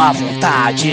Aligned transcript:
má 0.00 0.12
vontade. 0.12 0.88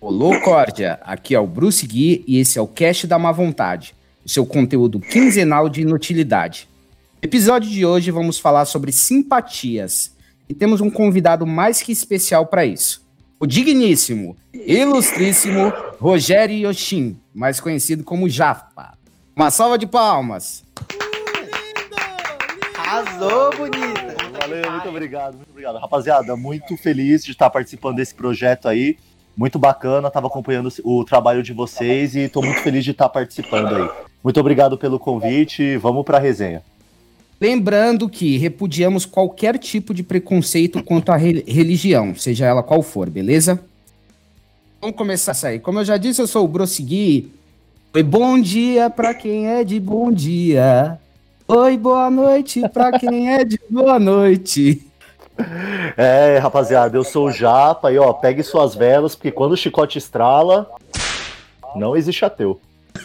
Olô, 0.00 0.40
Córdia! 0.40 0.98
Aqui 1.04 1.32
é 1.32 1.38
o 1.38 1.46
Bruce 1.46 1.86
Gui 1.86 2.24
e 2.26 2.40
esse 2.40 2.58
é 2.58 2.60
o 2.60 2.66
Cast 2.66 3.06
da 3.06 3.20
Má 3.20 3.30
Vontade, 3.30 3.94
o 4.26 4.28
seu 4.28 4.44
conteúdo 4.44 4.98
quinzenal 4.98 5.68
de 5.68 5.82
inutilidade. 5.82 6.68
No 7.22 7.28
episódio 7.28 7.70
de 7.70 7.86
hoje 7.86 8.10
vamos 8.10 8.40
falar 8.40 8.64
sobre 8.64 8.90
simpatias 8.90 10.12
e 10.48 10.54
temos 10.54 10.80
um 10.80 10.90
convidado 10.90 11.46
mais 11.46 11.80
que 11.80 11.92
especial 11.92 12.46
para 12.46 12.66
isso. 12.66 13.06
O 13.38 13.46
digníssimo, 13.46 14.36
ilustríssimo 14.52 15.72
Rogério 16.00 16.68
Yoshin, 16.68 17.16
mais 17.38 17.60
conhecido 17.60 18.02
como 18.02 18.28
Japa. 18.28 18.98
Uma 19.36 19.48
salva 19.48 19.78
de 19.78 19.86
palmas. 19.86 20.64
Arrasou, 22.76 23.56
bonita. 23.56 24.16
Valeu, 24.40 24.72
muito 24.72 24.88
obrigado, 24.88 25.36
muito 25.36 25.50
obrigado. 25.50 25.78
Rapaziada, 25.78 26.36
muito 26.36 26.76
feliz 26.76 27.24
de 27.24 27.30
estar 27.30 27.48
participando 27.48 27.94
desse 27.94 28.12
projeto 28.12 28.66
aí. 28.66 28.98
Muito 29.36 29.56
bacana, 29.56 30.08
estava 30.08 30.26
acompanhando 30.26 30.68
o 30.82 31.04
trabalho 31.04 31.40
de 31.40 31.52
vocês 31.52 32.16
e 32.16 32.22
estou 32.22 32.42
muito 32.42 32.60
feliz 32.60 32.84
de 32.84 32.90
estar 32.90 33.08
participando 33.08 33.72
aí. 33.72 33.88
Muito 34.24 34.40
obrigado 34.40 34.76
pelo 34.76 34.98
convite, 34.98 35.76
vamos 35.76 36.04
para 36.04 36.18
a 36.18 36.20
resenha. 36.20 36.60
Lembrando 37.40 38.08
que 38.08 38.36
repudiamos 38.36 39.06
qualquer 39.06 39.58
tipo 39.58 39.94
de 39.94 40.02
preconceito 40.02 40.82
quanto 40.82 41.12
à 41.12 41.16
re 41.16 41.44
religião, 41.46 42.16
seja 42.16 42.46
ela 42.46 42.64
qual 42.64 42.82
for, 42.82 43.08
beleza? 43.08 43.62
Vamos 44.80 44.96
começar 44.96 45.32
isso 45.32 45.46
aí. 45.46 45.58
Como 45.58 45.80
eu 45.80 45.84
já 45.84 45.96
disse, 45.96 46.20
eu 46.20 46.26
sou 46.26 46.44
o 46.44 46.48
Brosegui. 46.48 47.32
Oi, 47.98 48.02
bom 48.04 48.40
dia 48.40 48.88
para 48.88 49.12
quem 49.12 49.48
é 49.48 49.64
de 49.64 49.80
bom 49.80 50.12
dia. 50.12 51.00
Oi, 51.48 51.76
boa 51.76 52.08
noite 52.08 52.62
para 52.68 52.96
quem 52.96 53.34
é 53.34 53.44
de 53.44 53.58
boa 53.68 53.98
noite. 53.98 54.86
É, 55.96 56.38
rapaziada, 56.38 56.96
eu 56.96 57.04
sou 57.04 57.26
o 57.26 57.30
Japa 57.30 57.92
e 57.92 57.98
ó, 57.98 58.12
pegue 58.12 58.42
suas 58.42 58.74
velas, 58.74 59.14
porque 59.14 59.30
quando 59.30 59.52
o 59.52 59.56
chicote 59.56 59.96
estrala, 59.96 60.68
não 61.76 61.96
existe 61.96 62.24
ateu. 62.24 62.60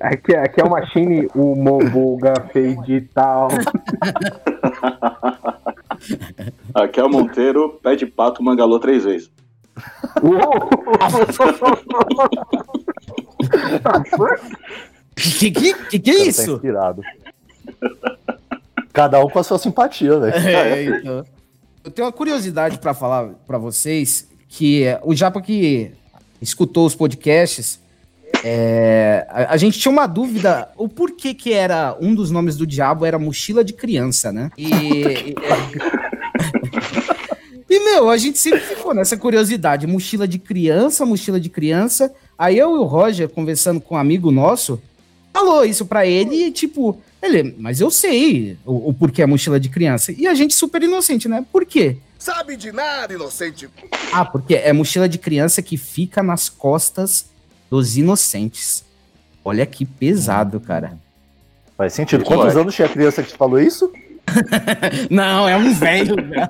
Aqui, 0.00 0.34
aqui 0.34 0.60
é 0.60 0.64
o 0.64 0.70
Machine, 0.70 1.28
o 1.34 1.54
Mobuga 1.54 2.34
fez 2.52 2.78
de 2.82 3.00
tal. 3.00 3.48
Aqui 6.74 7.00
é 7.00 7.04
o 7.04 7.08
Monteiro, 7.08 7.80
pé 7.82 7.96
de 7.96 8.04
pato, 8.04 8.42
mangalô 8.42 8.78
três 8.78 9.04
vezes. 9.04 9.30
Que, 15.16 15.50
que, 15.50 15.74
que, 15.74 15.98
que 15.98 16.10
é 16.10 16.14
Tá 16.16 16.24
isso? 16.24 16.52
inspirado. 16.52 17.02
Cada 18.92 19.20
um 19.20 19.28
com 19.28 19.38
a 19.38 19.42
sua 19.42 19.58
simpatia, 19.58 20.18
velho. 20.18 20.34
É, 20.34 20.84
então. 20.84 21.24
Eu 21.84 21.90
tenho 21.90 22.06
uma 22.06 22.12
curiosidade 22.12 22.78
para 22.78 22.94
falar 22.94 23.30
para 23.46 23.58
vocês 23.58 24.28
que 24.48 24.84
é, 24.84 25.00
o 25.02 25.14
Japa 25.14 25.40
que 25.40 25.92
escutou 26.40 26.86
os 26.86 26.94
podcasts, 26.94 27.80
é, 28.44 29.26
a, 29.30 29.54
a 29.54 29.56
gente 29.56 29.78
tinha 29.78 29.90
uma 29.90 30.06
dúvida 30.06 30.68
o 30.76 30.88
porquê 30.88 31.32
que 31.32 31.52
era 31.52 31.96
um 32.00 32.14
dos 32.14 32.30
nomes 32.30 32.56
do 32.56 32.66
diabo 32.66 33.06
era 33.06 33.18
mochila 33.18 33.64
de 33.64 33.72
criança, 33.72 34.30
né? 34.32 34.50
E, 34.58 34.68
e, 34.68 35.34
e, 37.70 37.80
meu, 37.84 38.10
a 38.10 38.16
gente 38.16 38.38
sempre 38.38 38.60
ficou 38.60 38.92
nessa 38.94 39.16
curiosidade, 39.16 39.86
mochila 39.86 40.28
de 40.28 40.38
criança, 40.38 41.06
mochila 41.06 41.40
de 41.40 41.48
criança. 41.48 42.12
Aí 42.42 42.58
eu 42.58 42.74
e 42.74 42.78
o 42.80 42.82
Roger 42.82 43.28
conversando 43.28 43.80
com 43.80 43.94
um 43.94 43.98
amigo 43.98 44.32
nosso, 44.32 44.82
falou 45.32 45.64
isso 45.64 45.86
para 45.86 46.04
ele 46.04 46.46
e 46.46 46.50
tipo, 46.50 47.00
ele, 47.22 47.54
mas 47.56 47.80
eu 47.80 47.88
sei 47.88 48.58
o, 48.66 48.88
o 48.88 48.92
porquê 48.92 49.22
a 49.22 49.28
mochila 49.28 49.60
de 49.60 49.68
criança. 49.68 50.10
E 50.10 50.26
a 50.26 50.34
gente 50.34 50.52
super 50.52 50.82
inocente, 50.82 51.28
né? 51.28 51.46
Por 51.52 51.64
quê? 51.64 51.98
Sabe 52.18 52.56
de 52.56 52.72
nada, 52.72 53.14
inocente. 53.14 53.70
Ah, 54.12 54.24
porque 54.24 54.56
é 54.56 54.72
mochila 54.72 55.08
de 55.08 55.18
criança 55.18 55.62
que 55.62 55.76
fica 55.76 56.20
nas 56.20 56.48
costas 56.48 57.26
dos 57.70 57.96
inocentes. 57.96 58.84
Olha 59.44 59.64
que 59.64 59.86
pesado, 59.86 60.58
cara. 60.58 60.98
Faz 61.76 61.92
sentido. 61.92 62.24
Quantos 62.24 62.56
anos 62.56 62.74
tinha 62.74 62.86
a 62.86 62.90
criança 62.90 63.22
que 63.22 63.30
te 63.30 63.36
falou 63.36 63.60
isso? 63.60 63.92
Não, 65.10 65.48
é 65.48 65.56
um 65.56 65.72
velho. 65.74 66.16
né? 66.16 66.48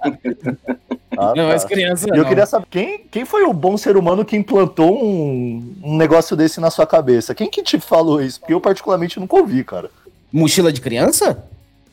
Ah, 1.17 1.33
Não, 1.37 1.49
tá. 1.49 1.55
as 1.55 1.65
crianças. 1.65 2.07
E 2.07 2.11
eu 2.11 2.17
não. 2.23 2.25
queria 2.25 2.47
saber 2.47 2.67
quem, 2.71 2.99
quem 3.11 3.25
foi 3.25 3.43
o 3.45 3.53
bom 3.53 3.77
ser 3.77 3.97
humano 3.97 4.25
que 4.25 4.37
implantou 4.37 5.03
um, 5.05 5.75
um 5.83 5.97
negócio 5.97 6.37
desse 6.37 6.61
na 6.61 6.71
sua 6.71 6.87
cabeça? 6.87 7.35
Quem 7.35 7.51
que 7.51 7.63
te 7.63 7.79
falou 7.81 8.23
isso? 8.23 8.41
Porque 8.41 8.55
eu 8.55 8.61
particularmente 8.61 9.19
nunca 9.21 9.37
ouvi, 9.37 9.63
cara. 9.65 9.91
Mochila 10.33 10.73
de 10.73 10.81
criança? 10.81 11.45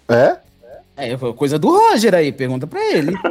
É? 0.08 0.38
É, 0.96 1.18
foi 1.18 1.34
coisa 1.34 1.58
do 1.60 1.70
Roger 1.70 2.14
aí, 2.16 2.32
pergunta 2.32 2.66
pra 2.68 2.82
ele. 2.94 3.14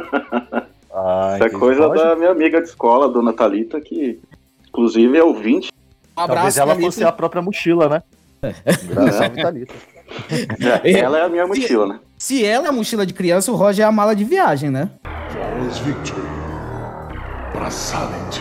Ah, 1.01 1.33
Isso 1.35 1.43
é 1.45 1.49
coisa 1.51 1.87
Pode- 1.87 2.01
da 2.03 2.15
minha 2.15 2.31
amiga 2.31 2.59
de 2.61 2.67
escola, 2.67 3.07
dona 3.07 3.31
Thalita, 3.31 3.79
que 3.79 4.19
inclusive 4.67 5.17
é 5.17 5.23
ouvinte. 5.23 5.69
Um 5.71 6.15
Talvez 6.15 6.39
abraço, 6.39 6.59
ela 6.59 6.67
Thalita. 6.73 6.85
fosse 6.91 7.03
a 7.05 7.11
própria 7.11 7.41
mochila, 7.41 7.87
né? 7.87 8.03
Graças 8.89 9.21
a 9.21 9.29
Thalita. 9.29 9.73
Ela 10.83 11.19
é 11.19 11.21
a 11.23 11.29
minha 11.29 11.47
mochila, 11.47 11.87
né? 11.87 11.99
Se 12.17 12.45
ela 12.45 12.65
é 12.65 12.69
a 12.69 12.73
mochila 12.73 13.05
de 13.05 13.13
criança, 13.13 13.49
o 13.51 13.55
Roger 13.55 13.85
é 13.85 13.87
a 13.87 13.91
mala 13.91 14.13
de 14.13 14.25
viagem, 14.25 14.69
né? 14.69 14.89
Charles 15.31 15.77
Victor. 15.79 16.25
Para 17.53 17.71
Silent. 17.71 18.39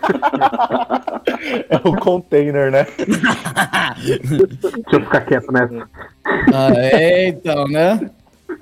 É 1.68 1.76
o 1.84 1.94
container, 1.96 2.70
né? 2.70 2.86
Deixa 3.98 4.80
eu 4.92 5.00
ficar 5.02 5.20
quieto 5.22 5.52
nessa. 5.52 5.88
Ah, 6.24 6.72
é, 6.74 7.28
então, 7.28 7.68
né? 7.68 8.10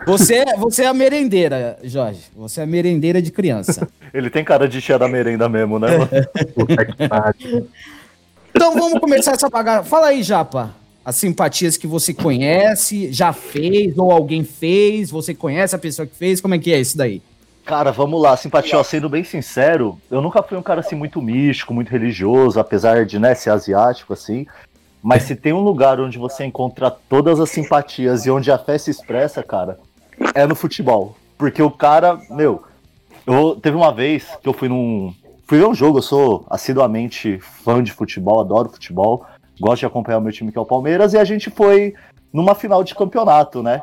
Você, 0.07 0.45
você 0.59 0.83
é 0.83 0.89
a 0.89 0.95
merendeira, 0.95 1.79
Jorge. 1.85 2.23
Você 2.37 2.61
é 2.61 2.65
a 2.65 2.67
merendeira 2.67 3.23
de 3.23 3.31
criança. 3.31 3.89
Ele 4.13 4.29
tem 4.29 4.45
cara 4.45 4.69
de 4.69 4.81
tia 4.81 4.99
da 4.99 5.09
merenda 5.09 5.49
mesmo, 5.49 5.79
né? 5.79 5.97
mano? 5.97 6.09
Puta 6.55 6.85
que 6.85 7.09
pariu. 7.09 7.69
Então 8.57 8.73
vamos 8.73 8.99
começar 8.99 9.33
essa 9.33 9.51
bagaça. 9.51 9.85
Fala 9.85 10.07
aí, 10.07 10.23
Japa. 10.23 10.75
As 11.05 11.17
simpatias 11.17 11.77
que 11.77 11.87
você 11.87 12.15
conhece, 12.15 13.13
já 13.13 13.31
fez, 13.31 13.97
ou 13.99 14.11
alguém 14.11 14.45
fez, 14.45 15.11
você 15.11 15.35
conhece 15.35 15.77
a 15.77 15.79
pessoa 15.79 16.07
que 16.07 16.17
fez, 16.17 16.41
como 16.41 16.55
é 16.55 16.59
que 16.59 16.73
é 16.73 16.81
isso 16.81 16.97
daí? 16.97 17.21
Cara, 17.67 17.93
vamos 17.93 18.21
lá, 18.21 18.35
simpatia, 18.35 18.83
sendo 18.83 19.11
bem 19.11 19.23
sincero, 19.25 20.01
eu 20.11 20.23
nunca 20.23 20.43
fui 20.43 20.57
um 20.57 20.63
cara 20.63 20.81
assim 20.81 20.97
muito 20.97 21.21
místico, 21.21 21.75
muito 21.75 21.91
religioso, 21.91 22.59
apesar 22.59 23.05
de, 23.05 23.19
né, 23.19 23.35
ser 23.35 23.51
asiático 23.51 24.15
assim. 24.15 24.47
Mas 25.03 25.25
se 25.25 25.37
tem 25.37 25.53
um 25.53 25.61
lugar 25.61 26.01
onde 26.01 26.17
você 26.17 26.45
encontra 26.45 26.91
todas 26.91 27.39
as 27.39 27.51
simpatias 27.51 28.25
e 28.25 28.31
onde 28.31 28.51
a 28.51 28.59
fé 28.59 28.79
se 28.79 28.91
expressa, 28.91 29.43
cara, 29.43 29.79
é 30.35 30.47
no 30.47 30.55
futebol. 30.55 31.15
Porque 31.37 31.63
o 31.63 31.71
cara, 31.71 32.19
meu, 32.31 32.63
eu 33.27 33.55
teve 33.55 33.77
uma 33.77 33.93
vez 33.93 34.27
que 34.43 34.49
eu 34.49 34.55
fui 34.55 34.69
num 34.69 35.15
fui 35.47 35.59
ver 35.59 35.67
um 35.67 35.75
jogo, 35.75 35.99
eu 35.99 36.03
sou 36.03 36.45
assiduamente 36.51 37.39
fã 37.41 37.83
de 37.83 37.93
futebol, 37.93 38.41
adoro 38.41 38.69
futebol, 38.69 39.25
gosto 39.61 39.81
de 39.81 39.87
acompanhar 39.87 40.19
o 40.19 40.21
meu 40.21 40.33
time 40.33 40.51
que 40.51 40.59
é 40.59 40.61
o 40.61 40.67
Palmeiras 40.67 41.15
e 41.15 41.19
a 41.19 41.25
gente 41.25 41.51
foi 41.51 41.95
numa 42.33 42.55
final 42.55 42.83
de 42.83 42.95
campeonato, 42.95 43.63
né? 43.63 43.81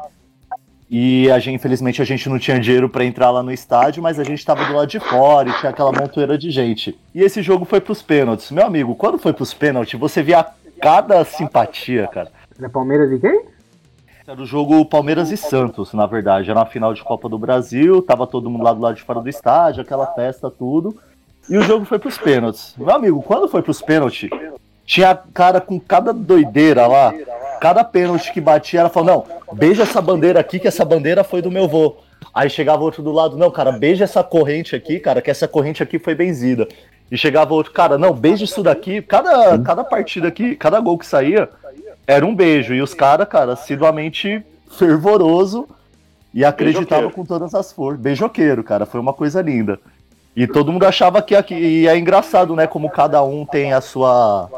E 0.90 1.32
a 1.32 1.40
gente, 1.40 1.56
infelizmente, 1.56 2.02
a 2.02 2.06
gente 2.06 2.30
não 2.30 2.38
tinha 2.38 2.60
dinheiro 2.60 2.88
pra 2.88 3.04
entrar 3.04 3.32
lá 3.32 3.42
no 3.42 3.52
estádio, 3.52 4.04
mas 4.04 4.20
a 4.20 4.24
gente 4.24 4.46
tava 4.46 4.64
do 4.66 4.74
lado 4.74 4.88
de 4.88 5.00
fora 5.00 5.50
e 5.50 5.54
tinha 5.54 5.72
aquela 5.72 5.92
montoeira 5.92 6.38
de 6.38 6.52
gente. 6.52 7.00
E 7.16 7.22
esse 7.22 7.42
jogo 7.42 7.66
foi 7.66 7.82
pros 7.82 8.02
pênaltis. 8.04 8.52
Meu 8.52 8.66
amigo, 8.66 8.94
quando 8.94 9.18
foi 9.18 9.34
pros 9.34 9.54
pênaltis, 9.56 10.00
você 10.00 10.22
via 10.22 10.46
cada 10.80 11.24
simpatia, 11.26 12.08
cara. 12.08 12.32
É 12.62 12.70
Palmeiras 12.70 13.12
e 13.12 13.18
quem? 13.18 13.46
Era 14.28 14.40
o 14.40 14.46
jogo 14.46 14.86
Palmeiras 14.86 15.32
e 15.32 15.38
Santos, 15.38 15.94
na 15.94 16.06
verdade. 16.06 16.52
Era 16.52 16.60
uma 16.60 16.66
final 16.66 16.94
de 16.94 17.04
Copa 17.04 17.28
do 17.28 17.40
Brasil, 17.40 18.02
tava 18.02 18.28
todo 18.28 18.50
mundo 18.50 18.64
lá 18.64 18.74
do 18.74 18.82
lado 18.82 18.96
de 18.96 19.02
fora 19.02 19.20
do 19.20 19.30
estádio, 19.30 19.82
aquela 19.82 20.06
festa, 20.08 20.52
tudo. 20.52 20.96
E 21.50 21.58
o 21.58 21.62
jogo 21.62 21.86
foi 21.86 22.00
pros 22.00 22.18
pênaltis. 22.18 22.74
Meu 22.78 22.92
amigo, 22.92 23.22
quando 23.22 23.48
foi 23.48 23.62
pros 23.62 23.82
pênaltis, 23.82 24.30
tinha 24.86 25.16
cara 25.34 25.60
com 25.60 25.80
cada 25.80 26.14
doideira 26.14 26.88
lá. 26.88 27.14
Cada 27.60 27.84
pênalti 27.84 28.32
que 28.32 28.42
batia, 28.42 28.82
ela 28.82 28.90
falou, 28.90 29.26
não, 29.28 29.56
beija 29.56 29.84
essa 29.84 30.02
bandeira 30.02 30.40
aqui, 30.40 30.60
que 30.60 30.68
essa 30.68 30.84
bandeira 30.84 31.24
foi 31.24 31.42
do 31.42 31.52
meu 31.52 31.68
vô. 31.68 31.98
Aí 32.34 32.50
chegava 32.50 32.84
outro 32.84 33.02
do 33.02 33.12
lado, 33.12 33.38
não, 33.38 33.52
cara, 33.52 33.72
beija 33.72 34.04
essa 34.04 34.24
corrente 34.24 34.76
aqui, 34.76 35.00
cara, 35.00 35.22
que 35.22 35.32
essa 35.32 35.48
corrente 35.48 35.82
aqui 35.84 36.00
foi 36.00 36.16
benzida. 36.16 36.68
E 37.12 37.18
chegava 37.18 37.54
outro, 37.54 37.72
cara, 37.72 37.98
não, 37.98 38.14
beija 38.14 38.44
isso 38.44 38.64
daqui. 38.64 39.02
Cada, 39.02 39.60
cada 39.60 39.84
partida 39.84 40.28
aqui, 40.28 40.56
cada 40.56 40.80
gol 40.80 40.98
que 40.98 41.06
saía, 41.06 41.50
era 42.08 42.26
um 42.26 42.36
beijo. 42.36 42.74
E 42.74 42.82
os 42.82 42.94
caras, 42.94 43.28
cara, 43.28 43.54
assiduamente 43.54 44.44
fervoroso 44.78 45.68
e 46.34 46.44
acreditavam 46.44 46.86
Beijoqueiro. 46.86 47.12
com 47.12 47.26
todas 47.26 47.54
as 47.54 47.72
forças. 47.72 48.02
Beijoqueiro, 48.02 48.64
cara, 48.64 48.86
foi 48.86 49.00
uma 49.00 49.14
coisa 49.14 49.42
linda. 49.42 49.80
E 50.36 50.48
todo 50.48 50.72
mundo 50.72 50.86
achava 50.86 51.22
que 51.22 51.36
aqui. 51.36 51.54
E 51.54 51.88
é 51.88 51.98
engraçado, 51.98 52.56
né? 52.56 52.66
Como 52.66 52.90
cada 52.90 53.24
um 53.24 53.46
tem 53.46 53.74
a 53.74 53.82
sua. 53.82 54.50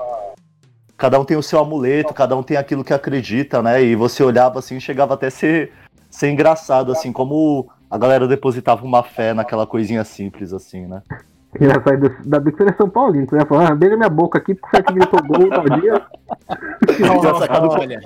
Cada 0.98 1.20
um 1.20 1.26
tem 1.26 1.36
o 1.36 1.44
seu 1.44 1.60
amuleto, 1.60 2.14
cada 2.14 2.38
um 2.38 2.44
tem 2.44 2.56
aquilo 2.56 2.84
que 2.84 2.94
acredita, 2.94 3.62
né? 3.62 3.84
E 3.84 3.96
você 3.96 4.24
olhava 4.24 4.60
assim, 4.60 4.80
chegava 4.80 5.14
até 5.14 5.28
a 5.28 5.32
ser, 5.32 5.74
ser 6.10 6.30
engraçado, 6.30 6.90
assim, 6.90 7.12
como 7.12 7.70
a 7.92 7.98
galera 7.98 8.26
depositava 8.26 8.86
uma 8.86 9.04
fé 9.04 9.34
naquela 9.34 9.68
coisinha 9.68 10.06
simples, 10.06 10.54
assim, 10.54 10.86
né? 10.86 11.02
Ia 11.60 11.82
sair 11.84 11.98
do, 11.98 12.10
da 12.26 12.42
seria 12.42 12.76
São 12.78 12.90
Paulino. 12.90 13.28
Você 13.30 13.36
ia 13.36 13.46
falar, 13.46 13.72
ah, 13.72 13.76
beija 13.76 13.96
minha 13.96 14.10
boca 14.10 14.38
aqui 14.38 14.56
porque 14.56 14.78
você 14.78 14.84
que 14.84 14.94
gritou 14.94 15.22
gol 15.24 15.50
tal 15.50 15.80
dia. 15.80 16.02
Ia 17.00 17.36
sacar 17.36 17.62
do, 17.62 17.70
Olha, 17.70 18.02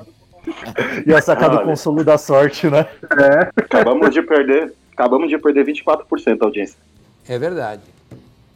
ia 1.06 1.22
sacar 1.22 1.50
do 1.50 1.58
Olha. 1.58 1.66
consolo 1.66 2.04
da 2.04 2.18
sorte, 2.18 2.70
né? 2.70 2.86
É. 3.20 3.50
Acabamos 3.56 4.12
de 4.12 4.22
perder. 4.22 4.74
Acabamos 4.94 5.30
de 5.30 5.38
perder 5.38 5.66
24% 5.66 6.38
da 6.38 6.46
audiência. 6.46 6.78
É 7.30 7.38
verdade. 7.38 7.84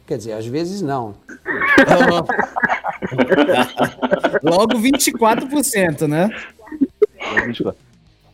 Quer 0.04 0.18
dizer, 0.18 0.32
às 0.32 0.44
vezes 0.44 0.82
não. 0.82 1.14
logo 4.42 4.74
24%, 4.74 6.08
né? 6.08 6.28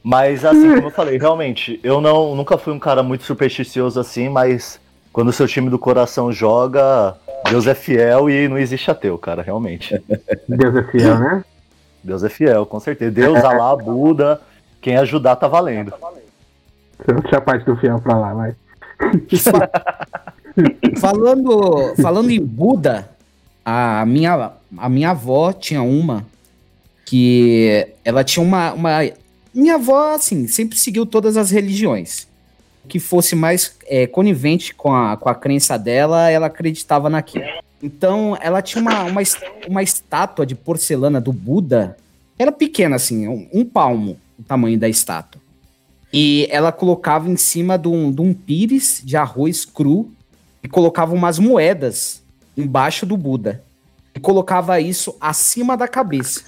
Mas 0.03 0.45
assim, 0.45 0.75
como 0.75 0.87
eu 0.87 0.91
falei, 0.91 1.19
realmente, 1.19 1.79
eu 1.85 2.01
não 2.01 2.35
nunca 2.35 2.57
fui 2.57 2.73
um 2.73 2.79
cara 2.79 3.03
muito 3.03 3.25
supersticioso 3.25 4.01
assim, 4.01 4.31
mas 4.31 4.81
quando 5.13 5.29
o 5.29 5.33
seu 5.33 5.47
time 5.47 5.69
do 5.69 5.79
coração 5.79 6.33
joga, 6.33 7.15
Deus 7.49 7.67
é 7.67 7.75
fiel 7.75 8.31
e 8.31 8.49
não 8.49 8.57
existe 8.57 8.91
ateu, 8.91 9.19
cara, 9.19 9.43
realmente. 9.43 10.03
Deus 10.49 10.75
é 10.75 10.83
fiel, 10.85 11.19
né? 11.19 11.45
Deus 12.03 12.25
é 12.25 12.31
fiel, 12.31 12.65
com 12.65 12.81
certeza. 12.81 13.11
Deus, 13.11 13.45
Alá, 13.45 13.77
Buda, 13.77 14.41
quem 14.81 14.97
ajudar 14.97 15.37
tá 15.37 15.47
valendo. 15.47 15.93
Você 16.99 17.13
não 17.13 17.21
tinha 17.21 17.43
parte 17.43 17.67
do 17.67 17.77
fiel 17.77 18.01
pra 18.01 18.17
lá, 18.17 18.33
vai. 18.33 18.55
Falando, 20.99 21.95
falando 22.01 22.31
em 22.31 22.41
Buda, 22.41 23.11
a 23.65 24.05
minha, 24.07 24.53
a 24.77 24.89
minha 24.89 25.11
avó 25.11 25.53
tinha 25.53 25.83
uma 25.83 26.27
que 27.05 27.89
ela 28.05 28.23
tinha 28.23 28.45
uma, 28.45 28.73
uma. 28.73 29.11
Minha 29.53 29.75
avó, 29.75 30.15
assim, 30.15 30.47
sempre 30.47 30.79
seguiu 30.79 31.05
todas 31.05 31.37
as 31.37 31.51
religiões. 31.51 32.29
Que 32.89 32.99
fosse 32.99 33.35
mais 33.37 33.77
é, 33.87 34.07
conivente 34.07 34.75
com 34.75 34.95
a, 34.95 35.17
com 35.17 35.29
a 35.29 35.35
crença 35.35 35.77
dela, 35.77 36.31
ela 36.31 36.47
acreditava 36.47 37.11
naquilo. 37.11 37.45
Então, 37.83 38.37
ela 38.41 38.63
tinha 38.63 38.81
uma, 38.81 39.05
uma, 39.05 39.21
uma 39.69 39.83
estátua 39.83 40.47
de 40.47 40.55
porcelana 40.55 41.21
do 41.21 41.33
Buda. 41.33 41.97
Era 42.39 42.53
pequena, 42.53 42.97
assim, 42.97 43.29
um, 43.29 43.49
um 43.53 43.65
palmo 43.65 44.19
o 44.41 44.43
tamanho 44.43 44.79
da 44.79 44.89
estátua. 44.89 45.41
E 46.13 46.49
ela 46.51 46.73
colocava 46.73 47.29
em 47.29 47.37
cima 47.37 47.77
de 47.77 47.89
um, 47.89 48.11
de 48.11 48.21
um 48.21 48.33
pires 48.33 49.01
de 49.05 49.17
arroz 49.17 49.65
cru 49.65 50.11
e 50.63 50.69
colocava 50.69 51.15
umas 51.15 51.39
moedas 51.39 52.23
embaixo 52.57 53.07
do 53.07 53.17
Buda. 53.17 53.63
E 54.15 54.21
colocava 54.21 54.81
isso 54.81 55.17
acima 55.21 55.77
da 55.77 55.87
cabeça. 55.87 56.43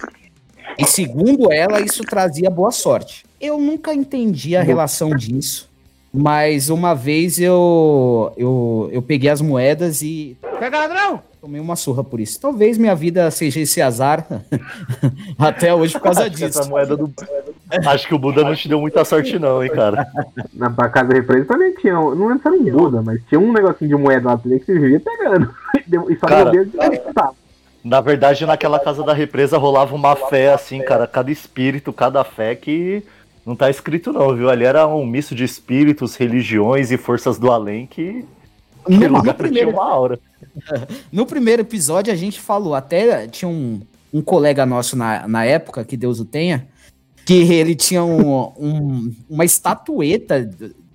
E 0.79 0.85
segundo 0.85 1.53
ela, 1.53 1.81
isso 1.81 2.03
trazia 2.03 2.51
boa 2.51 2.71
sorte. 2.71 3.25
Eu 3.41 3.59
nunca 3.59 3.95
entendi 3.95 4.57
a 4.57 4.63
relação 4.63 5.11
disso. 5.11 5.71
Mas 6.13 6.69
uma 6.69 6.95
vez 6.95 7.39
eu, 7.39 8.33
eu, 8.37 8.91
eu 8.93 9.01
peguei 9.01 9.31
as 9.31 9.41
moedas 9.41 10.03
e. 10.03 10.37
Pega 10.59 10.79
ladrão! 10.79 11.23
Tomei 11.41 11.61
uma 11.61 11.75
surra 11.75 12.05
por 12.05 12.21
isso. 12.21 12.39
Talvez 12.39 12.77
minha 12.77 12.95
vida 12.95 13.31
seja 13.31 13.61
esse 13.61 13.81
azar 13.81 14.27
até 15.39 15.75
hoje 15.75 15.95
por 15.95 16.03
causa 16.03 16.29
que 16.29 16.45
essa 16.45 16.61
disso. 16.61 16.71
moeda 16.71 16.97
do. 16.97 17.13
Acho 17.87 18.07
que 18.07 18.15
o 18.15 18.19
Buda 18.19 18.43
não 18.45 18.55
te 18.55 18.69
deu 18.69 18.81
muita 18.81 19.05
sorte, 19.05 19.39
não, 19.39 19.63
hein, 19.63 19.71
cara. 19.71 20.07
Na 20.53 20.71
pra 20.71 20.89
casa 20.89 21.13
represa 21.13 21.47
também 21.47 21.75
tinha, 21.75 21.95
não 21.95 22.27
lembro 22.27 22.43
se 22.43 22.49
era 22.49 22.57
um 22.57 22.65
Buda, 22.65 23.03
mas 23.03 23.21
tinha 23.29 23.41
um 23.41 23.53
negocinho 23.53 23.97
de 23.97 24.03
moeda 24.03 24.29
lá 24.29 24.37
dentro 24.37 24.61
que 24.61 24.67
você 24.67 24.79
vivia 24.79 25.01
pegando. 25.01 25.55
E 26.09 26.17
só 26.17 26.27
Cara, 26.27 26.53
meu 26.53 26.65
Deus 26.65 26.99
tá. 27.15 27.33
Na 27.83 28.01
verdade, 28.01 28.47
naquela 28.47 28.79
casa 28.79 29.03
da 29.03 29.13
represa 29.13 29.59
rolava 29.59 29.95
uma 29.95 30.15
fé 30.15 30.53
assim, 30.53 30.81
cara. 30.83 31.07
Cada 31.07 31.31
espírito, 31.31 31.93
cada 31.93 32.23
fé 32.23 32.55
que 32.55 33.03
não 33.45 33.57
tá 33.57 33.69
escrito, 33.69 34.13
não, 34.13 34.35
viu? 34.37 34.49
Ali 34.49 34.65
era 34.65 34.87
um 34.87 35.05
misto 35.05 35.35
de 35.35 35.45
espíritos, 35.45 36.15
religiões 36.15 36.93
e 36.93 36.97
forças 36.97 37.39
do 37.39 37.51
além 37.51 37.87
que. 37.87 38.25
No, 38.87 38.97
Aquele 38.97 39.09
no 39.09 39.19
lugar 39.19 39.35
primeiro, 39.35 39.71
tinha 39.71 39.81
uma 39.81 39.91
aura. 39.91 40.19
No 41.11 41.27
primeiro 41.27 41.63
episódio, 41.63 42.13
a 42.13 42.17
gente 42.17 42.41
falou, 42.41 42.75
até 42.75 43.27
tinha 43.27 43.49
um, 43.49 43.81
um 44.13 44.21
colega 44.21 44.67
nosso 44.67 44.97
na, 44.97 45.27
na 45.27 45.45
época, 45.45 45.85
que 45.85 45.97
Deus 45.97 46.21
o 46.21 46.25
tenha, 46.25 46.69
que 47.25 47.35
ele 47.53 47.75
tinha 47.75 48.03
um, 48.05 48.41
um- 48.59 49.15
uma 49.29 49.45
estatueta 49.45 50.45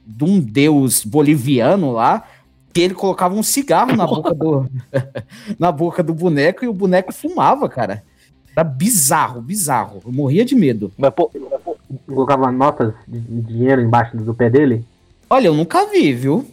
de 0.06 0.24
um 0.24 0.40
deus 0.40 1.04
boliviano 1.04 1.92
lá, 1.92 2.24
que 2.74 2.82
ele 2.82 2.94
colocava 2.94 3.36
um 3.36 3.44
cigarro 3.44 3.96
na 3.96 4.06
boca 4.06 4.34
do, 4.34 4.66
na 5.58 5.72
boca 5.72 6.02
do 6.04 6.14
boneco 6.14 6.64
e 6.64 6.68
o 6.68 6.74
boneco 6.74 7.14
fumava, 7.14 7.68
cara. 7.68 8.04
Era 8.56 8.64
bizarro, 8.64 9.42
bizarro. 9.42 10.02
Eu 10.06 10.12
morria 10.12 10.44
de 10.44 10.56
medo. 10.56 10.92
Mas, 10.98 11.14
pô, 11.14 11.30
Colocava 12.06 12.52
notas 12.52 12.94
de 13.08 13.20
dinheiro 13.20 13.82
embaixo 13.82 14.18
do 14.18 14.34
pé 14.34 14.50
dele. 14.50 14.84
Olha, 15.30 15.48
eu 15.48 15.54
nunca 15.54 15.86
vi, 15.86 16.12
viu? 16.14 16.46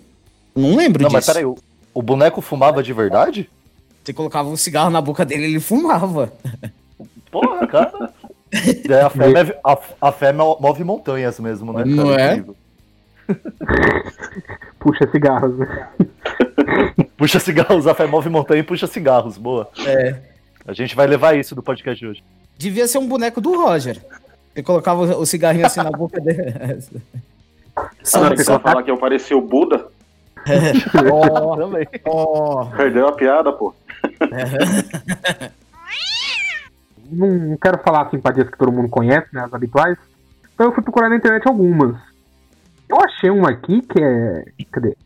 Não 0.54 0.76
lembro 0.76 1.02
não, 1.02 1.08
disso. 1.08 1.16
mas 1.16 1.26
peraí, 1.26 1.44
o, 1.44 1.56
o 1.92 2.02
boneco 2.02 2.40
fumava 2.40 2.82
de 2.82 2.92
verdade? 2.92 3.50
Você 4.04 4.12
colocava 4.12 4.48
um 4.48 4.56
cigarro 4.56 4.90
na 4.90 5.00
boca 5.00 5.24
dele 5.24 5.44
ele 5.46 5.60
fumava. 5.60 6.32
Porra, 7.30 7.66
cara. 7.66 8.12
É, 8.88 9.00
a, 9.02 9.10
fé 9.10 9.26
move, 9.28 9.54
a, 9.64 9.78
a 10.08 10.12
fé 10.12 10.32
mo- 10.32 10.58
move 10.60 10.84
montanhas 10.84 11.40
mesmo, 11.40 11.72
né? 11.72 11.84
Não 11.84 12.14
é? 12.14 12.44
Puxa 14.78 15.08
cigarros, 15.10 15.58
né? 15.58 15.88
Puxa 17.16 17.38
cigarros, 17.40 17.86
a 17.86 17.94
fé 17.94 18.06
move 18.06 18.28
montanha 18.28 18.60
e 18.60 18.62
puxa 18.62 18.86
cigarros, 18.86 19.38
boa. 19.38 19.68
É. 19.86 20.14
A 20.66 20.72
gente 20.72 20.94
vai 20.94 21.06
levar 21.06 21.36
isso 21.36 21.54
do 21.54 21.62
podcast 21.62 21.98
de 21.98 22.06
hoje. 22.10 22.24
Devia 22.56 22.86
ser 22.86 22.98
um 22.98 23.06
boneco 23.08 23.40
do 23.40 23.56
Roger. 23.60 24.00
Você 24.54 24.62
colocava 24.62 25.02
o 25.16 25.26
cigarrinho 25.26 25.66
assim 25.66 25.82
na 25.82 25.90
boca 25.90 26.20
dele. 26.20 26.54
Só- 28.02 28.28
Você 28.28 28.36
quer 28.36 28.44
só- 28.44 28.60
falar 28.60 28.82
que 28.82 28.90
eu 28.90 28.96
parecia 28.98 29.36
o 29.36 29.40
Buda? 29.40 29.86
Ó, 31.10 31.56
Também. 31.56 31.88
ó. 32.04 32.66
Perdeu 32.66 33.08
a 33.08 33.12
piada, 33.12 33.52
pô. 33.52 33.74
Não, 34.20 35.48
não 37.10 37.56
quero 37.56 37.78
falar 37.78 38.10
simpatias 38.10 38.48
que 38.48 38.58
todo 38.58 38.72
mundo 38.72 38.88
conhece, 38.88 39.28
né? 39.32 39.44
As 39.44 39.52
habituais. 39.52 39.96
Então 40.54 40.66
eu 40.66 40.72
fui 40.72 40.82
procurar 40.82 41.08
na 41.08 41.16
internet 41.16 41.46
algumas. 41.46 41.96
Eu 42.88 43.00
achei 43.00 43.30
uma 43.30 43.50
aqui 43.50 43.82
que 43.82 44.02
é. 44.02 44.44
Cadê? 44.70 44.96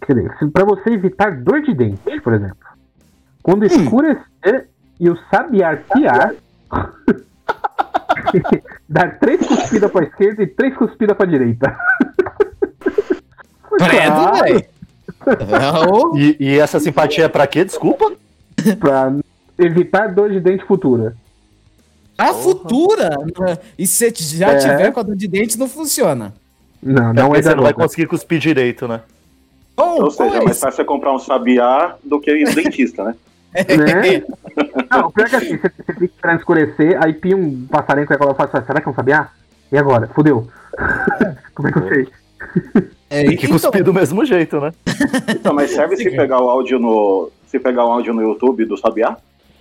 Cadê? 0.00 0.28
Pra 0.52 0.64
você 0.64 0.90
evitar 0.90 1.36
dor 1.36 1.62
de 1.62 1.74
dente, 1.74 2.20
por 2.20 2.34
exemplo. 2.34 2.56
Quando 3.42 3.64
escurecer 3.64 4.68
e 4.98 5.08
o 5.08 5.16
sabiá 5.30 5.76
piar, 5.76 6.34
dar 8.88 9.18
três 9.18 9.46
cuspidas 9.46 9.90
pra 9.90 10.04
esquerda 10.04 10.42
e 10.42 10.46
três 10.46 10.76
cuspidas 10.76 11.16
pra 11.16 11.26
direita. 11.26 11.76
Credo, 13.78 14.32
velho. 14.42 14.64
E, 16.16 16.36
e 16.40 16.58
essa 16.58 16.80
simpatia 16.80 17.26
é 17.26 17.28
pra 17.28 17.46
quê? 17.46 17.64
Desculpa? 17.64 18.12
Pra 18.78 19.12
evitar 19.58 20.14
dor 20.14 20.30
de 20.30 20.40
dente 20.40 20.64
futura. 20.64 21.16
A 22.18 22.32
futura. 22.32 23.10
E 23.78 23.86
se 23.86 24.10
você 24.10 24.36
já 24.38 24.52
É. 24.52 24.56
tiver 24.58 24.90
com 24.92 25.00
a 25.00 25.02
dor 25.02 25.16
de 25.16 25.28
dente, 25.28 25.58
não 25.58 25.68
funciona. 25.68 26.32
Não, 26.82 27.10
É 27.10 27.12
não 27.12 27.34
é 27.34 27.42
você 27.42 27.54
não 27.54 27.62
vai 27.62 27.72
conseguir 27.74 28.06
cuspir 28.06 28.38
direito, 28.38 28.86
né? 28.88 29.00
Oh, 29.76 30.04
Ou 30.04 30.10
seja, 30.10 30.36
é 30.36 30.40
mais 30.44 30.58
fácil 30.58 30.76
você 30.76 30.84
comprar 30.84 31.12
um 31.12 31.18
sabiá 31.18 31.96
do 32.02 32.18
que 32.18 32.30
ir 32.30 32.44
no 32.48 32.54
dentista, 32.54 33.04
né? 33.04 33.14
Né? 33.54 34.22
Não, 34.90 35.10
pior 35.10 35.26
é 35.26 35.30
que 35.30 35.36
assim, 35.36 35.56
você, 35.56 35.70
você 35.76 35.92
fica 35.92 36.04
esperando 36.04 36.38
escurecer, 36.38 37.02
aí 37.02 37.12
pia 37.12 37.36
um 37.36 37.66
passarinho 37.66 38.06
com 38.06 38.14
aquela 38.14 38.34
fala, 38.34 38.64
será 38.64 38.80
que 38.80 38.88
é 38.88 38.90
um 38.90 38.94
sabiá? 38.94 39.30
E 39.72 39.76
agora? 39.78 40.08
Fudeu. 40.08 40.46
Como 41.54 41.68
é 41.68 41.72
que 41.72 41.78
eu 41.78 41.88
sei? 41.88 42.08
É, 43.08 43.24
Tem 43.24 43.36
que 43.36 43.46
então, 43.46 43.58
cuspir 43.58 43.84
do 43.84 43.94
mesmo 43.94 44.24
jeito, 44.24 44.60
né? 44.60 44.72
Então, 45.28 45.54
mas 45.54 45.70
serve 45.70 45.96
se 45.98 46.10
pegar 46.10 46.40
o 46.40 46.48
áudio 46.50 46.78
no. 46.78 47.30
Se 47.46 47.58
pegar 47.58 47.84
o 47.86 47.92
áudio 47.92 48.12
no 48.12 48.22
YouTube 48.22 48.64
do 48.64 48.76
sabiá? 48.76 49.16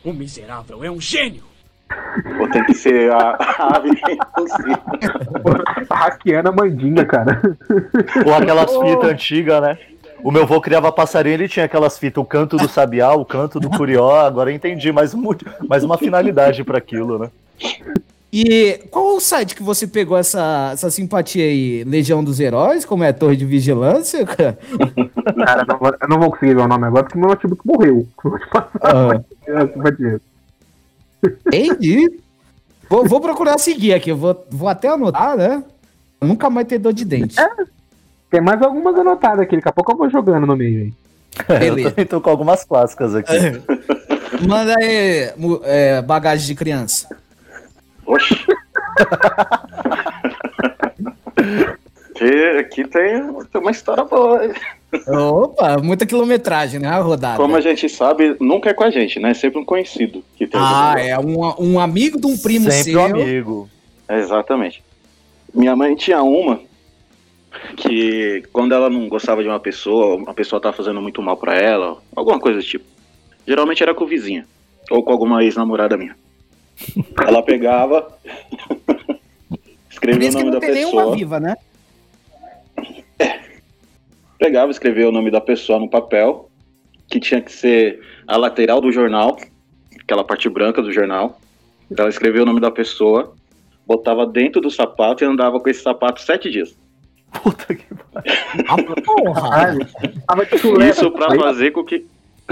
O 0.05 0.13
miserável 0.13 0.83
é 0.83 0.91
um 0.91 1.01
gênio! 1.01 1.41
Ou 2.39 2.47
tem 2.49 2.63
que 2.65 2.75
ser 2.75 3.11
a, 3.11 3.37
a 3.39 3.77
ave 3.77 3.89
hackeando 5.89 6.49
a 6.49 6.51
mandinga, 6.51 7.03
cara. 7.05 7.41
Ou 8.23 8.33
aquelas 8.35 8.71
fitas 8.71 9.09
antigas, 9.09 9.61
né? 9.61 9.77
O 10.23 10.31
meu 10.31 10.43
avô 10.43 10.61
criava 10.61 10.91
passarinho, 10.91 11.33
ele 11.33 11.47
tinha 11.47 11.65
aquelas 11.65 11.97
fitas, 11.97 12.23
o 12.23 12.25
canto 12.25 12.55
do 12.55 12.69
sabiá, 12.69 13.13
o 13.13 13.25
canto 13.25 13.59
do 13.59 13.69
curió, 13.69 14.15
agora 14.15 14.51
eu 14.51 14.55
entendi 14.55 14.91
mais, 14.91 15.13
um, 15.13 15.23
mais 15.67 15.83
uma 15.83 15.97
finalidade 15.97 16.63
pra 16.63 16.77
aquilo, 16.77 17.19
né? 17.19 17.29
E 18.37 18.79
qual 18.91 19.15
o 19.15 19.19
site 19.21 19.55
que 19.55 19.63
você 19.63 19.87
pegou 19.87 20.17
essa, 20.17 20.71
essa 20.73 20.91
simpatia 20.91 21.45
aí? 21.45 21.85
Legião 21.85 22.21
dos 22.21 22.37
Heróis? 22.41 22.83
Como 22.83 23.01
é? 23.01 23.13
Torre 23.13 23.37
de 23.37 23.45
Vigilância? 23.45 24.25
cara? 24.25 24.57
Cara, 25.45 25.61
eu 25.61 25.65
não 25.67 25.77
vou- 25.79 25.95
eu 26.01 26.07
não 26.09 26.19
vou 26.19 26.31
conseguir 26.31 26.53
ver 26.55 26.61
o 26.63 26.67
nome 26.67 26.85
agora 26.85 27.03
porque 27.05 27.17
meu 27.17 27.29
notebook 27.29 27.61
morreu. 27.65 28.05
Vou 28.21 28.37
te 28.37 28.47
passar. 28.49 28.69
Ah, 28.81 29.23
Vai 29.77 29.91
dizer. 29.93 30.21
entendi. 31.47 32.19
Vou, 32.89 33.07
vou 33.07 33.21
procurar 33.21 33.57
seguir 33.57 33.93
aqui. 33.93 34.09
Eu 34.11 34.17
vou, 34.17 34.45
vou 34.51 34.67
até 34.67 34.89
anotar, 34.89 35.37
né? 35.37 35.63
Nunca 36.21 36.49
mais 36.49 36.67
ter 36.67 36.77
dor 36.77 36.91
de 36.91 37.05
dente. 37.05 37.37
Tem 38.29 38.41
mais 38.41 38.61
algumas 38.61 38.95
anotadas 38.99 39.39
aqui, 39.39 39.55
daqui 39.55 39.69
a 39.69 39.71
pouco 39.71 39.93
eu 39.93 39.97
vou 39.97 40.09
jogando 40.09 40.45
no 40.45 40.57
meio 40.57 40.81
aí. 40.81 40.93
Eu 41.49 41.59
Beleza. 41.59 41.89
também 41.91 42.05
tô 42.05 42.19
com 42.21 42.29
algumas 42.29 42.63
clássicas 42.65 43.13
aqui. 43.15 43.33
Manda 44.47 44.73
aí 44.77 45.31
é, 45.63 46.01
bagagem 46.01 46.45
de 46.47 46.55
criança. 46.55 47.07
Oxi. 48.05 48.35
que, 52.15 52.59
aqui 52.59 52.87
tem, 52.87 53.21
tem 53.51 53.61
uma 53.61 53.71
história 53.71 54.03
boa. 54.03 54.41
Opa, 55.07 55.77
muita 55.77 56.05
quilometragem, 56.05 56.79
né? 56.79 56.87
A 56.87 56.99
rodada. 56.99 57.37
Como 57.37 57.55
a 57.55 57.61
gente 57.61 57.89
sabe, 57.89 58.35
nunca 58.39 58.69
é 58.69 58.73
com 58.73 58.83
a 58.83 58.89
gente, 58.89 59.19
né? 59.19 59.31
É 59.31 59.33
sempre 59.33 59.59
um 59.59 59.65
conhecido 59.65 60.23
que 60.37 60.47
tem 60.47 60.59
Ah, 60.61 60.95
é 60.97 61.17
um, 61.19 61.37
um 61.59 61.79
amigo 61.79 62.19
de 62.19 62.27
um 62.27 62.37
primo 62.37 62.71
Sempre 62.71 62.91
seu. 62.91 63.01
um 63.01 63.05
amigo. 63.05 63.69
É, 64.07 64.19
Exatamente. 64.19 64.83
Minha 65.53 65.75
mãe 65.75 65.95
tinha 65.95 66.21
uma 66.21 66.59
que 67.77 68.43
quando 68.51 68.73
ela 68.73 68.89
não 68.89 69.07
gostava 69.07 69.41
de 69.41 69.49
uma 69.49 69.59
pessoa, 69.59 70.15
uma 70.15 70.33
pessoa 70.33 70.61
tava 70.61 70.75
fazendo 70.75 71.01
muito 71.01 71.21
mal 71.21 71.37
pra 71.37 71.55
ela, 71.55 71.97
alguma 72.15 72.39
coisa 72.39 72.59
do 72.59 72.65
tipo. 72.65 72.85
Geralmente 73.47 73.81
era 73.81 73.93
com 73.93 74.03
o 74.03 74.07
vizinho 74.07 74.45
ou 74.89 75.03
com 75.03 75.11
alguma 75.11 75.43
ex-namorada 75.43 75.97
minha. 75.97 76.15
Ela 77.25 77.41
pegava, 77.41 78.17
escrevia 79.89 80.29
o 80.29 80.33
nome 80.33 80.45
não 80.45 80.51
da 80.51 80.59
pessoa, 80.59 81.15
viva, 81.15 81.39
né? 81.39 81.55
pegava, 84.37 84.71
escrevia 84.71 85.09
o 85.09 85.11
nome 85.11 85.31
da 85.31 85.41
pessoa 85.41 85.79
no 85.79 85.89
papel, 85.89 86.49
que 87.07 87.19
tinha 87.19 87.41
que 87.41 87.51
ser 87.51 88.01
a 88.27 88.37
lateral 88.37 88.81
do 88.81 88.91
jornal, 88.91 89.37
aquela 89.99 90.23
parte 90.23 90.49
branca 90.49 90.81
do 90.81 90.91
jornal. 90.91 91.39
Ela 91.95 92.09
escrevia 92.09 92.43
o 92.43 92.45
nome 92.45 92.59
da 92.59 92.71
pessoa, 92.71 93.33
botava 93.85 94.25
dentro 94.25 94.61
do 94.61 94.69
sapato 94.69 95.23
e 95.23 95.27
andava 95.27 95.59
com 95.59 95.69
esse 95.69 95.81
sapato 95.81 96.21
sete 96.21 96.49
dias. 96.49 96.75
Puta 97.43 97.75
que 97.75 97.85
Ah, 100.27 100.35
de 100.43 100.57
chulé. 100.57 100.89
Isso 100.89 101.11
pra 101.11 101.35
fazer 101.35 101.71
com 101.71 101.83
que. 101.83 102.05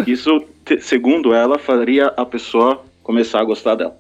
Isso, 0.08 0.44
segundo 0.82 1.34
ela, 1.34 1.58
faria 1.60 2.08
a 2.08 2.26
pessoa 2.26 2.84
começar 3.04 3.40
a 3.40 3.44
gostar 3.44 3.76
dela. 3.76 3.98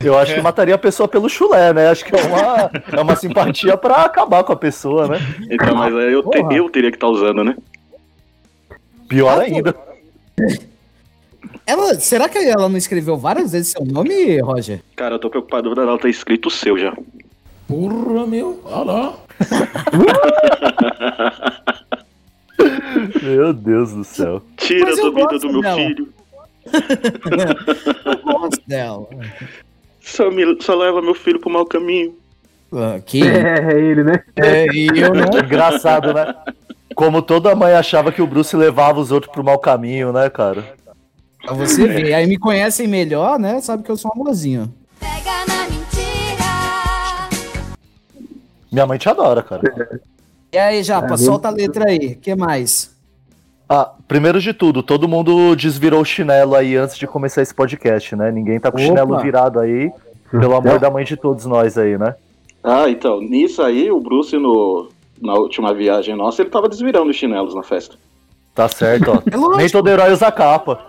Eu 0.00 0.16
acho 0.18 0.34
que 0.34 0.40
mataria 0.40 0.74
a 0.74 0.78
pessoa 0.78 1.08
pelo 1.08 1.28
chulé, 1.28 1.72
né? 1.72 1.88
Acho 1.88 2.04
que 2.04 2.14
é 2.14 2.22
uma, 2.22 2.70
é 2.92 3.00
uma 3.00 3.16
simpatia 3.16 3.76
pra 3.76 4.04
acabar 4.04 4.44
com 4.44 4.52
a 4.52 4.56
pessoa, 4.56 5.08
né? 5.08 5.18
Então, 5.50 5.74
mas 5.74 5.94
aí 5.94 6.12
eu, 6.12 6.22
te- 6.22 6.38
eu 6.54 6.68
teria 6.70 6.90
que 6.90 6.96
estar 6.96 7.08
usando, 7.08 7.42
né? 7.44 7.56
Pior 9.08 9.38
Ah, 9.40 9.42
ainda. 9.42 9.74
Ela, 11.66 11.94
será 11.94 12.28
que 12.28 12.38
ela 12.38 12.68
não 12.68 12.76
escreveu 12.76 13.16
várias 13.16 13.52
vezes 13.52 13.72
seu 13.72 13.84
nome, 13.84 14.38
Roger? 14.40 14.80
Cara, 14.96 15.14
eu 15.14 15.18
tô 15.18 15.30
preocupado 15.30 15.74
dela 15.74 15.98
ter 15.98 16.10
escrito 16.10 16.46
o 16.46 16.50
seu 16.50 16.78
já. 16.78 16.94
Porra, 17.66 18.26
meu. 18.26 18.60
Olha 18.64 18.84
lá. 18.84 19.14
Meu 23.22 23.52
Deus 23.52 23.92
do 23.92 24.04
céu. 24.04 24.42
Tira 24.56 24.92
a 24.92 24.96
dúvida 24.96 25.38
do 25.38 25.52
meu 25.52 25.62
dela. 25.62 25.76
filho. 25.76 26.08
Eu 28.04 28.22
gosto 28.22 28.62
dela. 28.66 29.06
Só, 30.00 30.30
me, 30.30 30.62
só 30.62 30.74
leva 30.74 31.00
meu 31.00 31.14
filho 31.14 31.40
pro 31.40 31.50
mau 31.50 31.64
caminho. 31.64 32.14
Ah, 32.72 33.00
Que? 33.04 33.22
É, 33.22 33.72
é 33.72 33.80
ele, 33.80 34.02
né? 34.04 34.22
É, 34.36 34.66
e 34.72 34.86
eu 34.86 35.14
não. 35.14 35.26
Engraçado, 35.38 36.12
né? 36.12 36.34
Como 36.94 37.22
toda 37.22 37.54
mãe 37.54 37.72
achava 37.74 38.12
que 38.12 38.22
o 38.22 38.26
Bruce 38.26 38.56
levava 38.56 39.00
os 39.00 39.10
outros 39.10 39.32
pro 39.32 39.44
mau 39.44 39.58
caminho, 39.58 40.12
né, 40.12 40.28
cara? 40.30 40.74
Pra 41.42 41.54
você 41.54 41.86
ver. 41.86 42.14
Aí 42.14 42.26
me 42.26 42.38
conhecem 42.38 42.86
melhor, 42.86 43.38
né? 43.38 43.60
Sabe 43.60 43.82
que 43.82 43.90
eu 43.90 43.96
sou 43.96 44.10
um 44.14 44.20
amorzinho. 44.20 44.72
Pega 45.00 45.44
na 45.46 45.64
mentira. 45.68 46.44
Minha 48.70 48.86
mãe 48.86 48.98
te 48.98 49.08
adora, 49.08 49.42
cara. 49.42 50.00
E 50.52 50.58
aí, 50.58 50.82
Japa, 50.82 51.14
É, 51.14 51.16
solta 51.16 51.48
a 51.48 51.50
letra 51.50 51.88
aí. 51.88 52.12
O 52.12 52.16
que 52.16 52.34
mais? 52.34 52.93
Ah, 53.68 53.92
primeiro 54.06 54.40
de 54.40 54.52
tudo, 54.52 54.82
todo 54.82 55.08
mundo 55.08 55.56
desvirou 55.56 56.02
o 56.02 56.04
chinelo 56.04 56.54
aí 56.54 56.76
antes 56.76 56.96
de 56.98 57.06
começar 57.06 57.42
esse 57.42 57.54
podcast, 57.54 58.14
né? 58.14 58.30
Ninguém 58.30 58.60
tá 58.60 58.70
com 58.70 58.76
o 58.76 58.80
chinelo 58.80 59.18
virado 59.20 59.58
aí. 59.58 59.90
Pelo 60.30 60.54
amor 60.56 60.78
da 60.78 60.90
mãe 60.90 61.04
de 61.04 61.16
todos 61.16 61.46
nós 61.46 61.78
aí, 61.78 61.96
né? 61.96 62.14
Ah, 62.62 62.88
então, 62.88 63.20
nisso 63.20 63.62
aí, 63.62 63.90
o 63.90 64.00
Bruce, 64.00 64.36
no, 64.36 64.88
na 65.20 65.34
última 65.34 65.72
viagem 65.72 66.16
nossa, 66.16 66.42
ele 66.42 66.50
tava 66.50 66.68
desvirando 66.68 67.10
os 67.10 67.16
chinelos 67.16 67.54
na 67.54 67.62
festa. 67.62 67.96
Tá 68.54 68.68
certo, 68.68 69.10
ó. 69.10 69.22
É. 69.54 69.56
Nem 69.56 69.68
todo 69.68 69.88
herói 69.88 70.12
usa 70.12 70.30
capa. 70.30 70.80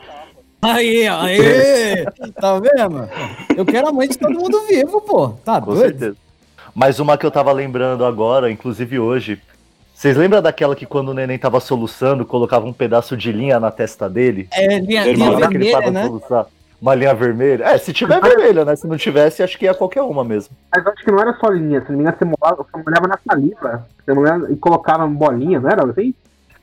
Aí, 0.62 1.08
aí! 1.08 2.06
Tá 2.40 2.60
vendo? 2.60 3.10
Eu 3.56 3.66
quero 3.66 3.88
a 3.88 3.92
mãe 3.92 4.08
de 4.08 4.18
todo 4.18 4.34
mundo 4.34 4.60
vivo, 4.68 5.00
pô. 5.02 5.30
Tá 5.44 5.60
Com 5.62 5.74
doido? 5.74 5.82
certeza. 5.82 6.18
Mas 6.74 7.00
uma 7.00 7.18
que 7.18 7.26
eu 7.26 7.32
tava 7.32 7.52
lembrando 7.52 8.04
agora, 8.04 8.52
inclusive 8.52 9.00
hoje. 9.00 9.40
Vocês 9.96 10.18
lembram 10.18 10.42
daquela 10.42 10.76
que 10.76 10.86
quando 10.86 11.10
o 11.10 11.14
neném 11.14 11.40
tava 11.40 11.58
soluçando, 11.62 12.26
colocava 12.26 12.66
um 12.66 12.74
pedaço 12.74 13.16
de 13.16 13.32
linha 13.32 13.62
na 13.62 13.72
testa 13.72 14.10
dele? 14.10 14.46
É, 14.52 14.78
linha, 14.78 15.04
vermelha, 15.06 15.72
tava 15.72 15.90
né? 15.90 16.04
soluçar? 16.04 16.48
Uma 16.82 16.94
linha 16.94 17.14
vermelha? 17.16 17.64
É, 17.64 17.78
se 17.78 17.94
tiver 17.94 18.20
vermelha, 18.20 18.66
né? 18.66 18.76
Se 18.76 18.86
não 18.86 18.98
tivesse, 18.98 19.42
acho 19.42 19.58
que 19.58 19.64
ia 19.64 19.74
qualquer 19.74 20.02
uma 20.02 20.22
mesmo. 20.22 20.54
Mas 20.76 20.86
acho 20.86 21.02
que 21.02 21.10
não 21.10 21.20
era 21.20 21.34
só 21.40 21.48
linha, 21.48 21.80
se 21.82 21.90
não 21.90 21.96
me 21.98 22.02
engano, 22.02 22.18
você 22.20 22.26
molhava, 22.26 22.58
você 22.58 22.84
molhava 22.84 23.08
na 23.08 23.20
saliva. 23.26 23.88
Você 24.04 24.14
molhava 24.14 24.52
e 24.52 24.56
colocava 24.58 25.08
bolinha, 25.08 25.62
não 25.62 25.70
era 25.70 25.90
assim? 25.90 26.14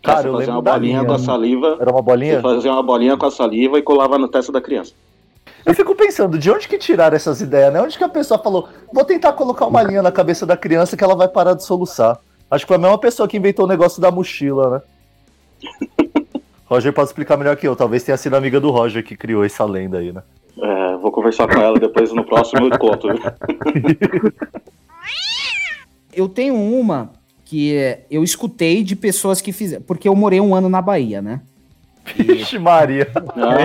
Cara, 0.03 0.21
você 0.21 0.29
eu 0.29 0.33
fazia 0.33 0.39
lembro 0.39 0.53
uma 0.53 0.63
bolinha 0.63 0.99
linha. 0.99 1.07
com 1.07 1.15
a 1.15 1.19
saliva. 1.19 1.77
Era 1.81 1.91
uma 1.91 2.01
Você 2.01 2.05
bolinha? 2.05 2.41
fazia 2.43 2.73
uma 2.73 2.83
bolinha 2.83 3.17
com 3.17 3.27
a 3.27 3.31
saliva 3.31 3.79
e 3.79 3.83
colava 3.83 4.19
na 4.19 4.29
testa 4.29 4.53
da 4.53 4.61
criança. 4.61 4.93
Eu 5.65 5.75
fico 5.75 5.95
pensando, 5.95 6.39
de 6.39 6.51
onde 6.51 6.69
que 6.69 6.77
tiraram 6.77 7.17
essas 7.17 7.41
ideias, 7.41 7.73
né? 7.73 7.81
Onde 7.81 7.97
que 7.97 8.05
a 8.05 8.09
pessoa 8.11 8.39
falou, 8.39 8.69
vou 8.93 9.05
tentar 9.07 9.33
colocar 9.33 9.65
uma 9.65 9.83
linha 9.83 10.03
na 10.03 10.13
cabeça 10.13 10.45
da 10.45 10.57
criança 10.57 10.99
que 10.99 11.03
ela 11.05 11.17
vai 11.17 11.29
parar 11.29 11.55
de 11.55 11.65
soluçar. 11.65 12.19
Acho 12.53 12.65
que 12.67 12.69
foi 12.69 12.77
a 12.77 12.81
mesma 12.81 12.99
pessoa 12.99 13.27
que 13.27 13.39
inventou 13.39 13.65
o 13.65 13.69
negócio 13.69 13.99
da 13.99 14.11
mochila, 14.11 14.71
né? 14.71 14.83
Roger 16.67 16.93
pode 16.93 17.09
explicar 17.09 17.39
melhor 17.39 17.57
que 17.57 17.67
eu. 17.67 17.75
Talvez 17.75 18.03
tenha 18.03 18.17
sido 18.19 18.37
amiga 18.37 18.61
do 18.61 18.71
Roger 18.71 19.03
que 19.03 19.17
criou 19.17 19.43
essa 19.43 19.65
lenda 19.65 19.99
aí, 19.99 20.13
né? 20.13 20.23
É, 20.59 20.97
vou 20.99 21.11
conversar 21.11 21.49
com 21.49 21.59
ela 21.59 21.81
depois 21.81 22.13
no 22.13 22.23
próximo 22.25 22.67
eu 22.67 22.79
conto. 22.79 23.09
viu? 23.09 24.33
Eu 26.15 26.29
tenho 26.29 26.55
uma 26.55 27.11
que 27.47 27.75
é, 27.75 28.05
eu 28.11 28.23
escutei 28.23 28.83
de 28.85 28.95
pessoas 28.95 29.41
que 29.41 29.51
fizeram. 29.51 29.83
Porque 29.83 30.07
eu 30.07 30.15
morei 30.15 30.39
um 30.43 30.55
ano 30.55 30.69
na 30.69 30.83
Bahia, 30.83 31.23
né? 31.23 31.41
Vixe, 32.15 32.59
Maria. 32.59 33.09
Ah, 33.35 33.57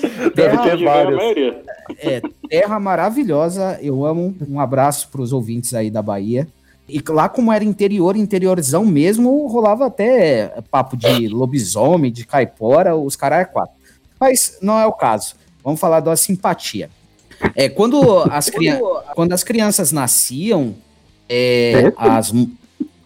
Deve 0.00 0.30
Terra, 0.30 0.62
ter 0.62 0.72
a 0.72 0.76
várias. 0.76 1.56
é, 1.98 2.22
terra 2.48 2.80
maravilhosa. 2.80 3.78
Eu 3.82 4.06
amo. 4.06 4.34
Um 4.48 4.58
abraço 4.58 5.10
pros 5.10 5.34
ouvintes 5.34 5.74
aí 5.74 5.90
da 5.90 6.00
Bahia. 6.00 6.48
E 6.88 7.02
lá, 7.08 7.28
como 7.28 7.52
era 7.52 7.64
interior, 7.64 8.16
interiorzão 8.16 8.84
mesmo, 8.84 9.46
rolava 9.48 9.86
até 9.86 10.54
papo 10.70 10.96
de 10.96 11.28
lobisomem, 11.28 12.12
de 12.12 12.24
caipora, 12.24 12.94
os 12.94 13.16
caras 13.16 13.40
é 13.40 13.44
quatro. 13.44 13.74
Mas 14.20 14.58
não 14.62 14.78
é 14.78 14.86
o 14.86 14.92
caso. 14.92 15.34
Vamos 15.64 15.80
falar 15.80 16.00
da 16.00 16.14
simpatia. 16.16 16.88
É, 17.54 17.68
quando, 17.68 18.22
as 18.30 18.50
quando 19.14 19.32
as 19.32 19.42
crianças 19.42 19.90
nasciam, 19.90 20.74
é, 21.28 21.92
as, 21.96 22.32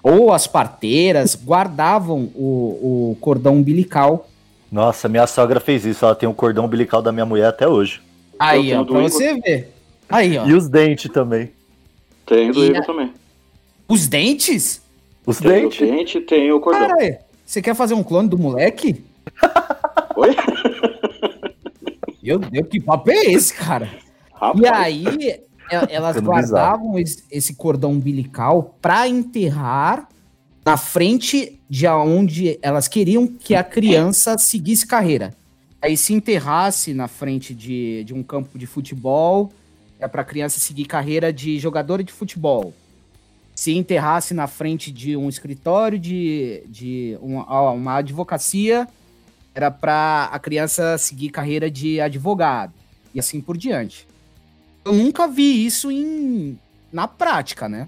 ou 0.02 0.32
as 0.32 0.46
parteiras 0.46 1.34
guardavam 1.34 2.30
o, 2.34 3.12
o 3.12 3.16
cordão 3.20 3.56
umbilical. 3.56 4.28
Nossa, 4.70 5.08
minha 5.08 5.26
sogra 5.26 5.58
fez 5.58 5.84
isso. 5.84 6.04
Ela 6.04 6.14
tem 6.14 6.28
o 6.28 6.34
cordão 6.34 6.66
umbilical 6.66 7.02
da 7.02 7.10
minha 7.10 7.26
mulher 7.26 7.46
até 7.46 7.66
hoje. 7.66 8.00
Aí, 8.38 8.72
ó, 8.74 8.84
pra 8.84 9.00
você 9.00 9.34
ver. 9.40 9.74
Aí, 10.08 10.38
ó. 10.38 10.46
E 10.46 10.54
os 10.54 10.68
dentes 10.68 11.10
também. 11.10 11.50
Tem 12.26 12.52
do 12.52 12.64
Igor 12.64 12.84
também. 12.84 13.12
Os 13.90 14.06
dentes? 14.06 14.80
Os 15.26 15.38
Tem 15.38 15.66
o 15.66 15.68
dentes? 15.68 15.80
dente 15.80 16.20
tem 16.20 16.52
o 16.52 16.60
cordão. 16.60 16.88
Caralho, 16.88 17.18
você 17.44 17.60
quer 17.60 17.74
fazer 17.74 17.94
um 17.94 18.04
clone 18.04 18.28
do 18.28 18.38
moleque? 18.38 19.04
Oi? 20.16 20.36
Meu 22.22 22.38
Deus, 22.38 22.68
que 22.68 22.80
papo 22.80 23.10
é 23.10 23.32
esse, 23.32 23.52
cara? 23.52 23.90
Rapaz, 24.32 24.60
E 24.60 24.66
aí, 24.68 25.40
elas 25.90 26.16
Ficando 26.16 26.30
guardavam 26.30 26.98
esse, 27.00 27.24
esse 27.32 27.54
cordão 27.54 27.90
umbilical 27.90 28.76
pra 28.80 29.08
enterrar 29.08 30.08
na 30.64 30.76
frente 30.76 31.60
de 31.68 31.88
onde 31.88 32.60
elas 32.62 32.86
queriam 32.86 33.26
que 33.26 33.56
a 33.56 33.64
criança 33.64 34.38
seguisse 34.38 34.86
carreira. 34.86 35.34
Aí 35.82 35.96
se 35.96 36.12
enterrasse 36.12 36.94
na 36.94 37.08
frente 37.08 37.52
de, 37.54 38.04
de 38.04 38.14
um 38.14 38.22
campo 38.22 38.56
de 38.56 38.66
futebol, 38.66 39.50
é 39.98 40.06
pra 40.06 40.22
criança 40.22 40.60
seguir 40.60 40.84
carreira 40.84 41.32
de 41.32 41.58
jogadora 41.58 42.04
de 42.04 42.12
futebol. 42.12 42.72
Se 43.60 43.76
enterrasse 43.76 44.32
na 44.32 44.46
frente 44.46 44.90
de 44.90 45.14
um 45.14 45.28
escritório 45.28 45.98
de, 45.98 46.62
de 46.66 47.18
uma, 47.20 47.72
uma 47.72 47.96
advocacia, 47.96 48.88
era 49.54 49.70
pra 49.70 50.30
a 50.32 50.38
criança 50.38 50.96
seguir 50.96 51.28
carreira 51.28 51.70
de 51.70 52.00
advogado. 52.00 52.72
E 53.14 53.20
assim 53.20 53.38
por 53.38 53.58
diante. 53.58 54.08
Eu 54.82 54.94
nunca 54.94 55.28
vi 55.28 55.66
isso 55.66 55.90
em, 55.90 56.58
na 56.90 57.06
prática, 57.06 57.68
né? 57.68 57.86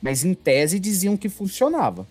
Mas 0.00 0.24
em 0.24 0.32
tese 0.32 0.80
diziam 0.80 1.18
que 1.18 1.28
funcionava. 1.28 2.06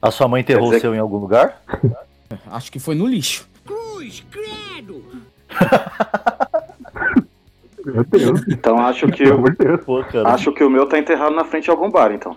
A 0.00 0.12
sua 0.12 0.28
mãe 0.28 0.40
enterrou 0.40 0.72
o 0.72 0.78
seu 0.78 0.94
em 0.94 1.00
algum 1.00 1.16
lugar? 1.16 1.60
Acho 2.46 2.70
que 2.70 2.78
foi 2.78 2.94
no 2.94 3.08
lixo. 3.08 3.48
Cruz, 3.66 4.24
credo. 4.30 5.04
Meu 7.84 8.04
Deus, 8.04 8.42
então 8.48 8.78
acho 8.78 9.06
que, 9.08 9.24
Deus. 9.24 9.84
Pô, 9.84 10.04
acho 10.24 10.52
que 10.52 10.62
o 10.62 10.70
meu 10.70 10.86
tá 10.86 10.98
enterrado 10.98 11.34
na 11.34 11.44
frente 11.44 11.64
de 11.64 11.70
algum 11.70 11.90
bar, 11.90 12.12
então. 12.12 12.36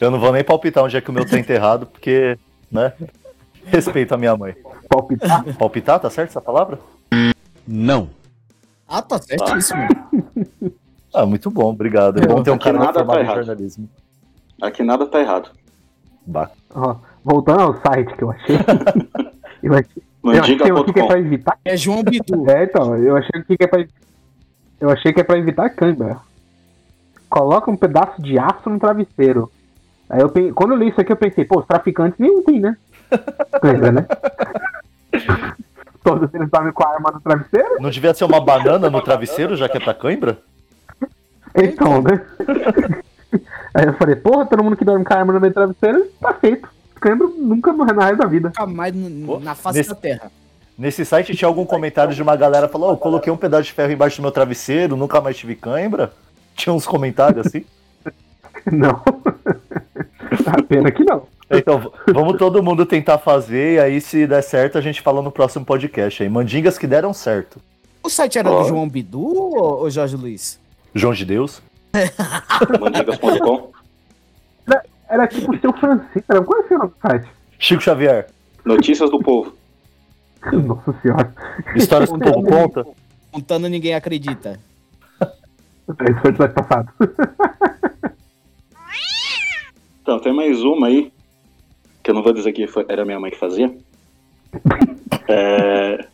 Eu 0.00 0.10
não 0.10 0.18
vou 0.18 0.32
nem 0.32 0.42
palpitar 0.42 0.82
onde 0.84 0.96
é 0.96 1.00
que 1.00 1.10
o 1.10 1.12
meu 1.12 1.28
tá 1.28 1.38
enterrado, 1.38 1.86
porque, 1.86 2.38
né? 2.70 2.92
Respeito 3.66 4.14
a 4.14 4.18
minha 4.18 4.36
mãe. 4.36 4.54
Palpitar. 4.88 5.44
Palpitar, 5.56 6.00
tá 6.00 6.10
certo 6.10 6.30
essa 6.30 6.40
palavra? 6.40 6.78
Não. 7.66 8.08
Ah, 8.88 9.02
tá 9.02 9.18
certíssimo. 9.18 9.86
Ah, 11.14 11.26
muito 11.26 11.50
bom, 11.50 11.70
obrigado. 11.70 12.22
É 12.22 12.26
bom 12.26 12.42
ter 12.42 12.50
um 12.50 12.58
cara 12.58 12.78
nada 12.78 12.92
formado 12.94 13.16
tá 13.16 13.20
em 13.20 13.24
errado. 13.24 13.36
jornalismo. 13.36 13.88
Aqui 14.60 14.82
nada 14.82 15.06
tá 15.06 15.20
errado. 15.20 15.50
Ó, 16.74 16.96
voltando 17.22 17.60
ao 17.60 17.80
site 17.82 18.14
que 18.16 18.24
eu 18.24 18.30
achei. 18.30 18.56
eu 19.62 19.74
achei, 19.74 20.02
eu 20.24 20.30
achei 20.40 20.56
que 20.56 20.62
o 20.62 20.66
que 20.66 20.70
é 20.70 20.74
pra 20.74 21.16
Mandiga.com. 21.16 21.16
evitar. 21.16 21.58
É 21.64 21.76
João 21.76 22.02
Bidu. 22.02 22.44
É, 22.50 22.64
então, 22.64 22.96
eu 22.96 23.16
achei 23.16 23.42
que 23.42 23.56
é 23.60 23.66
pra. 23.66 23.84
Eu 24.80 24.90
achei 24.90 25.12
que 25.12 25.20
é 25.20 25.24
pra 25.24 25.38
evitar 25.38 25.70
câimbra. 25.70 26.18
Coloca 27.28 27.70
um 27.70 27.76
pedaço 27.76 28.20
de 28.20 28.38
aço 28.38 28.68
no 28.68 28.78
travesseiro. 28.78 29.50
Aí 30.10 30.20
eu 30.20 30.28
pe- 30.28 30.52
quando 30.52 30.72
eu 30.72 30.76
li 30.78 30.88
isso 30.88 31.00
aqui, 31.00 31.12
eu 31.12 31.16
pensei, 31.16 31.44
pô, 31.44 31.60
os 31.60 31.66
traficantes 31.66 32.18
nenhum 32.18 32.42
tem, 32.42 32.60
né? 32.60 32.76
Lembra, 33.62 33.92
né? 33.92 34.06
Todos 36.04 36.32
eles 36.34 36.50
dormem 36.50 36.72
com 36.72 36.84
a 36.84 36.92
arma 36.94 37.10
no 37.12 37.20
travesseiro? 37.20 37.76
Não 37.80 37.88
devia 37.90 38.12
ser 38.12 38.24
uma 38.24 38.40
banana 38.40 38.90
no 38.90 39.00
travesseiro, 39.00 39.56
já 39.56 39.68
que 39.68 39.76
é 39.76 39.80
pra 39.80 39.94
cãibra? 39.94 40.38
Então, 41.54 42.02
né? 42.02 42.20
Aí 43.72 43.86
eu 43.86 43.92
falei, 43.94 44.16
porra, 44.16 44.46
todo 44.46 44.64
mundo 44.64 44.76
que 44.76 44.84
dorme 44.84 45.04
com 45.04 45.14
a 45.14 45.18
arma 45.18 45.32
no 45.32 45.40
meio 45.40 45.52
do 45.52 45.54
travesseiro, 45.54 46.06
tá 46.20 46.34
feito. 46.34 46.68
Câimbra 47.02 47.26
nunca 47.36 47.72
morre 47.72 47.92
na 47.92 48.04
raiz 48.04 48.16
da 48.18 48.26
vida. 48.26 48.48
Nunca 48.48 48.64
mais 48.66 48.94
Pô, 49.26 49.40
na 49.40 49.54
face 49.56 49.78
nesse- 49.78 49.90
da 49.90 49.96
terra. 49.96 50.30
Nesse 50.78 51.04
site 51.04 51.34
tinha 51.36 51.48
algum 51.48 51.64
comentário 51.66 52.14
de 52.14 52.22
uma 52.22 52.34
galera 52.36 52.66
falando, 52.68 52.90
oh, 52.90 52.92
eu 52.94 52.96
coloquei 52.96 53.30
um 53.32 53.36
pedaço 53.36 53.64
de 53.64 53.72
ferro 53.72 53.92
embaixo 53.92 54.16
do 54.16 54.22
meu 54.22 54.30
travesseiro, 54.32 54.96
nunca 54.96 55.20
mais 55.20 55.36
tive 55.36 55.54
cãibra. 55.54 56.12
Tinha 56.56 56.72
uns 56.72 56.86
comentários 56.86 57.46
assim. 57.46 57.64
Não. 58.70 59.02
A 60.46 60.62
pena 60.62 60.90
que 60.90 61.04
não. 61.04 61.24
Então, 61.50 61.92
vamos 62.12 62.38
todo 62.38 62.62
mundo 62.62 62.86
tentar 62.86 63.18
fazer, 63.18 63.74
e 63.74 63.80
aí 63.80 64.00
se 64.00 64.26
der 64.26 64.42
certo 64.42 64.78
a 64.78 64.80
gente 64.80 65.02
fala 65.02 65.20
no 65.20 65.30
próximo 65.32 65.64
podcast 65.64 66.22
aí. 66.22 66.28
Mandingas 66.28 66.78
que 66.78 66.86
deram 66.86 67.12
certo. 67.12 67.60
O 68.02 68.08
site 68.08 68.38
era 68.38 68.50
Ó. 68.50 68.62
do 68.62 68.68
João 68.68 68.88
Bidu 68.88 69.20
ou, 69.26 69.90
Jorge 69.90 70.16
Luiz? 70.16 70.58
João 70.94 71.12
de 71.12 71.24
Deus. 71.24 71.60
Mandigas.com. 72.80 73.71
Era 75.12 75.28
tipo 75.28 75.54
o 75.54 75.60
seu 75.60 75.72
Francisco, 75.74 76.24
era 76.26 76.42
qual 76.42 76.62
é 76.62 76.64
o 76.64 76.68
seu 76.68 76.78
nome 76.78 76.90
do 76.90 76.96
site? 77.06 77.28
Chico 77.58 77.82
Xavier. 77.82 78.30
Notícias 78.64 79.10
do 79.10 79.18
povo. 79.18 79.52
Nossa 80.50 80.94
senhora. 81.02 81.34
Histórias 81.76 82.08
que 82.10 82.16
o 82.16 82.18
povo 82.18 82.42
conta. 82.42 82.86
Contando 83.30 83.68
ninguém 83.68 83.94
acredita. 83.94 84.58
Esse 85.20 86.20
foi 86.20 86.32
do 86.32 86.48
passado. 86.48 86.92
Então, 90.02 90.18
tem 90.18 90.32
mais 90.34 90.60
uma 90.64 90.88
aí, 90.88 91.12
que 92.02 92.10
eu 92.10 92.14
não 92.14 92.24
vou 92.24 92.32
dizer 92.32 92.52
que 92.52 92.66
foi- 92.66 92.84
era 92.88 93.04
minha 93.04 93.20
mãe 93.20 93.30
que 93.30 93.38
fazia. 93.38 93.72
É... 95.28 96.04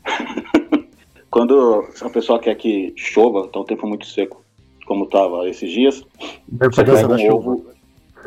Quando 1.30 1.86
a 2.02 2.10
pessoa 2.10 2.38
quer 2.38 2.54
que 2.56 2.92
chova, 2.96 3.48
tá 3.48 3.58
um 3.60 3.64
tempo 3.64 3.86
muito 3.86 4.04
seco, 4.06 4.44
como 4.86 5.06
tava 5.06 5.48
esses 5.48 5.70
dias, 5.72 6.04
você 6.52 6.84
pega 6.84 7.08
da 7.08 7.14
um 7.14 7.18
chuva. 7.18 7.34
ovo, 7.34 7.66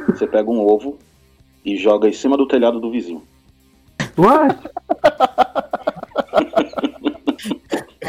você 0.08 0.26
pega 0.28 0.50
um 0.50 0.60
ovo 0.60 0.98
e 1.64 1.78
joga 1.78 2.08
em 2.08 2.14
cima 2.14 2.38
do 2.38 2.48
telhado 2.48 2.80
do 2.80 2.92
vizinho. 2.92 3.24
What? 4.18 4.58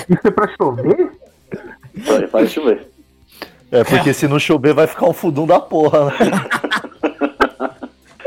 Isso 0.09 0.27
é 0.27 0.31
pra 0.31 0.49
chover? 0.57 1.13
Faz- 2.05 2.31
Faz 2.31 2.51
chover. 2.51 2.89
É, 3.71 3.85
porque 3.85 4.13
se 4.13 4.29
não 4.29 4.39
chover 4.39 4.75
vai 4.75 4.87
ficar 4.87 5.07
um 5.07 5.13
fudum 5.15 5.47
da 5.47 5.59
porra, 5.59 6.07
né? 6.07 6.13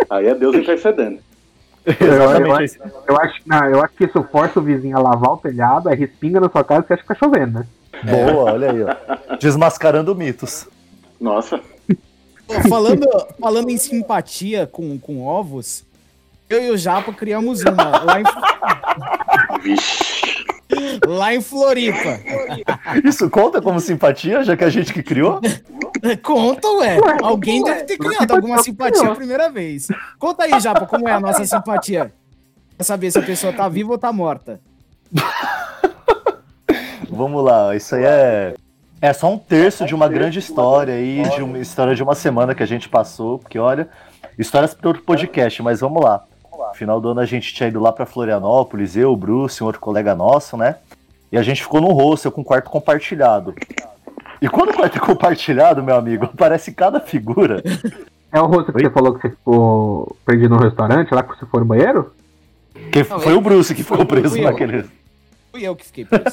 Aí 0.09 0.27
é 0.27 0.33
Deus 0.35 0.55
intercedendo. 0.55 1.19
Exatamente. 1.85 2.79
Eu, 2.79 2.91
eu, 3.09 3.17
acho, 3.21 3.41
não, 3.45 3.65
eu 3.69 3.83
acho 3.83 3.93
que 3.95 4.05
isso 4.05 4.23
força 4.31 4.59
o 4.59 4.63
vizinho 4.63 4.97
a 4.97 5.01
lavar 5.01 5.33
o 5.33 5.37
telhado, 5.37 5.87
aí 5.89 5.95
respinga 5.95 6.39
na 6.39 6.49
sua 6.49 6.63
casa 6.63 6.81
e 6.83 6.87
você 6.87 6.93
acha 6.93 7.01
que 7.03 7.07
tá 7.09 7.15
chovendo, 7.15 7.59
né? 7.59 7.67
Boa, 8.03 8.53
olha 8.53 8.71
aí, 8.71 8.83
ó. 8.83 9.35
Desmascarando 9.39 10.15
mitos. 10.15 10.67
Nossa, 11.21 11.59
Falando, 12.69 13.07
falando 13.39 13.69
em 13.69 13.77
simpatia 13.77 14.67
com, 14.67 14.97
com 14.99 15.25
ovos, 15.25 15.83
eu 16.49 16.63
e 16.63 16.69
o 16.71 16.77
Japa 16.77 17.11
criamos 17.11 17.61
uma 17.61 18.03
lá 18.03 18.21
em, 18.21 18.23
lá 21.07 21.33
em 21.33 21.41
Floripa. 21.41 22.19
Isso 23.03 23.29
conta 23.29 23.61
como 23.61 23.79
simpatia, 23.79 24.43
já 24.43 24.55
que 24.55 24.63
é 24.63 24.67
a 24.67 24.69
gente 24.69 24.93
que 24.93 25.01
criou? 25.01 25.41
Conta, 26.21 26.67
ué. 26.73 26.97
Alguém 27.23 27.63
ué, 27.63 27.73
deve 27.73 27.85
ter 27.85 27.97
criado 27.97 28.31
alguma 28.31 28.59
simpatia 28.59 29.11
a 29.11 29.15
primeira 29.15 29.49
vez. 29.49 29.87
Conta 30.19 30.43
aí, 30.43 30.59
Japa, 30.59 30.85
como 30.85 31.09
é 31.09 31.13
a 31.13 31.19
nossa 31.19 31.45
simpatia. 31.45 32.13
Pra 32.77 32.83
saber 32.83 33.09
se 33.11 33.17
a 33.17 33.23
pessoa 33.23 33.53
tá 33.53 33.67
viva 33.67 33.91
ou 33.93 33.97
tá 33.97 34.13
morta. 34.13 34.59
Vamos 37.09 37.43
lá, 37.43 37.75
isso 37.75 37.95
aí 37.95 38.03
é. 38.03 38.53
É 39.05 39.13
só 39.13 39.31
um 39.31 39.37
terço 39.37 39.85
de 39.85 39.93
uma 39.93 40.07
grande 40.07 40.39
história 40.39 40.95
aí, 40.95 41.21
de 41.35 41.43
uma 41.43 41.59
história 41.59 41.93
de 41.93 42.01
uma 42.01 42.15
semana 42.15 42.55
que 42.55 42.63
a 42.63 42.65
gente 42.65 42.89
passou, 42.89 43.37
porque 43.37 43.59
olha, 43.59 43.87
histórias 44.35 44.73
para 44.73 44.87
outro 44.87 45.03
podcast, 45.03 45.61
mas 45.61 45.81
vamos 45.81 46.03
lá. 46.03 46.23
No 46.51 46.73
final 46.73 46.99
do 46.99 47.09
ano 47.09 47.19
a 47.19 47.25
gente 47.25 47.53
tinha 47.53 47.69
ido 47.69 47.79
lá 47.79 47.91
para 47.93 48.07
Florianópolis, 48.07 48.97
eu, 48.97 49.11
o 49.11 49.15
Bruce, 49.15 49.61
um 49.63 49.67
outro 49.67 49.79
colega 49.79 50.15
nosso, 50.15 50.57
né? 50.57 50.77
E 51.31 51.37
a 51.37 51.43
gente 51.43 51.61
ficou 51.61 51.79
no 51.81 51.91
hostel 51.93 52.31
com 52.31 52.43
quarto 52.43 52.67
compartilhado. 52.71 53.53
E 54.41 54.49
quando 54.49 54.69
o 54.71 54.73
quarto 54.73 54.95
é 54.97 54.99
compartilhado, 55.05 55.83
meu 55.83 55.95
amigo, 55.95 56.25
aparece 56.25 56.71
cada 56.71 56.99
figura. 56.99 57.61
É 58.31 58.41
o 58.41 58.47
rosto 58.47 58.71
que 58.73 58.77
Oi? 58.79 58.83
você 58.85 58.89
falou 58.89 59.13
que 59.13 59.21
você 59.21 59.29
ficou 59.29 60.17
perdido 60.25 60.55
no 60.55 60.61
restaurante, 60.63 61.13
lá 61.13 61.21
que 61.21 61.37
você 61.37 61.45
foi 61.45 61.59
no 61.59 61.65
banheiro? 61.67 62.11
Que 62.91 63.03
Não, 63.03 63.19
foi 63.19 63.33
eu- 63.33 63.37
o 63.37 63.41
Bruce 63.41 63.75
que 63.75 63.83
ficou 63.83 64.03
preso 64.03 64.35
eu. 64.35 64.43
naquele. 64.45 64.83
Fui 65.55 65.65
eu 65.65 65.73
que 65.73 65.85
fiquei 65.85 66.03
preso. 66.03 66.25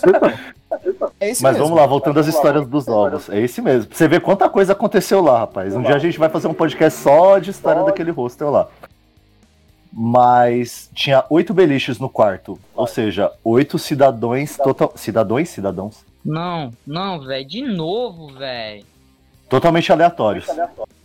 É 1.20 1.30
isso 1.30 1.44
Mas 1.44 1.52
mesmo. 1.52 1.66
vamos 1.68 1.80
lá, 1.80 1.86
voltando 1.86 2.18
às 2.18 2.26
histórias 2.26 2.66
dos 2.66 2.88
ovos. 2.88 3.28
É 3.28 3.38
esse 3.38 3.62
mesmo. 3.62 3.86
Pra 3.86 3.96
você 3.96 4.08
ver 4.08 4.20
quanta 4.20 4.48
coisa 4.48 4.72
aconteceu 4.72 5.22
lá, 5.22 5.38
rapaz. 5.38 5.76
Um 5.76 5.82
dia 5.82 5.94
a 5.94 5.98
gente 6.00 6.18
vai 6.18 6.28
fazer 6.28 6.48
um 6.48 6.54
podcast 6.54 6.98
só 6.98 7.38
de 7.38 7.50
história 7.52 7.84
daquele 7.84 8.10
hostel 8.10 8.50
lá. 8.50 8.66
Mas 9.92 10.90
tinha 10.92 11.24
oito 11.30 11.54
beliches 11.54 12.00
no 12.00 12.08
quarto. 12.08 12.58
Ou 12.74 12.86
seja, 12.88 13.30
oito 13.44 13.78
cidadãos 13.78 14.56
total. 14.56 14.92
Cidadãos? 14.96 15.48
Cidadãos? 15.48 16.04
Não, 16.24 16.72
não, 16.84 17.20
velho. 17.20 17.46
De 17.46 17.62
novo, 17.62 18.26
velho. 18.36 18.84
Totalmente 19.48 19.92
aleatórios. 19.92 20.46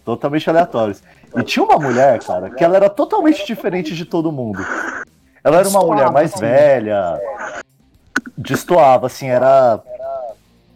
Totalmente 0.04 0.50
aleatórios. 0.50 1.04
E 1.36 1.44
tinha 1.44 1.64
uma 1.64 1.78
mulher, 1.78 2.18
cara, 2.24 2.50
que 2.50 2.64
ela 2.64 2.78
era 2.78 2.90
totalmente 2.90 3.46
diferente 3.46 3.94
de 3.94 4.06
todo 4.06 4.32
mundo. 4.32 4.66
Ela 5.44 5.60
era 5.60 5.70
uma 5.70 5.82
mulher 5.82 6.12
mais 6.12 6.34
velha. 6.40 7.20
Destoava, 8.38 9.08
assim, 9.08 9.28
era. 9.28 9.82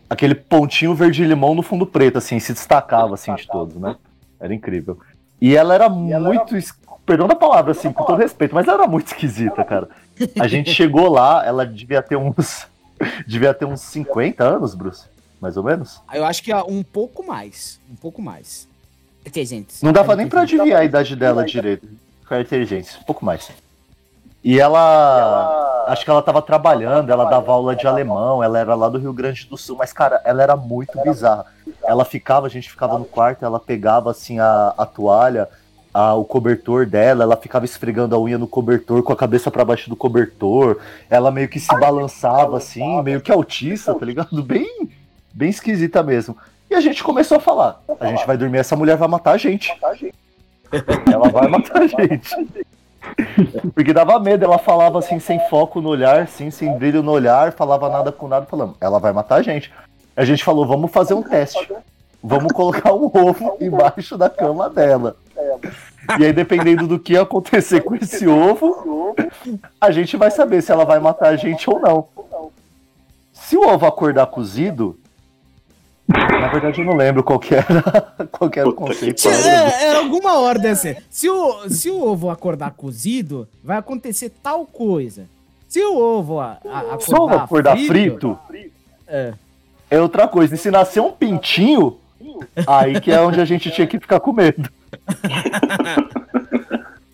Aquele 0.09 0.35
pontinho 0.35 0.93
verde-limão 0.93 1.55
no 1.55 1.61
fundo 1.61 1.85
preto, 1.85 2.17
assim, 2.17 2.37
se 2.39 2.51
destacava, 2.53 3.13
assim, 3.13 3.33
de 3.35 3.47
todos, 3.47 3.75
né? 3.75 3.95
Era 4.39 4.53
incrível. 4.53 4.99
E 5.39 5.55
ela 5.55 5.73
era 5.73 5.87
muito. 5.89 6.57
es- 6.57 6.73
Perdão 7.05 7.27
da 7.27 7.35
palavra, 7.35 7.71
assim, 7.71 7.91
com 7.91 8.03
todo 8.03 8.19
respeito, 8.19 8.53
mas 8.53 8.67
ela 8.67 8.83
era 8.83 8.87
muito 8.87 9.07
esquisita, 9.07 9.63
cara. 9.63 9.89
A 10.39 10.47
gente 10.47 10.69
chegou 10.73 11.09
lá, 11.09 11.43
ela 11.45 11.65
devia 11.65 12.01
ter 12.01 12.15
uns. 12.15 12.67
devia 13.25 13.53
ter 13.53 13.65
uns 13.65 13.81
50 13.81 14.43
anos, 14.43 14.75
Bruce. 14.75 15.05
Mais 15.39 15.57
ou 15.57 15.63
menos. 15.63 15.99
Eu 16.13 16.23
acho 16.23 16.43
que 16.43 16.53
um 16.53 16.83
pouco 16.83 17.25
mais. 17.25 17.79
Um 17.89 17.95
pouco 17.95 18.21
mais. 18.21 18.67
Porque, 19.23 19.43
gente, 19.45 19.83
Não 19.83 19.91
dava 19.91 20.15
nem 20.15 20.27
pra 20.27 20.41
adivinhar 20.41 20.81
a 20.81 20.85
idade 20.85 21.15
dela 21.15 21.43
direito. 21.43 21.87
Características, 22.27 22.97
um 23.01 23.03
pouco 23.03 23.25
mais. 23.25 23.49
E 24.43 24.59
ela. 24.59 25.60
Acho 25.91 26.05
que 26.05 26.09
ela 26.11 26.21
tava 26.21 26.41
trabalhando, 26.41 27.09
ela 27.11 27.25
dava 27.25 27.51
aula 27.51 27.75
de 27.75 27.85
alemão, 27.85 28.41
ela 28.43 28.57
era 28.57 28.75
lá 28.75 28.87
do 28.87 28.97
Rio 28.97 29.11
Grande 29.11 29.45
do 29.45 29.57
Sul, 29.57 29.75
mas, 29.77 29.91
cara, 29.91 30.21
ela 30.23 30.41
era 30.41 30.55
muito 30.55 30.97
bizarra. 31.01 31.45
Ela 31.83 32.05
ficava, 32.05 32.47
a 32.47 32.49
gente 32.49 32.69
ficava 32.69 32.97
no 32.97 33.03
quarto, 33.05 33.43
ela 33.43 33.59
pegava 33.59 34.09
assim 34.11 34.39
a, 34.39 34.73
a 34.77 34.85
toalha, 34.85 35.49
a- 35.93 36.13
o 36.15 36.23
cobertor 36.23 36.85
dela, 36.85 37.23
ela 37.23 37.35
ficava 37.35 37.65
esfregando 37.65 38.15
a 38.15 38.19
unha 38.19 38.37
no 38.37 38.47
cobertor 38.47 39.03
com 39.03 39.11
a 39.11 39.15
cabeça 39.17 39.51
pra 39.51 39.65
baixo 39.65 39.89
do 39.89 39.95
cobertor, 39.95 40.79
ela 41.09 41.29
meio 41.29 41.49
que 41.49 41.59
se 41.59 41.77
balançava 41.77 42.55
assim, 42.57 43.01
meio 43.01 43.19
que 43.19 43.31
autista, 43.31 43.93
tá 43.93 44.05
ligado? 44.05 44.29
Bem, 44.43 44.89
bem 45.33 45.49
esquisita 45.49 46.01
mesmo. 46.01 46.37
E 46.69 46.75
a 46.75 46.79
gente 46.79 47.03
começou 47.03 47.35
a 47.35 47.41
falar: 47.41 47.81
a 47.99 48.05
gente 48.07 48.25
vai 48.25 48.37
dormir, 48.37 48.59
essa 48.59 48.77
mulher 48.77 48.95
vai 48.95 49.09
matar 49.09 49.31
a 49.33 49.37
gente. 49.37 49.77
Ela 51.11 51.27
vai 51.29 51.47
matar 51.49 51.81
a 51.81 51.87
gente. 51.87 52.33
Porque 53.73 53.93
dava 53.93 54.19
medo, 54.19 54.45
ela 54.45 54.57
falava 54.57 54.99
assim, 54.99 55.19
sem 55.19 55.39
foco 55.49 55.81
no 55.81 55.89
olhar, 55.89 56.21
assim, 56.21 56.51
sem 56.51 56.77
brilho 56.77 57.03
no 57.03 57.11
olhar, 57.11 57.51
falava 57.53 57.89
nada 57.89 58.11
com 58.11 58.27
nada, 58.27 58.45
falando, 58.45 58.75
ela 58.79 58.99
vai 58.99 59.11
matar 59.11 59.35
a 59.35 59.41
gente. 59.41 59.71
A 60.15 60.25
gente 60.25 60.43
falou, 60.43 60.65
vamos 60.65 60.91
fazer 60.91 61.13
um 61.13 61.23
teste. 61.23 61.67
Vamos 62.23 62.51
colocar 62.53 62.93
um 62.93 63.05
ovo 63.05 63.57
embaixo 63.61 64.17
da 64.17 64.29
cama 64.29 64.69
dela. 64.69 65.15
E 66.19 66.25
aí, 66.25 66.33
dependendo 66.33 66.87
do 66.87 66.99
que 66.99 67.17
acontecer 67.17 67.81
com 67.81 67.95
esse 67.95 68.27
ovo, 68.27 69.15
a 69.79 69.91
gente 69.91 70.17
vai 70.17 70.29
saber 70.29 70.61
se 70.61 70.71
ela 70.71 70.85
vai 70.85 70.99
matar 70.99 71.29
a 71.29 71.35
gente 71.35 71.69
ou 71.69 71.79
não. 71.79 72.07
Se 73.31 73.57
o 73.57 73.67
ovo 73.67 73.85
acordar 73.85 74.27
cozido, 74.27 74.99
na 76.11 76.47
verdade 76.47 76.79
eu 76.81 76.85
não 76.85 76.95
lembro 76.95 77.23
qual 77.23 77.39
que 77.39 77.55
era, 77.55 77.65
qual 78.31 78.49
que 78.49 78.59
era 78.59 78.69
o 78.69 78.73
conceito. 78.73 79.27
É, 79.27 79.85
era 79.89 79.99
alguma 79.99 80.39
ordem 80.39 80.71
assim. 80.71 80.95
Se 81.09 81.29
o, 81.29 81.69
se 81.69 81.89
o 81.89 82.01
ovo 82.01 82.29
acordar 82.29 82.71
cozido, 82.71 83.47
vai 83.63 83.77
acontecer 83.77 84.29
tal 84.41 84.65
coisa. 84.65 85.25
Se 85.67 85.79
o 85.83 85.97
ovo 85.97 86.39
a, 86.39 86.57
a- 86.65 86.97
Se 86.99 87.11
o 87.13 87.15
ovo 87.15 87.33
acordar, 87.35 87.43
acordar 87.43 87.77
frito, 87.77 88.37
frito, 88.47 88.71
é, 89.07 89.33
é 89.89 90.01
outra 90.01 90.27
coisa. 90.27 90.55
E 90.55 90.57
se 90.57 90.69
nascer 90.69 90.99
um 90.99 91.11
pintinho, 91.11 91.97
aí 92.67 92.99
que 92.99 93.11
é 93.11 93.21
onde 93.21 93.39
a 93.39 93.45
gente 93.45 93.71
tinha 93.71 93.87
que 93.87 93.99
ficar 93.99 94.19
com 94.19 94.33
medo. 94.33 94.69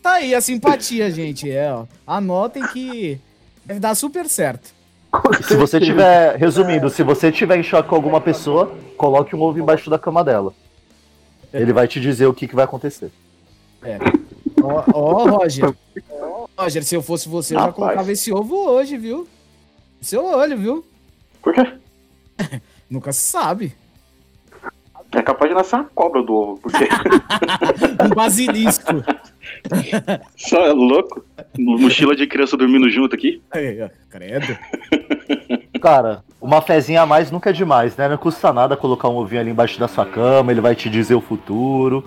Tá 0.01 0.13
aí 0.13 0.33
a 0.33 0.41
simpatia, 0.41 1.11
gente. 1.11 1.49
É, 1.51 1.71
ó. 1.73 1.85
Anotem 2.05 2.65
que 2.67 3.19
deve 3.65 3.79
dar 3.79 3.93
super 3.95 4.27
certo. 4.27 4.73
Se 5.43 5.55
você 5.55 5.79
tiver, 5.79 6.35
resumindo, 6.35 6.89
se 6.89 7.01
você 7.03 7.31
tiver 7.31 7.57
em 7.57 7.63
choque 7.63 7.89
com 7.89 7.95
alguma 7.95 8.19
pessoa, 8.21 8.75
coloque 8.97 9.35
um 9.35 9.41
ovo 9.41 9.59
embaixo 9.59 9.89
da 9.89 9.97
cama 9.97 10.23
dela. 10.23 10.53
Ele 11.53 11.71
vai 11.73 11.87
te 11.87 11.99
dizer 11.99 12.25
o 12.27 12.33
que, 12.33 12.47
que 12.47 12.55
vai 12.55 12.65
acontecer. 12.65 13.09
Ó, 14.61 14.83
ó, 14.93 15.29
Roger. 15.37 15.73
Roger, 16.57 16.83
se 16.83 16.95
eu 16.95 17.01
fosse 17.01 17.29
você, 17.29 17.53
eu 17.53 17.59
já 17.59 17.65
Rapaz. 17.65 17.75
colocava 17.75 18.11
esse 18.11 18.33
ovo 18.33 18.55
hoje, 18.69 18.97
viu? 18.97 19.27
Seu 20.01 20.25
olho, 20.25 20.57
viu? 20.57 20.85
Por 21.41 21.53
quê? 21.53 21.71
Nunca 22.89 23.11
se 23.13 23.21
sabe. 23.21 23.73
É 25.13 25.21
capaz 25.21 25.49
de 25.49 25.55
nascer 25.55 25.77
uma 25.77 25.85
cobra 25.95 26.21
do 26.21 26.33
ovo, 26.33 26.59
porque 26.61 26.83
Um 28.05 28.09
basilisco. 28.13 29.03
só 30.35 30.65
é 30.65 30.71
louco. 30.73 31.25
Mochila 31.57 32.13
de 32.15 32.27
criança 32.27 32.57
dormindo 32.57 32.89
junto 32.89 33.15
aqui. 33.15 33.41
Aí, 33.51 33.81
ó, 33.81 33.89
Credo. 34.09 34.57
Cara, 35.87 36.21
uma 36.41 36.61
fezinha 36.61 37.03
a 37.03 37.05
mais 37.05 37.31
nunca 37.31 37.49
é 37.49 37.53
demais, 37.53 37.95
né? 37.95 38.09
Não 38.09 38.17
custa 38.17 38.51
nada 38.51 38.75
colocar 38.75 39.07
um 39.07 39.15
ovinho 39.15 39.39
ali 39.39 39.51
embaixo 39.51 39.79
da 39.79 39.87
sua 39.87 40.05
cama, 40.05 40.51
ele 40.51 40.59
vai 40.59 40.75
te 40.75 40.89
dizer 40.89 41.15
o 41.15 41.21
futuro. 41.21 42.03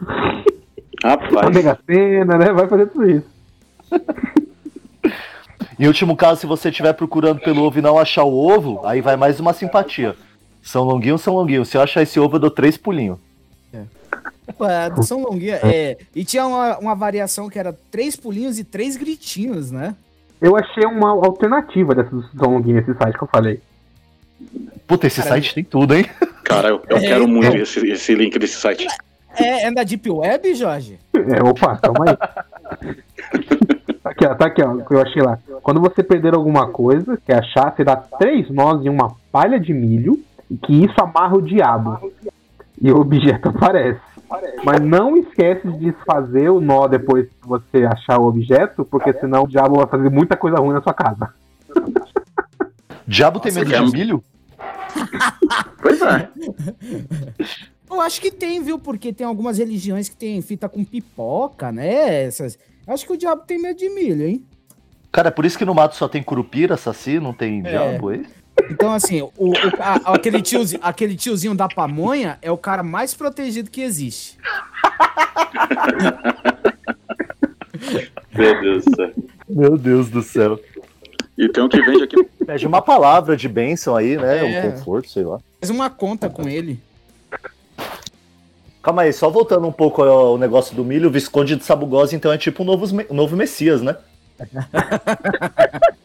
Rapaz, 1.00 1.54
Mega 1.54 1.78
Sena, 1.86 2.36
né? 2.36 2.52
Vai 2.52 2.66
fazer 2.66 2.86
tudo 2.86 3.08
isso. 3.08 3.26
Em 5.78 5.86
último 5.86 6.16
caso, 6.16 6.40
se 6.40 6.46
você 6.48 6.68
estiver 6.68 6.92
procurando 6.94 7.38
pelo 7.38 7.62
ovo 7.62 7.78
e 7.78 7.82
não 7.82 7.96
achar 7.96 8.24
o 8.24 8.34
ovo, 8.34 8.84
aí 8.84 9.00
vai 9.00 9.14
mais 9.14 9.38
uma 9.38 9.52
simpatia. 9.52 10.16
São 10.60 10.82
longuinho, 10.82 11.16
são 11.16 11.36
longuinho. 11.36 11.64
Se 11.64 11.76
eu 11.76 11.80
achar 11.80 12.02
esse 12.02 12.18
ovo, 12.18 12.34
eu 12.34 12.40
dou 12.40 12.50
três 12.50 12.76
pulinhos. 12.76 13.20
Pô, 14.58 14.66
é, 14.66 14.90
São 15.02 15.22
Longuinha. 15.22 15.60
É, 15.62 15.96
e 16.14 16.24
tinha 16.24 16.44
uma, 16.44 16.78
uma 16.78 16.94
variação 16.96 17.48
que 17.48 17.58
era 17.58 17.72
três 17.90 18.16
pulinhos 18.16 18.58
e 18.58 18.64
três 18.64 18.96
gritinhos, 18.96 19.70
né? 19.70 19.94
Eu 20.40 20.56
achei 20.56 20.84
uma 20.84 21.10
alternativa 21.10 21.94
dessas 21.94 22.24
São 22.38 22.52
Longuinho 22.54 22.76
nesse 22.76 22.94
site 22.94 23.16
que 23.16 23.24
eu 23.24 23.28
falei. 23.28 23.60
Puta, 24.86 25.06
esse 25.06 25.22
Cara, 25.22 25.30
site 25.30 25.54
tem 25.54 25.64
tudo, 25.64 25.94
hein? 25.94 26.06
cara, 26.44 26.68
eu, 26.68 26.82
eu 26.88 26.96
É, 26.98 27.00
quero 27.00 27.26
muito 27.26 27.56
é. 27.56 27.60
esse, 27.60 27.80
esse 27.90 28.14
link 28.14 28.38
desse 28.38 28.56
site. 28.60 28.86
É, 29.36 29.66
é 29.66 29.72
da 29.72 29.82
Deep 29.82 30.08
Web, 30.10 30.54
Jorge? 30.54 30.98
É, 31.14 31.42
opa, 31.42 31.76
calma 31.76 32.04
aí. 32.08 32.16
Tá 34.02 34.10
aqui, 34.10 34.26
ó, 34.26 34.34
tá 34.34 34.46
aqui, 34.46 34.62
ó, 34.62 34.76
eu 34.90 35.00
achei 35.00 35.22
lá. 35.22 35.38
Quando 35.62 35.80
você 35.80 36.02
perder 36.02 36.34
alguma 36.34 36.68
coisa, 36.68 37.18
quer 37.26 37.38
achar, 37.38 37.74
você 37.74 37.82
dá 37.82 37.96
três 37.96 38.50
nós 38.50 38.84
em 38.84 38.88
uma 38.90 39.16
palha 39.32 39.58
de 39.58 39.72
milho, 39.72 40.20
e 40.50 40.56
que 40.56 40.84
isso 40.84 40.94
amarra 40.98 41.36
o 41.36 41.42
diabo. 41.42 42.12
E 42.80 42.92
o 42.92 43.00
objeto 43.00 43.48
aparece. 43.48 44.00
Mas 44.64 44.80
não 44.80 45.16
esquece 45.16 45.66
de 45.68 45.78
desfazer 45.92 46.48
o 46.50 46.60
nó 46.60 46.86
depois 46.88 47.28
que 47.28 47.46
você 47.48 47.84
achar 47.84 48.18
o 48.18 48.26
objeto, 48.26 48.84
porque 48.84 49.12
senão 49.14 49.44
o 49.44 49.48
diabo 49.48 49.76
vai 49.76 49.86
fazer 49.86 50.10
muita 50.10 50.36
coisa 50.36 50.56
ruim 50.58 50.72
na 50.74 50.82
sua 50.82 50.94
casa. 50.94 51.32
Diabo 53.06 53.38
tem 53.38 53.52
Nossa, 53.52 53.64
medo 53.66 53.70
quer- 53.70 53.84
de 53.84 53.92
milho? 53.92 54.24
Pois 55.82 56.00
é. 56.00 56.28
Eu 57.90 58.00
acho 58.00 58.18
que 58.20 58.30
tem, 58.30 58.62
viu? 58.62 58.78
Porque 58.78 59.12
tem 59.12 59.26
algumas 59.26 59.58
religiões 59.58 60.08
que 60.08 60.16
tem 60.16 60.40
fita 60.40 60.68
com 60.70 60.82
pipoca, 60.84 61.70
né? 61.70 62.24
Essas... 62.24 62.58
Acho 62.86 63.06
que 63.06 63.12
o 63.12 63.16
diabo 63.16 63.42
tem 63.46 63.60
medo 63.60 63.78
de 63.78 63.88
milho, 63.90 64.26
hein? 64.26 64.44
Cara, 65.12 65.28
é 65.28 65.30
por 65.30 65.44
isso 65.44 65.58
que 65.58 65.64
no 65.66 65.74
mato 65.74 65.94
só 65.96 66.08
tem 66.08 66.22
curupira, 66.22 66.76
saci, 66.78 67.20
não 67.20 67.32
tem 67.34 67.60
É. 67.60 67.62
diabo, 67.70 68.10
hein? 68.12 68.24
Então, 68.70 68.92
assim, 68.92 69.20
o, 69.22 69.30
o- 69.36 69.52
a- 69.78 70.14
aquele, 70.14 70.40
tiozinho, 70.40 70.80
aquele 70.82 71.16
tiozinho 71.16 71.54
da 71.54 71.68
pamonha 71.68 72.38
é 72.40 72.50
o 72.50 72.56
cara 72.56 72.82
mais 72.82 73.12
protegido 73.14 73.70
que 73.70 73.80
existe. 73.82 74.38
Meu 78.34 78.60
Deus 78.60 78.84
do 78.84 78.94
céu. 78.96 79.10
Meu 79.48 79.78
Deus 79.78 80.10
do 80.10 80.22
céu. 80.22 80.60
E 81.36 81.48
tem 81.48 81.62
um 81.64 81.68
que 81.68 81.80
vende 81.82 82.04
aqui. 82.04 82.22
Pede 82.46 82.66
uma 82.66 82.80
palavra 82.80 83.36
de 83.36 83.48
bênção 83.48 83.96
aí, 83.96 84.16
né? 84.16 84.52
É. 84.54 84.66
Um 84.66 84.70
conforto, 84.72 85.10
sei 85.10 85.24
lá. 85.24 85.38
Faz 85.60 85.70
uma 85.70 85.90
conta 85.90 86.30
com 86.30 86.48
ele. 86.48 86.78
Calma 88.82 89.02
aí, 89.02 89.12
só 89.12 89.30
voltando 89.30 89.66
um 89.66 89.72
pouco 89.72 90.02
ao 90.02 90.36
negócio 90.38 90.76
do 90.76 90.84
milho, 90.84 91.08
o 91.08 91.12
Visconde 91.12 91.56
de 91.56 91.64
Sabugosa, 91.64 92.14
então 92.14 92.30
é 92.30 92.36
tipo 92.38 92.62
um 92.62 92.66
novo, 92.66 92.86
um 93.10 93.14
novo 93.14 93.34
Messias, 93.36 93.80
né? 93.82 93.96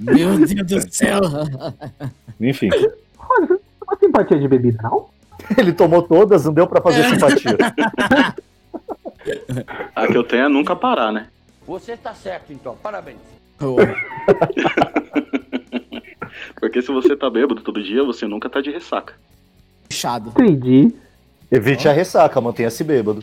Meu 0.00 0.64
Deus 0.64 0.84
do 0.84 0.94
céu. 0.94 1.20
Enfim. 2.40 2.68
Olha, 3.18 3.46
você 3.46 3.52
não 3.52 3.58
tem 3.58 3.68
uma 3.86 3.96
simpatia 3.98 4.38
de 4.38 4.48
bebida, 4.48 4.78
não? 4.82 5.06
Ele 5.56 5.72
tomou 5.72 6.02
todas, 6.02 6.44
não 6.44 6.52
deu 6.52 6.66
pra 6.66 6.82
fazer 6.82 7.08
simpatia. 7.08 7.56
A 9.94 10.06
que 10.06 10.16
eu 10.16 10.24
tenho 10.24 10.44
é 10.44 10.48
nunca 10.48 10.74
parar, 10.74 11.12
né? 11.12 11.28
Você 11.66 11.92
está 11.92 12.14
certo, 12.14 12.52
então. 12.52 12.76
Parabéns. 12.82 13.18
Porque 16.58 16.82
se 16.82 16.90
você 16.90 17.16
tá 17.16 17.30
bêbado 17.30 17.60
todo 17.60 17.82
dia, 17.82 18.02
você 18.02 18.26
nunca 18.26 18.48
tá 18.48 18.60
de 18.60 18.70
ressaca. 18.70 19.14
Fechado. 19.88 20.30
Entendi. 20.30 20.92
Evite 21.50 21.88
a 21.88 21.92
ressaca, 21.92 22.40
mantenha-se 22.40 22.82
bêbado. 22.82 23.22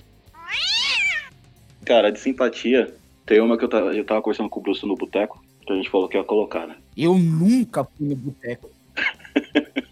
Cara, 1.90 2.12
de 2.12 2.20
simpatia, 2.20 2.94
tem 3.26 3.42
uma 3.42 3.58
que 3.58 3.64
eu 3.66 3.68
tava, 3.68 3.96
eu 3.96 4.06
tava 4.06 4.22
conversando 4.22 4.48
com 4.48 4.60
o 4.60 4.62
Bruce 4.62 4.86
no 4.86 4.94
boteco, 4.96 5.44
que 5.66 5.74
a 5.74 5.76
gente 5.76 5.90
falou 5.90 6.08
que 6.08 6.16
ia 6.16 6.24
colocar, 6.24 6.68
né? 6.68 6.76
Eu 6.96 7.18
nunca 7.18 7.84
fui 7.84 8.10
no 8.10 8.16
boteco. 8.16 8.70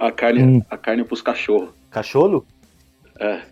A 0.00 0.10
carne, 0.10 0.42
Hum. 0.42 0.62
a 0.70 0.78
carne 0.78 1.04
pros 1.04 1.20
cachorros. 1.20 1.68
Cachorro? 1.90 2.46
É. 3.20 3.42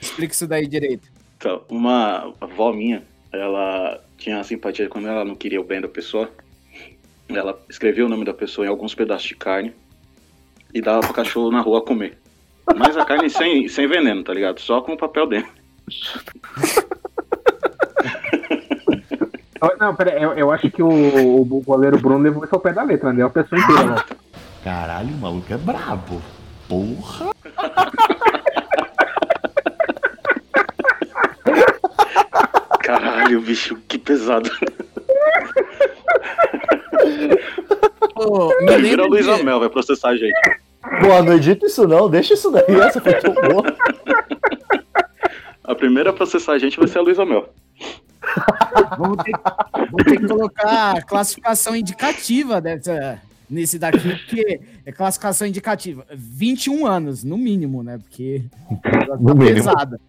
Explica 0.00 0.32
isso 0.32 0.46
daí 0.46 0.68
direito. 0.68 1.10
Então, 1.36 1.62
uma 1.68 2.32
avó 2.40 2.72
minha, 2.72 3.02
ela 3.32 4.00
tinha 4.16 4.42
simpatia 4.44 4.88
quando 4.88 5.08
ela 5.08 5.24
não 5.24 5.34
queria 5.34 5.60
o 5.60 5.64
bem 5.64 5.80
da 5.80 5.88
pessoa. 5.88 6.30
Ela 7.28 7.60
escrevia 7.68 8.06
o 8.06 8.08
nome 8.08 8.24
da 8.24 8.32
pessoa 8.34 8.66
em 8.68 8.70
alguns 8.70 8.94
pedaços 8.94 9.26
de 9.26 9.34
carne 9.34 9.72
e 10.72 10.80
dava 10.80 11.00
pro 11.00 11.12
cachorro 11.12 11.50
na 11.50 11.60
rua 11.60 11.82
comer. 11.82 12.16
Mas 12.76 12.96
a 12.96 13.04
carne 13.04 13.30
sem, 13.30 13.68
sem 13.68 13.86
veneno, 13.86 14.22
tá 14.22 14.32
ligado? 14.32 14.60
Só 14.60 14.80
com 14.80 14.92
o 14.92 14.96
papel 14.98 15.26
dentro. 15.26 15.50
Não, 19.80 19.94
pera, 19.94 20.10
eu, 20.20 20.32
eu 20.34 20.50
acho 20.52 20.70
que 20.70 20.82
o, 20.82 20.88
o 20.88 21.44
goleiro 21.62 21.98
Bruno 21.98 22.22
levou 22.22 22.44
isso 22.44 22.54
ao 22.54 22.60
pé 22.60 22.72
da 22.72 22.82
letra, 22.82 23.12
né? 23.12 23.24
A 23.24 23.30
pessoa 23.30 23.60
inteira. 23.60 23.84
né? 23.86 23.96
Caralho, 24.62 25.08
o 25.14 25.18
maluco 25.18 25.52
é 25.52 25.56
brabo. 25.56 26.22
Porra. 26.68 27.30
Caralho, 32.80 33.40
bicho, 33.40 33.76
que 33.88 33.98
pesado. 33.98 34.50
Pô, 38.14 38.48
me 38.60 38.66
Vira 38.66 38.74
a 38.74 38.76
lembro 38.76 39.08
Luísa 39.08 39.36
de... 39.36 39.42
Mel, 39.44 39.60
vai 39.60 39.68
processar 39.68 40.10
a 40.10 40.16
gente. 40.16 40.57
Boa, 41.00 41.22
não 41.22 41.34
edita 41.34 41.66
isso 41.66 41.86
não, 41.86 42.08
deixa 42.08 42.34
isso 42.34 42.50
daí, 42.50 42.80
essa 42.80 43.00
foi 43.00 43.14
tão 43.14 43.34
boa. 43.34 43.64
A 45.64 45.74
primeira 45.74 46.10
a 46.10 46.12
processar 46.12 46.52
a 46.52 46.58
gente 46.58 46.78
vai 46.78 46.88
ser 46.88 46.98
a 46.98 47.02
Luísa 47.02 47.24
Mel. 47.24 47.48
Vamos 48.98 49.22
ter, 49.22 49.32
vamos 49.74 50.04
ter 50.04 50.18
que 50.18 50.26
colocar 50.26 51.02
classificação 51.04 51.76
indicativa 51.76 52.60
dessa, 52.60 53.20
nesse 53.48 53.78
daqui, 53.78 53.98
porque 53.98 54.60
é 54.84 54.92
classificação 54.92 55.46
indicativa. 55.46 56.06
21 56.10 56.86
anos, 56.86 57.24
no 57.24 57.38
mínimo, 57.38 57.82
né? 57.82 57.98
Porque 57.98 58.42
tá 58.82 59.16
No. 59.18 59.34
Tá 59.34 59.44
pesada. 59.44 60.00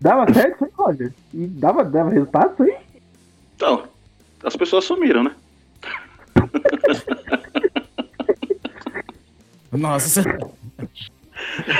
Dava 0.00 0.32
certo 0.32 0.64
aí, 0.64 0.70
Roger? 0.74 1.12
E 1.34 1.46
dava, 1.46 1.84
dava 1.84 2.10
resultado 2.10 2.62
aí? 2.62 2.76
Então, 3.56 3.84
as 4.44 4.54
pessoas 4.56 4.84
sumiram, 4.84 5.24
né? 5.24 5.34
Nossa, 9.72 10.22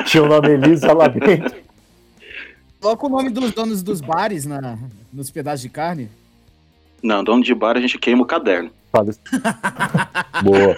Tinha 0.06 0.22
o 0.22 0.28
nome 0.28 0.50
Elisa 0.50 0.92
lá 0.92 1.08
dentro. 1.08 1.56
coloca 2.80 3.06
o 3.06 3.08
nome 3.08 3.30
dos 3.30 3.52
donos 3.52 3.82
dos 3.82 4.00
bares 4.00 4.44
na, 4.44 4.78
nos 5.12 5.30
pedaços 5.30 5.62
de 5.62 5.68
carne. 5.68 6.08
Não, 7.02 7.22
dono 7.22 7.42
de 7.42 7.54
bar 7.54 7.76
a 7.76 7.80
gente 7.80 7.98
queima 7.98 8.22
o 8.22 8.26
caderno. 8.26 8.70
Boa. 10.42 10.76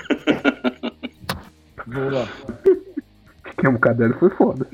Boa. 1.87 2.29
Que 3.59 3.69
um 3.69 3.79
caderno 3.79 4.17
foi 4.19 4.31
foda. 4.31 4.67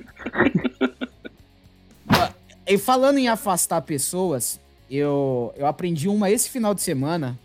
E 2.66 2.79
falando 2.79 3.18
em 3.18 3.29
afastar 3.29 3.81
pessoas, 3.83 4.59
eu, 4.90 5.53
eu 5.57 5.66
aprendi 5.66 6.09
uma 6.09 6.31
esse 6.31 6.51
final 6.51 6.75
de 6.75 6.83
semana, 6.83 7.38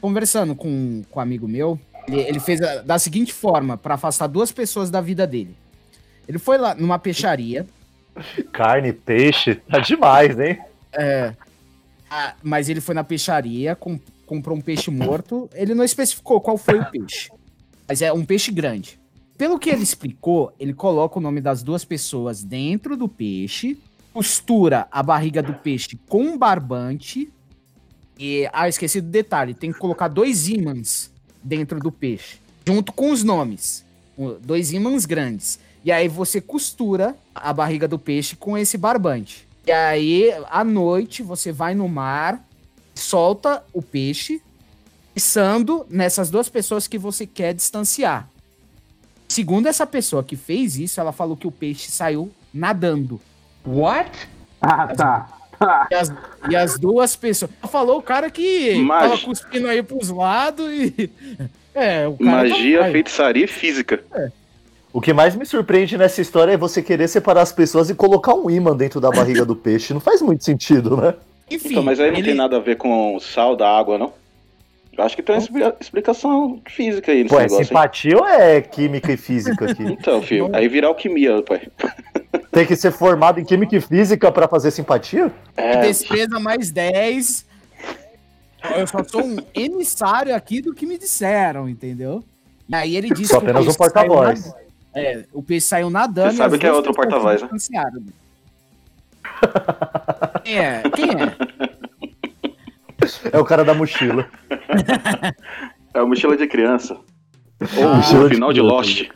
conversando 0.00 0.54
com, 0.54 1.02
com 1.10 1.18
um 1.18 1.22
amigo 1.22 1.46
meu. 1.46 1.78
Ele, 2.08 2.20
ele 2.22 2.40
fez 2.40 2.60
a- 2.60 2.82
da 2.82 2.98
seguinte 2.98 3.32
forma, 3.32 3.76
para 3.76 3.94
afastar 3.94 4.26
duas 4.26 4.50
pessoas 4.50 4.90
da 4.90 5.00
vida 5.00 5.26
dele. 5.26 5.54
Ele 6.26 6.38
foi 6.38 6.58
lá 6.58 6.74
numa 6.74 6.98
peixaria, 6.98 7.66
Carne, 8.52 8.92
peixe, 8.92 9.54
tá 9.54 9.78
demais, 9.78 10.38
hein? 10.40 10.58
É. 10.92 11.34
Ah, 12.10 12.34
mas 12.42 12.68
ele 12.68 12.80
foi 12.80 12.92
na 12.94 13.04
peixaria, 13.04 13.76
com- 13.76 14.00
comprou 14.26 14.56
um 14.56 14.60
peixe 14.60 14.90
morto. 14.90 15.48
Ele 15.54 15.72
não 15.74 15.84
especificou 15.84 16.40
qual 16.40 16.58
foi 16.58 16.80
o 16.80 16.86
peixe. 16.90 17.30
Mas 17.86 18.02
é 18.02 18.12
um 18.12 18.24
peixe 18.24 18.50
grande. 18.50 18.98
Pelo 19.36 19.56
que 19.58 19.70
ele 19.70 19.84
explicou, 19.84 20.52
ele 20.58 20.74
coloca 20.74 21.18
o 21.18 21.22
nome 21.22 21.40
das 21.40 21.62
duas 21.62 21.84
pessoas 21.84 22.42
dentro 22.42 22.96
do 22.96 23.06
peixe, 23.08 23.78
costura 24.12 24.88
a 24.90 25.00
barriga 25.00 25.40
do 25.40 25.54
peixe 25.54 25.96
com 26.08 26.22
um 26.24 26.36
barbante. 26.36 27.30
E, 28.18 28.48
ah, 28.52 28.68
esqueci 28.68 29.00
do 29.00 29.08
detalhe: 29.08 29.54
tem 29.54 29.70
que 29.72 29.78
colocar 29.78 30.08
dois 30.08 30.48
ímãs 30.48 31.12
dentro 31.42 31.78
do 31.80 31.92
peixe, 31.92 32.38
junto 32.66 32.92
com 32.92 33.10
os 33.10 33.22
nomes. 33.22 33.84
Dois 34.40 34.72
ímãs 34.72 35.04
grandes. 35.04 35.58
E 35.84 35.92
aí 35.92 36.08
você 36.08 36.40
costura 36.40 37.16
a 37.34 37.52
barriga 37.52 37.86
do 37.86 37.98
peixe 37.98 38.34
com 38.36 38.58
esse 38.58 38.76
barbante. 38.76 39.46
E 39.66 39.70
aí, 39.70 40.30
à 40.50 40.64
noite, 40.64 41.22
você 41.22 41.52
vai 41.52 41.74
no 41.74 41.88
mar, 41.88 42.44
solta 42.94 43.62
o 43.72 43.80
peixe, 43.80 44.42
pensando 45.14 45.86
nessas 45.88 46.30
duas 46.30 46.48
pessoas 46.48 46.88
que 46.88 46.98
você 46.98 47.26
quer 47.26 47.54
distanciar. 47.54 48.28
Segundo 49.28 49.66
essa 49.66 49.86
pessoa 49.86 50.24
que 50.24 50.36
fez 50.36 50.78
isso, 50.78 51.00
ela 51.00 51.12
falou 51.12 51.36
que 51.36 51.46
o 51.46 51.52
peixe 51.52 51.90
saiu 51.90 52.32
nadando. 52.52 53.20
What? 53.64 54.10
Ah, 54.60 54.88
tá. 54.88 55.37
Tá. 55.58 55.88
E 55.90 55.94
as, 55.94 56.12
e 56.50 56.56
as 56.56 56.78
duas 56.78 57.16
pessoas. 57.16 57.50
Falou 57.70 57.98
o 57.98 58.02
cara 58.02 58.30
que 58.30 58.74
Mas- 58.82 59.10
tava 59.10 59.18
cuspindo 59.22 59.66
aí 59.68 59.82
pros 59.82 60.08
lados 60.10 60.66
e. 60.70 61.10
É, 61.74 62.08
o 62.08 62.14
cara. 62.16 62.30
Magia, 62.48 62.80
tá... 62.84 62.90
feitiçaria 62.90 63.44
e 63.44 63.46
física. 63.46 64.02
O 64.92 65.00
que 65.00 65.12
mais 65.12 65.36
me 65.36 65.46
surpreende 65.46 65.96
nessa 65.96 66.20
história 66.20 66.50
é 66.52 66.56
você 66.56 66.82
querer 66.82 67.06
separar 67.06 67.42
as 67.42 67.52
pessoas 67.52 67.88
e 67.88 67.94
colocar 67.94 68.34
um 68.34 68.50
imã 68.50 68.76
dentro 68.76 69.00
da 69.00 69.10
barriga 69.10 69.44
do 69.44 69.54
peixe. 69.54 69.94
Não 69.94 70.00
faz 70.00 70.20
muito 70.20 70.42
sentido, 70.44 70.96
né? 70.96 71.14
Enfim, 71.48 71.68
Então, 71.70 71.82
mas 71.84 72.00
aí 72.00 72.10
não 72.10 72.18
ele- 72.18 72.28
tem 72.28 72.34
nada 72.34 72.56
a 72.56 72.60
ver 72.60 72.76
com 72.78 73.14
o 73.14 73.20
sal 73.20 73.54
da 73.54 73.68
água, 73.78 73.96
não? 73.96 74.12
Acho 74.98 75.14
que 75.16 75.22
tem 75.22 75.36
uma 75.36 75.40
expli- 75.42 75.74
explicação 75.80 76.60
física 76.68 77.12
aí 77.12 77.22
nesse 77.22 77.28
Pô, 77.34 77.38
é 77.38 77.42
negócio 77.44 77.60
aí. 77.60 77.64
simpatia 77.66 78.16
ou 78.16 78.26
é 78.26 78.60
química 78.60 79.12
e 79.12 79.16
física 79.16 79.70
aqui? 79.70 79.82
Então, 79.92 80.20
filho, 80.20 80.50
aí 80.52 80.66
virar 80.68 80.88
alquimia, 80.88 81.40
pai. 81.42 81.68
Tem 82.50 82.66
que 82.66 82.74
ser 82.74 82.90
formado 82.90 83.38
em 83.38 83.44
química 83.44 83.76
e 83.76 83.80
física 83.80 84.32
pra 84.32 84.48
fazer 84.48 84.70
simpatia? 84.72 85.30
É, 85.56 85.80
Destreza 85.82 86.40
mais 86.40 86.70
10. 86.72 87.46
Eu 88.76 88.86
só 88.88 89.04
sou 89.04 89.24
um 89.24 89.36
emissário 89.54 90.34
aqui 90.34 90.60
do 90.60 90.74
que 90.74 90.84
me 90.84 90.98
disseram, 90.98 91.68
entendeu? 91.68 92.24
E 92.68 92.74
aí 92.74 92.96
ele 92.96 93.08
disse 93.10 93.28
Sou 93.32 93.40
que 93.40 93.46
o 93.46 93.50
apenas 93.50 93.68
um 93.72 93.78
porta-voz. 93.78 94.52
É, 94.94 95.24
o 95.32 95.42
peixe 95.42 95.66
saiu 95.66 95.88
nadando. 95.90 96.32
Você 96.32 96.38
sabe 96.38 96.54
as 96.56 96.60
quem 96.60 96.68
é 96.70 96.72
outro 96.72 96.92
porta-voz, 96.92 97.40
né? 97.42 97.48
Quem 100.44 100.58
é? 100.58 100.82
Quem 100.94 101.10
é? 101.10 101.67
É 103.32 103.38
o 103.38 103.44
cara 103.44 103.64
da 103.64 103.74
mochila. 103.74 104.28
é 105.94 106.00
uma 106.00 106.08
mochila 106.08 106.36
de 106.36 106.46
criança. 106.46 106.98
Ah, 107.60 107.66
Ou 107.76 107.94
mochila 107.96 108.24
o 108.24 108.28
de 108.28 108.34
final 108.34 108.52
de 108.52 108.60
criança. 108.60 108.74
Lost. 108.74 109.08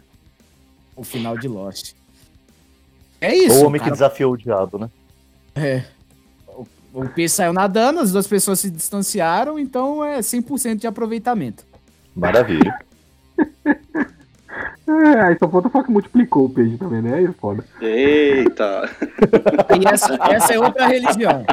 O 0.97 1.05
final 1.05 1.39
de 1.39 1.49
Lost. 1.49 1.95
É 3.21 3.35
isso. 3.35 3.57
Ou 3.57 3.65
o 3.65 3.67
homem 3.67 3.81
que 3.81 3.85
cara. 3.85 3.93
desafiou 3.93 4.33
o 4.33 4.37
diabo, 4.37 4.79
né? 4.79 4.91
É. 5.55 5.85
O, 6.49 6.67
o 6.93 7.09
peixe 7.09 7.35
saiu 7.35 7.53
nadando, 7.53 8.01
as 8.01 8.13
duas 8.13 8.27
pessoas 8.27 8.61
se 8.61 8.71
distanciaram, 8.71 9.59
então 9.59 10.05
é 10.05 10.19
100% 10.19 10.77
de 10.77 10.87
aproveitamento. 10.87 11.65
Maravilha. 12.15 12.75
É, 14.87 15.21
aí 15.21 15.39
só 15.39 15.49
falta 15.49 15.71
falar 15.71 15.85
que 15.85 15.93
multiplicou 15.93 16.47
o 16.47 16.51
peixe 16.51 16.77
também, 16.77 17.01
né? 17.01 17.15
Aí 17.15 17.25
é 17.25 17.33
foda. 17.33 17.65
Eita. 17.81 18.91
E 19.81 19.87
essa, 19.89 20.19
essa 20.31 20.53
é 20.53 20.59
outra 20.59 20.87
religião. 20.87 21.45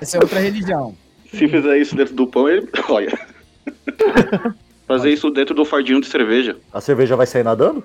Essa 0.00 0.18
é 0.18 0.20
outra 0.20 0.40
religião. 0.40 0.94
Se 1.30 1.48
fizer 1.48 1.78
isso 1.78 1.94
dentro 1.94 2.14
do 2.14 2.26
pão, 2.26 2.48
ele. 2.48 2.68
Olha. 2.88 3.18
Fazer 4.86 5.10
isso 5.10 5.30
dentro 5.30 5.54
do 5.54 5.64
fardinho 5.64 6.00
de 6.00 6.06
cerveja. 6.06 6.56
A 6.72 6.80
cerveja 6.80 7.16
vai 7.16 7.26
sair 7.26 7.42
nadando? 7.42 7.84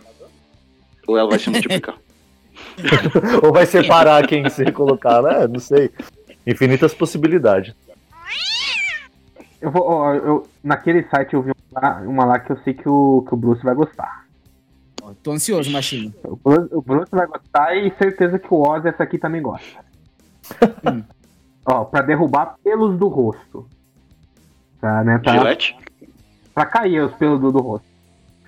Ou 1.07 1.17
ela 1.17 1.29
vai 1.29 1.39
se 1.39 1.49
multiplicar. 1.49 1.95
Ou 3.43 3.51
vai 3.51 3.65
separar 3.65 4.25
quem 4.25 4.43
você 4.43 4.71
colocar, 4.71 5.21
né? 5.21 5.47
Não 5.47 5.59
sei. 5.59 5.91
Infinitas 6.47 6.93
possibilidades. 6.93 7.73
Eu 9.59 9.71
vou, 9.71 9.83
ó, 9.83 10.13
eu, 10.13 10.47
naquele 10.63 11.03
site 11.03 11.33
eu 11.33 11.41
vi 11.41 11.51
uma 11.71 11.81
lá, 11.81 12.01
uma 12.01 12.25
lá 12.25 12.39
que 12.39 12.51
eu 12.51 12.57
sei 12.63 12.73
que 12.73 12.87
o, 12.87 13.23
que 13.27 13.33
o 13.33 13.37
Bruce 13.37 13.63
vai 13.63 13.73
gostar. 13.73 14.25
Ó, 15.01 15.13
Tô 15.23 15.31
ansioso, 15.31 15.71
Machinho. 15.71 16.13
O 16.23 16.35
Bruce, 16.35 16.69
o 16.73 16.81
Bruce 16.81 17.11
vai 17.11 17.27
gostar 17.27 17.75
e 17.75 17.93
certeza 17.97 18.37
que 18.37 18.53
o 18.53 18.61
Oz 18.61 18.85
essa 18.85 19.03
aqui 19.03 19.17
também 19.17 19.41
gosta. 19.41 19.83
Hum. 20.85 21.01
Ó, 21.65 21.85
pra 21.85 22.01
derrubar 22.01 22.55
pelos 22.63 22.97
do 22.97 23.07
rosto. 23.07 23.67
Tá, 24.81 25.03
né? 25.03 25.17
Pra, 25.17 25.33
Gillette? 25.33 25.77
pra 26.53 26.65
cair 26.65 27.01
os 27.01 27.13
pelos 27.13 27.39
do, 27.39 27.51
do 27.51 27.59
rosto. 27.59 27.87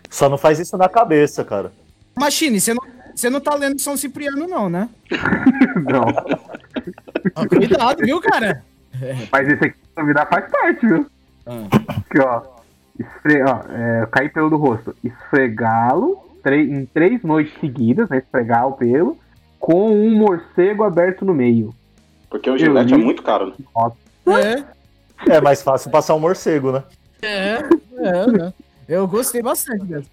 Só 0.10 0.28
não 0.30 0.38
faz 0.38 0.60
isso 0.60 0.78
na 0.78 0.90
cabeça, 0.90 1.44
cara. 1.44 1.72
Machine, 2.18 2.60
você 2.60 2.74
não, 2.74 2.84
você 3.16 3.30
não 3.30 3.40
tá 3.40 3.56
lendo 3.56 3.80
São 3.80 3.96
Cipriano, 3.98 4.48
não, 4.48 4.70
né? 4.70 4.90
Não. 5.76 6.06
Ó, 7.36 7.46
cuidado, 7.48 7.98
viu, 8.04 8.20
cara? 8.22 8.64
Mas 9.32 9.48
esse 9.48 9.66
aqui 9.66 9.78
da 9.96 10.04
vida 10.04 10.26
faz 10.26 10.50
parte, 10.52 10.86
viu? 10.88 11.06
Ah. 11.46 11.68
Aqui, 11.88 12.20
ó. 12.20 12.42
Esfre... 12.98 13.44
ó 13.44 13.60
é, 13.70 14.06
cair 14.12 14.32
pelo 14.32 14.50
do 14.50 14.56
rosto. 14.58 14.96
Esfregá-lo 15.04 16.18
tre- 16.42 16.64
em 16.70 16.86
três 16.86 17.22
noites 17.24 17.54
seguidas, 17.60 18.10
né? 18.10 18.18
Esfregar 18.20 18.68
o 18.68 18.74
pelo, 18.74 19.18
com 19.60 19.92
um 19.92 20.16
morcego 20.16 20.84
aberto 20.84 21.26
no 21.26 21.34
meio. 21.34 21.74
Porque 22.36 22.50
o 22.50 22.58
Gillette 22.58 22.94
é 22.94 22.98
li. 22.98 23.04
muito 23.04 23.24
caro, 23.24 23.54
né? 24.28 24.66
É, 25.26 25.36
É 25.38 25.40
mais 25.40 25.62
fácil 25.62 25.90
passar 25.90 26.16
um 26.16 26.20
morcego, 26.20 26.74
né? 26.74 26.84
é, 27.22 27.60
é, 27.98 28.28
né? 28.28 28.54
Eu 28.90 29.08
gostei 29.08 29.42
bastante 29.42 29.86
dessa. 29.86 30.10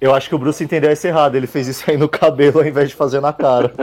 Eu 0.00 0.14
acho 0.14 0.26
que 0.30 0.34
o 0.34 0.38
Bruce 0.38 0.64
entendeu 0.64 0.90
isso 0.90 1.06
errado. 1.06 1.34
Ele 1.34 1.46
fez 1.46 1.68
isso 1.68 1.84
aí 1.90 1.98
no 1.98 2.08
cabelo 2.08 2.60
ao 2.60 2.66
invés 2.66 2.88
de 2.88 2.94
fazer 2.94 3.20
na 3.20 3.34
cara. 3.34 3.70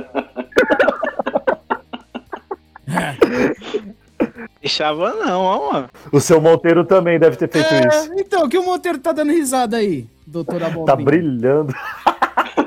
Deixava 4.59 5.13
não, 5.13 5.41
ó, 5.41 5.73
mano. 5.73 5.89
O 6.11 6.19
seu 6.19 6.41
Monteiro 6.41 6.83
também 6.83 7.19
deve 7.19 7.37
ter 7.37 7.47
feito 7.47 7.67
isso. 7.71 8.11
É, 8.11 8.15
então, 8.19 8.49
que 8.49 8.57
o 8.57 8.63
Monteiro 8.63 8.97
tá 8.97 9.11
dando 9.11 9.31
risada 9.31 9.77
aí, 9.77 10.07
doutor 10.25 10.59
Tá 10.61 10.65
Abobrinha? 10.67 11.05
brilhando. 11.05 11.73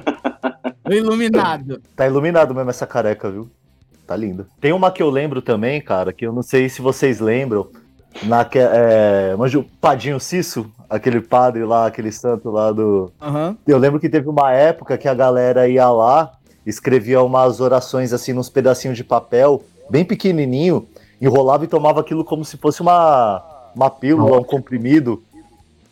Iluminado. 0.88 1.82
Tá 1.96 2.06
iluminado 2.06 2.54
mesmo 2.54 2.70
essa 2.70 2.86
careca, 2.86 3.28
viu? 3.30 3.50
Tá 4.10 4.16
lindo. 4.16 4.44
Tem 4.60 4.72
uma 4.72 4.90
que 4.90 5.00
eu 5.00 5.08
lembro 5.08 5.40
também, 5.40 5.80
cara, 5.80 6.12
que 6.12 6.26
eu 6.26 6.32
não 6.32 6.42
sei 6.42 6.68
se 6.68 6.82
vocês 6.82 7.20
lembram. 7.20 7.68
Na 8.24 8.44
que, 8.44 8.58
é, 8.58 9.36
manja 9.38 9.60
o 9.60 9.62
Padinho 9.62 10.18
Cisso, 10.18 10.66
aquele 10.90 11.20
padre 11.20 11.64
lá, 11.64 11.86
aquele 11.86 12.10
santo 12.10 12.50
lá 12.50 12.72
do. 12.72 13.12
Aham. 13.22 13.56
Eu 13.64 13.78
lembro 13.78 14.00
que 14.00 14.08
teve 14.08 14.28
uma 14.28 14.52
época 14.52 14.98
que 14.98 15.06
a 15.06 15.14
galera 15.14 15.68
ia 15.68 15.88
lá, 15.90 16.32
escrevia 16.66 17.22
umas 17.22 17.60
orações 17.60 18.12
assim 18.12 18.32
nos 18.32 18.50
pedacinhos 18.50 18.96
de 18.96 19.04
papel, 19.04 19.62
bem 19.88 20.04
pequenininho, 20.04 20.88
enrolava 21.20 21.62
e 21.62 21.68
tomava 21.68 22.00
aquilo 22.00 22.24
como 22.24 22.44
se 22.44 22.56
fosse 22.56 22.80
uma, 22.80 23.70
uma 23.76 23.88
pílula, 23.88 24.40
um 24.40 24.42
comprimido. 24.42 25.22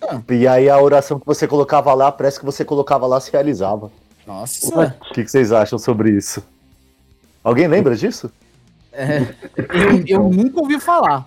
Ah. 0.02 0.20
E 0.28 0.44
aí 0.48 0.68
a 0.68 0.82
oração 0.82 1.20
que 1.20 1.26
você 1.26 1.46
colocava 1.46 1.94
lá, 1.94 2.10
parece 2.10 2.40
que 2.40 2.44
você 2.44 2.64
colocava 2.64 3.06
lá 3.06 3.20
se 3.20 3.30
realizava. 3.30 3.92
Nossa. 4.26 4.96
O 5.08 5.14
que, 5.14 5.22
que 5.22 5.30
vocês 5.30 5.52
acham 5.52 5.78
sobre 5.78 6.10
isso? 6.10 6.42
Alguém 7.48 7.66
lembra 7.66 7.96
disso? 7.96 8.30
É, 8.92 9.22
eu, 9.56 10.04
eu 10.06 10.28
nunca 10.28 10.60
ouvi 10.60 10.78
falar. 10.78 11.26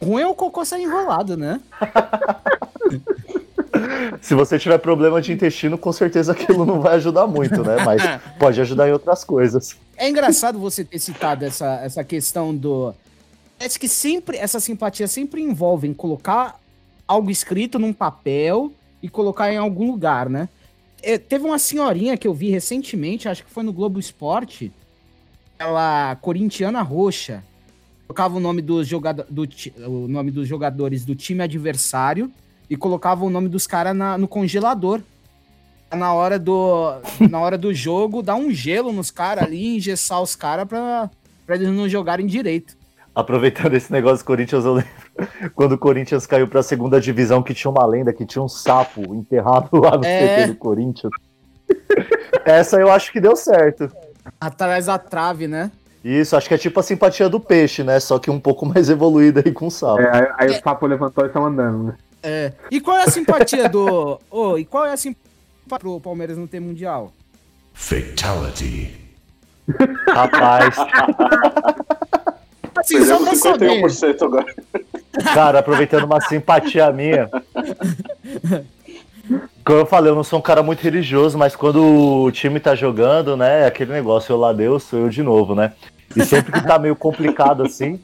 Ruim 0.00 0.22
é 0.22 0.26
o 0.28 0.32
cocô 0.32 0.64
sair 0.64 0.84
enrolado, 0.84 1.36
né? 1.36 1.60
Se 4.22 4.36
você 4.36 4.56
tiver 4.56 4.78
problema 4.78 5.20
de 5.20 5.32
intestino, 5.32 5.76
com 5.76 5.92
certeza 5.92 6.30
aquilo 6.30 6.64
não 6.64 6.80
vai 6.80 6.94
ajudar 6.94 7.26
muito, 7.26 7.64
né? 7.64 7.74
Mas 7.84 8.00
pode 8.38 8.60
ajudar 8.60 8.88
em 8.88 8.92
outras 8.92 9.24
coisas. 9.24 9.76
É 9.96 10.08
engraçado 10.08 10.60
você 10.60 10.84
ter 10.84 11.00
citado 11.00 11.44
essa, 11.44 11.80
essa 11.82 12.04
questão 12.04 12.54
do. 12.54 12.94
Parece 13.58 13.80
que 13.80 13.88
sempre, 13.88 14.36
essa 14.36 14.60
simpatia 14.60 15.08
sempre 15.08 15.42
envolve 15.42 15.88
em 15.88 15.94
colocar 15.94 16.56
algo 17.06 17.32
escrito 17.32 17.80
num 17.80 17.92
papel 17.92 18.72
e 19.02 19.08
colocar 19.08 19.52
em 19.52 19.56
algum 19.56 19.90
lugar, 19.90 20.30
né? 20.30 20.48
É, 21.02 21.18
teve 21.18 21.44
uma 21.44 21.58
senhorinha 21.58 22.16
que 22.16 22.28
eu 22.28 22.34
vi 22.34 22.48
recentemente, 22.48 23.28
acho 23.28 23.44
que 23.44 23.50
foi 23.50 23.64
no 23.64 23.72
Globo 23.72 23.98
Esporte, 23.98 24.72
ela 25.58 26.16
corintiana 26.16 26.82
roxa, 26.82 27.42
colocava 28.06 28.36
o 28.36 28.40
nome 28.40 28.62
dos, 28.62 28.86
jogado 28.86 29.24
do, 29.28 29.48
o 29.86 30.08
nome 30.08 30.30
dos 30.30 30.46
jogadores 30.46 31.04
do 31.04 31.14
time 31.14 31.42
adversário 31.42 32.30
e 32.70 32.76
colocava 32.76 33.24
o 33.24 33.30
nome 33.30 33.48
dos 33.48 33.66
caras 33.66 33.96
no 34.18 34.28
congelador. 34.28 35.00
Na 35.90 36.12
hora 36.12 36.38
do, 36.38 37.00
na 37.30 37.40
hora 37.40 37.56
do 37.56 37.72
jogo, 37.72 38.22
dar 38.22 38.34
um 38.34 38.50
gelo 38.50 38.92
nos 38.92 39.10
caras 39.10 39.44
ali, 39.44 39.76
engessar 39.76 40.20
os 40.20 40.36
caras 40.36 40.68
pra, 40.68 41.10
pra 41.46 41.56
eles 41.56 41.70
não 41.70 41.88
jogarem 41.88 42.26
direito. 42.26 42.76
Aproveitando 43.14 43.74
esse 43.74 43.90
negócio 43.90 44.18
do 44.18 44.26
Corinthians, 44.26 44.64
eu 44.66 44.74
lembro 44.74 44.90
quando 45.56 45.72
o 45.72 45.78
Corinthians 45.78 46.26
caiu 46.26 46.46
pra 46.46 46.62
segunda 46.62 47.00
divisão 47.00 47.42
que 47.42 47.54
tinha 47.54 47.70
uma 47.70 47.86
lenda, 47.86 48.12
que 48.12 48.26
tinha 48.26 48.42
um 48.42 48.48
sapo 48.48 49.14
enterrado 49.14 49.70
lá 49.80 49.96
no 49.96 50.04
É. 50.04 50.42
CT 50.42 50.52
do 50.52 50.58
Corinthians. 50.58 51.12
Essa 52.44 52.76
eu 52.78 52.92
acho 52.92 53.10
que 53.10 53.20
deu 53.20 53.34
certo. 53.34 53.90
Atrás 54.40 54.86
da 54.86 54.98
trave, 54.98 55.46
né? 55.48 55.70
Isso, 56.04 56.36
acho 56.36 56.48
que 56.48 56.54
é 56.54 56.58
tipo 56.58 56.78
a 56.78 56.82
simpatia 56.82 57.28
do 57.28 57.40
peixe, 57.40 57.82
né? 57.82 57.98
Só 58.00 58.18
que 58.18 58.30
um 58.30 58.40
pouco 58.40 58.64
mais 58.68 58.88
evoluída 58.88 59.42
aí 59.44 59.52
com 59.52 59.66
o 59.66 59.70
sapo. 59.70 60.00
É, 60.00 60.16
aí, 60.38 60.50
aí 60.50 60.58
o 60.58 60.62
sapo 60.62 60.86
levantou 60.86 61.24
e 61.24 61.26
estão 61.26 61.44
andando, 61.46 61.84
né? 61.84 61.94
É. 62.22 62.52
E 62.70 62.80
qual 62.80 62.96
é 62.96 63.04
a 63.04 63.10
simpatia 63.10 63.68
do. 63.68 64.20
Ô, 64.30 64.58
e 64.58 64.64
qual 64.64 64.86
é 64.86 64.92
a 64.92 64.96
simpatia 64.96 65.24
pro 65.78 66.00
Palmeiras 66.00 66.36
não 66.36 66.46
ter 66.46 66.60
mundial? 66.60 67.12
Fatality. 67.72 68.96
Rapaz, 70.08 70.74
Assim, 72.78 73.04
só 73.04 73.18
pra 73.18 73.34
saber. 73.34 73.82
51% 73.82 74.22
agora. 74.22 74.54
cara, 75.34 75.58
aproveitando 75.58 76.04
uma 76.04 76.20
simpatia 76.20 76.90
minha. 76.92 77.28
Como 79.64 79.78
eu 79.78 79.86
falei, 79.86 80.10
eu 80.10 80.16
não 80.16 80.24
sou 80.24 80.38
um 80.38 80.42
cara 80.42 80.62
muito 80.62 80.80
religioso, 80.80 81.36
mas 81.36 81.54
quando 81.54 81.82
o 81.82 82.30
time 82.30 82.58
tá 82.58 82.74
jogando, 82.74 83.36
né, 83.36 83.62
é 83.62 83.66
aquele 83.66 83.92
negócio, 83.92 84.32
eu 84.32 84.38
lá 84.38 84.52
Deus, 84.52 84.84
sou 84.84 85.00
eu 85.00 85.08
de 85.08 85.22
novo, 85.22 85.54
né? 85.54 85.72
E 86.16 86.24
sempre 86.24 86.52
que 86.52 86.66
tá 86.66 86.78
meio 86.78 86.96
complicado 86.96 87.62
assim, 87.62 88.00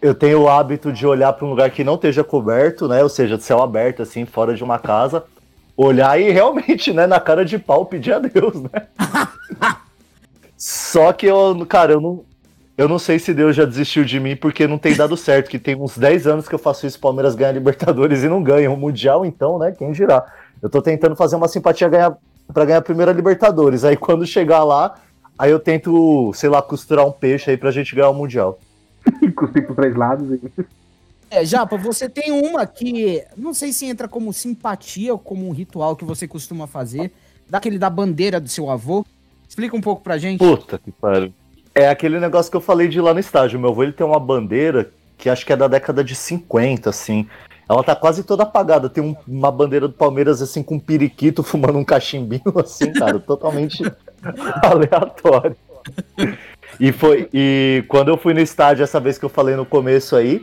eu 0.00 0.14
tenho 0.14 0.42
o 0.42 0.48
hábito 0.48 0.92
de 0.92 1.06
olhar 1.06 1.32
para 1.32 1.46
um 1.46 1.50
lugar 1.50 1.70
que 1.70 1.84
não 1.84 1.94
esteja 1.94 2.24
coberto, 2.24 2.88
né? 2.88 3.02
Ou 3.02 3.08
seja, 3.08 3.36
de 3.36 3.44
céu 3.44 3.62
aberto, 3.62 4.02
assim, 4.02 4.24
fora 4.24 4.54
de 4.54 4.64
uma 4.64 4.78
casa, 4.78 5.24
olhar 5.76 6.18
e 6.20 6.30
realmente, 6.30 6.92
né, 6.92 7.06
na 7.06 7.20
cara 7.20 7.44
de 7.44 7.58
pau 7.58 7.84
pedir 7.84 8.12
a 8.12 8.18
Deus, 8.18 8.62
né? 8.62 8.86
Só 10.56 11.12
que 11.12 11.26
eu, 11.26 11.66
cara, 11.66 11.92
eu 11.92 12.00
não, 12.00 12.24
eu 12.76 12.88
não 12.88 12.98
sei 12.98 13.18
se 13.18 13.34
Deus 13.34 13.54
já 13.54 13.64
desistiu 13.64 14.04
de 14.04 14.18
mim 14.18 14.34
porque 14.34 14.66
não 14.66 14.78
tem 14.78 14.96
dado 14.96 15.16
certo, 15.16 15.50
que 15.50 15.58
tem 15.58 15.76
uns 15.76 15.96
10 15.96 16.26
anos 16.26 16.48
que 16.48 16.54
eu 16.54 16.58
faço 16.58 16.86
isso, 16.86 16.98
Palmeiras 16.98 17.34
ganha 17.34 17.52
Libertadores 17.52 18.22
e 18.22 18.28
não 18.28 18.42
ganha. 18.42 18.70
O 18.70 18.76
Mundial, 18.76 19.24
então, 19.24 19.58
né, 19.58 19.72
quem 19.72 19.92
dirá? 19.92 20.24
Eu 20.64 20.70
tô 20.70 20.80
tentando 20.80 21.14
fazer 21.14 21.36
uma 21.36 21.46
simpatia 21.46 21.86
ganhar, 21.90 22.16
pra 22.50 22.64
ganhar 22.64 22.78
a 22.78 22.82
primeira 22.82 23.12
Libertadores. 23.12 23.84
Aí 23.84 23.98
quando 23.98 24.26
chegar 24.26 24.64
lá, 24.64 24.98
aí 25.38 25.50
eu 25.50 25.60
tento, 25.60 26.32
sei 26.32 26.48
lá, 26.48 26.62
costurar 26.62 27.06
um 27.06 27.12
peixe 27.12 27.50
aí 27.50 27.56
pra 27.58 27.70
gente 27.70 27.94
ganhar 27.94 28.08
o 28.08 28.14
Mundial. 28.14 28.58
Cuspir 29.36 29.66
pros 29.66 29.76
três 29.76 29.94
lados 29.94 30.26
e. 30.32 30.40
É, 31.30 31.44
Japa, 31.44 31.76
você 31.76 32.08
tem 32.08 32.32
uma 32.32 32.64
que 32.64 33.22
não 33.36 33.52
sei 33.52 33.74
se 33.74 33.84
entra 33.84 34.08
como 34.08 34.32
simpatia 34.32 35.12
ou 35.12 35.18
como 35.18 35.46
um 35.46 35.52
ritual 35.52 35.94
que 35.96 36.04
você 36.04 36.26
costuma 36.26 36.66
fazer, 36.66 37.12
daquele 37.46 37.78
da 37.78 37.90
bandeira 37.90 38.40
do 38.40 38.48
seu 38.48 38.70
avô. 38.70 39.04
Explica 39.46 39.76
um 39.76 39.82
pouco 39.82 40.02
pra 40.02 40.16
gente. 40.16 40.38
Puta 40.38 40.78
que 40.78 40.90
pariu. 40.90 41.30
É 41.74 41.90
aquele 41.90 42.18
negócio 42.18 42.50
que 42.50 42.56
eu 42.56 42.60
falei 42.62 42.88
de 42.88 42.96
ir 42.96 43.02
lá 43.02 43.12
no 43.12 43.20
estádio. 43.20 43.60
Meu 43.60 43.68
avô 43.68 43.82
ele 43.82 43.92
tem 43.92 44.06
uma 44.06 44.18
bandeira 44.18 44.90
que 45.18 45.28
acho 45.28 45.44
que 45.44 45.52
é 45.52 45.56
da 45.56 45.68
década 45.68 46.02
de 46.02 46.14
50, 46.14 46.88
assim. 46.88 47.28
Ela 47.68 47.82
tá 47.82 47.94
quase 47.96 48.22
toda 48.24 48.42
apagada. 48.42 48.88
Tem 48.88 49.02
um- 49.02 49.16
uma 49.26 49.50
bandeira 49.50 49.88
do 49.88 49.94
Palmeiras, 49.94 50.42
assim, 50.42 50.62
com 50.62 50.74
um 50.76 50.80
periquito 50.80 51.42
fumando 51.44 51.78
um 51.78 51.84
cachimbinho, 51.84 52.42
assim, 52.56 52.92
cara, 52.92 53.18
totalmente 53.18 53.82
aleatório. 54.62 55.56
E 56.80 56.92
foi. 56.92 57.28
E 57.32 57.84
quando 57.88 58.08
eu 58.08 58.16
fui 58.16 58.34
no 58.34 58.40
estádio, 58.40 58.82
essa 58.82 58.98
vez 59.00 59.18
que 59.18 59.24
eu 59.24 59.28
falei 59.28 59.54
no 59.56 59.64
começo 59.66 60.16
aí, 60.16 60.42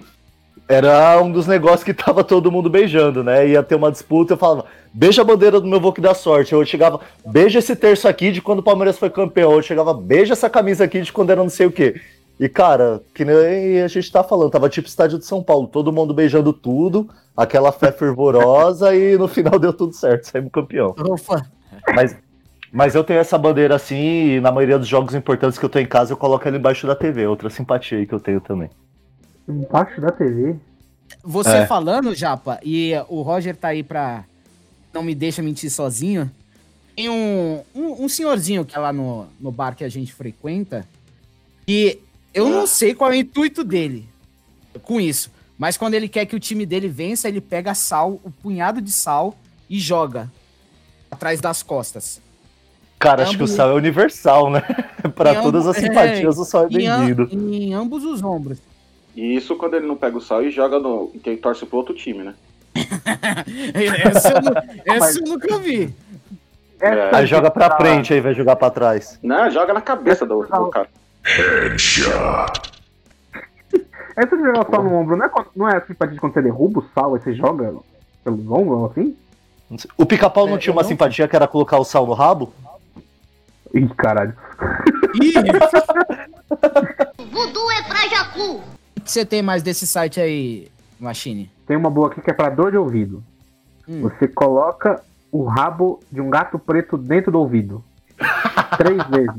era 0.67 1.21
um 1.21 1.31
dos 1.31 1.47
negócios 1.47 1.83
que 1.83 1.93
tava 1.93 2.23
todo 2.23 2.51
mundo 2.51 2.69
beijando, 2.69 3.23
né? 3.23 3.47
Ia 3.47 3.63
ter 3.63 3.75
uma 3.75 3.91
disputa, 3.91 4.33
eu 4.33 4.37
falava, 4.37 4.65
beija 4.93 5.21
a 5.21 5.25
bandeira 5.25 5.59
do 5.59 5.67
meu 5.67 5.79
avô 5.79 5.91
que 5.91 5.99
dá 5.99 6.13
sorte. 6.13 6.53
Eu 6.53 6.63
chegava, 6.65 6.99
beija 7.25 7.59
esse 7.59 7.75
terço 7.75 8.07
aqui 8.07 8.31
de 8.31 8.41
quando 8.41 8.59
o 8.59 8.63
Palmeiras 8.63 8.97
foi 8.97 9.09
campeão. 9.09 9.53
Eu 9.53 9.61
chegava, 9.61 9.93
beija 9.93 10.33
essa 10.33 10.49
camisa 10.49 10.85
aqui 10.85 11.01
de 11.01 11.11
quando 11.11 11.31
era 11.31 11.41
não 11.41 11.49
sei 11.49 11.65
o 11.65 11.71
quê. 11.71 11.99
E, 12.41 12.49
cara, 12.49 13.03
que 13.13 13.23
nem 13.23 13.81
a 13.83 13.87
gente 13.87 14.11
tá 14.11 14.23
falando, 14.23 14.49
tava 14.49 14.67
tipo 14.67 14.87
estádio 14.87 15.19
de 15.19 15.25
São 15.27 15.43
Paulo, 15.43 15.67
todo 15.67 15.93
mundo 15.93 16.11
beijando 16.11 16.51
tudo, 16.51 17.07
aquela 17.37 17.71
fé 17.71 17.91
fervorosa, 17.91 18.95
e 18.95 19.15
no 19.15 19.27
final 19.27 19.59
deu 19.59 19.71
tudo 19.71 19.93
certo, 19.93 20.23
saímos 20.23 20.51
campeão. 20.51 20.95
Ufa. 21.07 21.45
Mas, 21.93 22.17
mas 22.73 22.95
eu 22.95 23.03
tenho 23.03 23.19
essa 23.19 23.37
bandeira 23.37 23.75
assim, 23.75 23.95
e 24.37 24.41
na 24.41 24.51
maioria 24.51 24.79
dos 24.79 24.87
jogos 24.87 25.13
importantes 25.13 25.59
que 25.59 25.63
eu 25.63 25.69
tô 25.69 25.77
em 25.77 25.85
casa, 25.85 26.13
eu 26.13 26.17
coloco 26.17 26.47
ela 26.47 26.57
embaixo 26.57 26.87
da 26.87 26.95
TV, 26.95 27.27
outra 27.27 27.47
simpatia 27.47 27.99
aí 27.99 28.07
que 28.07 28.13
eu 28.15 28.19
tenho 28.19 28.41
também. 28.41 28.71
Embaixo 29.47 30.01
da 30.01 30.11
TV. 30.11 30.55
Você 31.23 31.57
É. 31.57 31.67
falando, 31.67 32.15
Japa, 32.15 32.59
e 32.63 32.93
o 33.07 33.21
Roger 33.21 33.55
tá 33.55 33.67
aí 33.67 33.83
pra 33.83 34.23
não 34.91 35.03
me 35.03 35.13
deixa 35.13 35.43
mentir 35.43 35.69
sozinho. 35.69 36.31
Tem 36.95 37.07
um, 37.07 37.61
um, 37.75 38.05
um 38.05 38.09
senhorzinho 38.09 38.65
que 38.65 38.75
é 38.75 38.79
lá 38.79 38.91
no, 38.91 39.27
no 39.39 39.51
bar 39.51 39.75
que 39.75 39.83
a 39.83 39.89
gente 39.89 40.11
frequenta. 40.11 40.87
E 41.67 41.99
eu 42.33 42.49
não 42.49 42.65
sei 42.67 42.93
qual 42.93 43.11
é 43.11 43.15
o 43.15 43.17
intuito 43.19 43.63
dele 43.63 44.07
com 44.83 44.99
isso. 44.99 45.31
Mas 45.57 45.77
quando 45.77 45.93
ele 45.93 46.07
quer 46.07 46.25
que 46.25 46.35
o 46.35 46.39
time 46.39 46.65
dele 46.65 46.87
vença, 46.87 47.27
ele 47.27 47.39
pega 47.41 47.73
sal, 47.75 48.19
o 48.23 48.31
punhado 48.31 48.81
de 48.81 48.91
sal 48.91 49.35
e 49.69 49.79
joga 49.79 50.31
atrás 51.09 51.39
das 51.39 51.61
costas. 51.61 52.19
Cara, 52.97 53.23
acho 53.23 53.31
que 53.35 53.37
o 53.43 53.45
Ambos- 53.45 53.55
sal 53.55 53.69
é 53.71 53.73
universal, 53.73 54.49
né? 54.49 54.61
pra 55.15 55.33
Em 55.33 55.41
todas 55.41 55.65
ambos- 55.65 55.77
as 55.77 55.83
simpatias, 55.83 56.37
o 56.37 56.45
sal 56.45 56.65
é 56.65 56.67
Em, 56.73 56.87
am- 56.87 57.05
bem-vindo. 57.05 57.29
em 57.55 57.73
ambos 57.73 58.03
os 58.03 58.23
ombros. 58.23 58.59
E 59.15 59.35
isso 59.35 59.55
quando 59.55 59.75
ele 59.75 59.85
não 59.87 59.95
pega 59.97 60.17
o 60.17 60.21
sal 60.21 60.43
e 60.43 60.49
joga 60.49 60.79
no. 60.79 61.09
Quem 61.23 61.35
torce 61.37 61.65
pro 61.65 61.77
outro 61.77 61.93
time, 61.93 62.23
né? 62.23 62.33
essa 64.05 64.29
eu, 64.85 64.93
essa 64.95 65.19
eu 65.19 65.25
nunca 65.25 65.57
vi. 65.59 65.93
É. 66.79 67.15
Aí 67.15 67.25
joga 67.27 67.51
pra 67.51 67.75
frente, 67.77 68.13
aí 68.13 68.21
vai 68.21 68.33
jogar 68.33 68.55
pra 68.55 68.69
trás. 68.71 69.19
Não, 69.21 69.51
joga 69.51 69.73
na 69.73 69.81
cabeça 69.81 70.25
do, 70.25 70.41
do 70.43 70.69
cara. 70.69 70.89
Essa 74.15 74.35
de 74.37 74.43
jogar 74.43 74.67
sal 74.69 74.83
no 74.83 74.93
ombro 74.93 75.15
não 75.15 75.25
é, 75.25 75.31
não 75.55 75.69
é 75.69 75.77
a 75.77 75.81
simpatia 75.85 76.13
de 76.15 76.19
quando 76.19 76.33
você 76.33 76.41
derruba 76.41 76.79
o 76.79 76.85
sal 76.93 77.15
e 77.15 77.19
você 77.19 77.33
joga 77.33 77.73
pelos 78.23 78.39
ombros, 78.49 78.91
assim? 78.91 79.15
O 79.97 80.05
pica-pau 80.05 80.47
não 80.47 80.55
É, 80.55 80.57
tinha 80.59 80.73
uma 80.73 80.81
não- 80.81 80.89
simpatia 80.89 81.27
que 81.27 81.35
era 81.35 81.47
colocar 81.47 81.77
o 81.77 81.85
sal 81.85 82.05
no 82.05 82.13
rabo? 82.13 82.53
Ih, 83.73 83.87
caralho. 83.95 84.35
Ih, 85.21 85.33
Voodoo 87.31 87.71
é 87.71 87.81
pra 87.83 88.07
Jacu. 88.09 88.55
o 88.97 89.01
que 89.01 89.09
você 89.11 89.25
tem 89.25 89.41
mais 89.41 89.63
desse 89.63 89.87
site 89.87 90.19
aí, 90.19 90.67
Machine? 90.99 91.49
Tem 91.65 91.77
uma 91.77 91.89
boa 91.89 92.07
aqui 92.11 92.19
que 92.21 92.29
é 92.29 92.33
pra 92.33 92.49
dor 92.49 92.71
de 92.71 92.77
ouvido. 92.77 93.23
Hum. 93.87 94.01
Você 94.01 94.27
coloca 94.27 95.01
o 95.31 95.45
rabo 95.45 96.01
de 96.11 96.19
um 96.19 96.29
gato 96.29 96.59
preto 96.59 96.97
dentro 96.97 97.31
do 97.31 97.39
ouvido. 97.39 97.81
Três 98.77 99.01
vezes. 99.07 99.31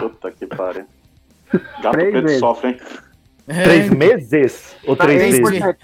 Puta 0.00 0.32
que 0.32 0.44
pariu. 0.46 0.84
Gato 1.82 1.92
Três 1.92 2.10
preto 2.10 2.24
vezes. 2.26 2.40
sofre, 2.40 2.68
hein? 2.70 2.80
Três 3.64 3.88
meses? 3.90 4.76
Ou 4.86 4.94
três 4.94 5.18
Três 5.18 5.38
vezes? 5.40 5.60
vezes. 5.60 5.76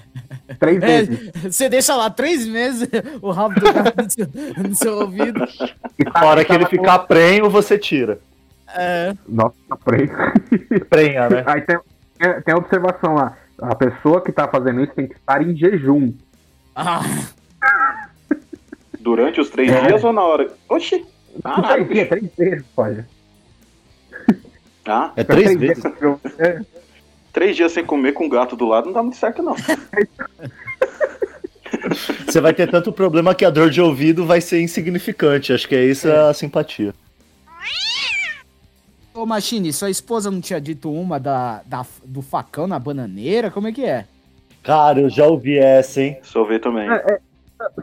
Três 0.58 0.82
É, 0.82 0.86
vezes. 1.02 1.30
você 1.56 1.68
deixa 1.70 1.96
lá 1.96 2.10
três 2.10 2.46
meses 2.46 2.88
o 3.22 3.30
rabo 3.30 3.54
do 3.58 3.72
gato 3.72 4.02
no 4.02 4.10
seu, 4.10 4.28
no 4.68 4.74
seu 4.74 4.94
ouvido. 4.98 5.42
E 5.98 6.04
tá- 6.04 6.24
hora 6.26 6.44
que 6.44 6.52
ele 6.52 6.64
tava 6.64 6.70
com- 6.76 6.82
ficar 6.82 6.98
prenho, 7.00 7.48
você 7.48 7.78
tira. 7.78 8.18
É, 8.76 9.14
Nossa, 9.26 9.54
preto. 9.84 10.12
Prenha, 10.90 11.28
né? 11.30 11.42
Aí 11.46 11.60
tem, 11.62 11.78
tem- 12.44 12.54
a 12.54 12.58
observação 12.58 13.14
lá. 13.14 13.36
A 13.62 13.74
pessoa 13.74 14.20
que 14.20 14.32
tá 14.32 14.46
fazendo 14.48 14.82
isso 14.82 14.92
tem 14.92 15.06
que 15.06 15.14
estar 15.14 15.40
em 15.40 15.56
jejum. 15.56 16.12
ah, 16.76 17.00
Durante 19.00 19.40
os 19.40 19.50
três 19.50 19.70
É. 19.70 19.86
dias 19.86 20.02
ou 20.04 20.12
na 20.12 20.22
hora? 20.22 20.50
Oxi! 20.68 21.04
Caralho, 21.42 21.84
Três 21.86 21.88
dias, 21.88 22.08
três 22.08 22.30
vezes, 22.36 22.66
pode. 22.74 23.04
Ah, 24.86 25.12
É 25.16 25.24
três 25.24 25.56
vezes. 25.58 25.82
É, 26.38 26.60
três 27.32 27.56
dias 27.56 27.72
sem 27.72 27.84
comer 27.84 28.12
com 28.12 28.26
o 28.26 28.28
gato 28.28 28.54
do 28.56 28.66
lado 28.66 28.86
não 28.86 28.92
dá 28.92 29.02
muito 29.02 29.16
certo, 29.16 29.42
não. 29.42 29.54
Você 32.26 32.40
vai 32.40 32.54
ter 32.54 32.70
tanto 32.70 32.92
problema 32.92 33.34
que 33.34 33.44
a 33.44 33.50
dor 33.50 33.70
de 33.70 33.80
ouvido 33.80 34.24
vai 34.26 34.40
ser 34.40 34.60
insignificante. 34.60 35.52
Acho 35.52 35.68
que 35.68 35.74
é 35.74 35.84
isso 35.84 36.10
a 36.10 36.32
simpatia. 36.32 36.94
Ô, 39.12 39.24
Machine, 39.26 39.72
sua 39.72 39.90
esposa 39.90 40.30
não 40.30 40.40
tinha 40.40 40.60
dito 40.60 40.90
uma 40.90 41.20
da, 41.20 41.62
da- 41.66 41.86
do 42.04 42.20
facão 42.22 42.66
na 42.66 42.78
bananeira? 42.78 43.50
Como 43.50 43.68
é 43.68 43.72
que 43.72 43.84
é? 43.84 44.06
Cara, 44.62 45.00
eu 45.00 45.10
já 45.10 45.26
ouvi 45.26 45.58
essa, 45.58 46.00
hein? 46.00 46.18
Sorvete 46.22 46.62
também. 46.62 46.90
É, 46.90 47.18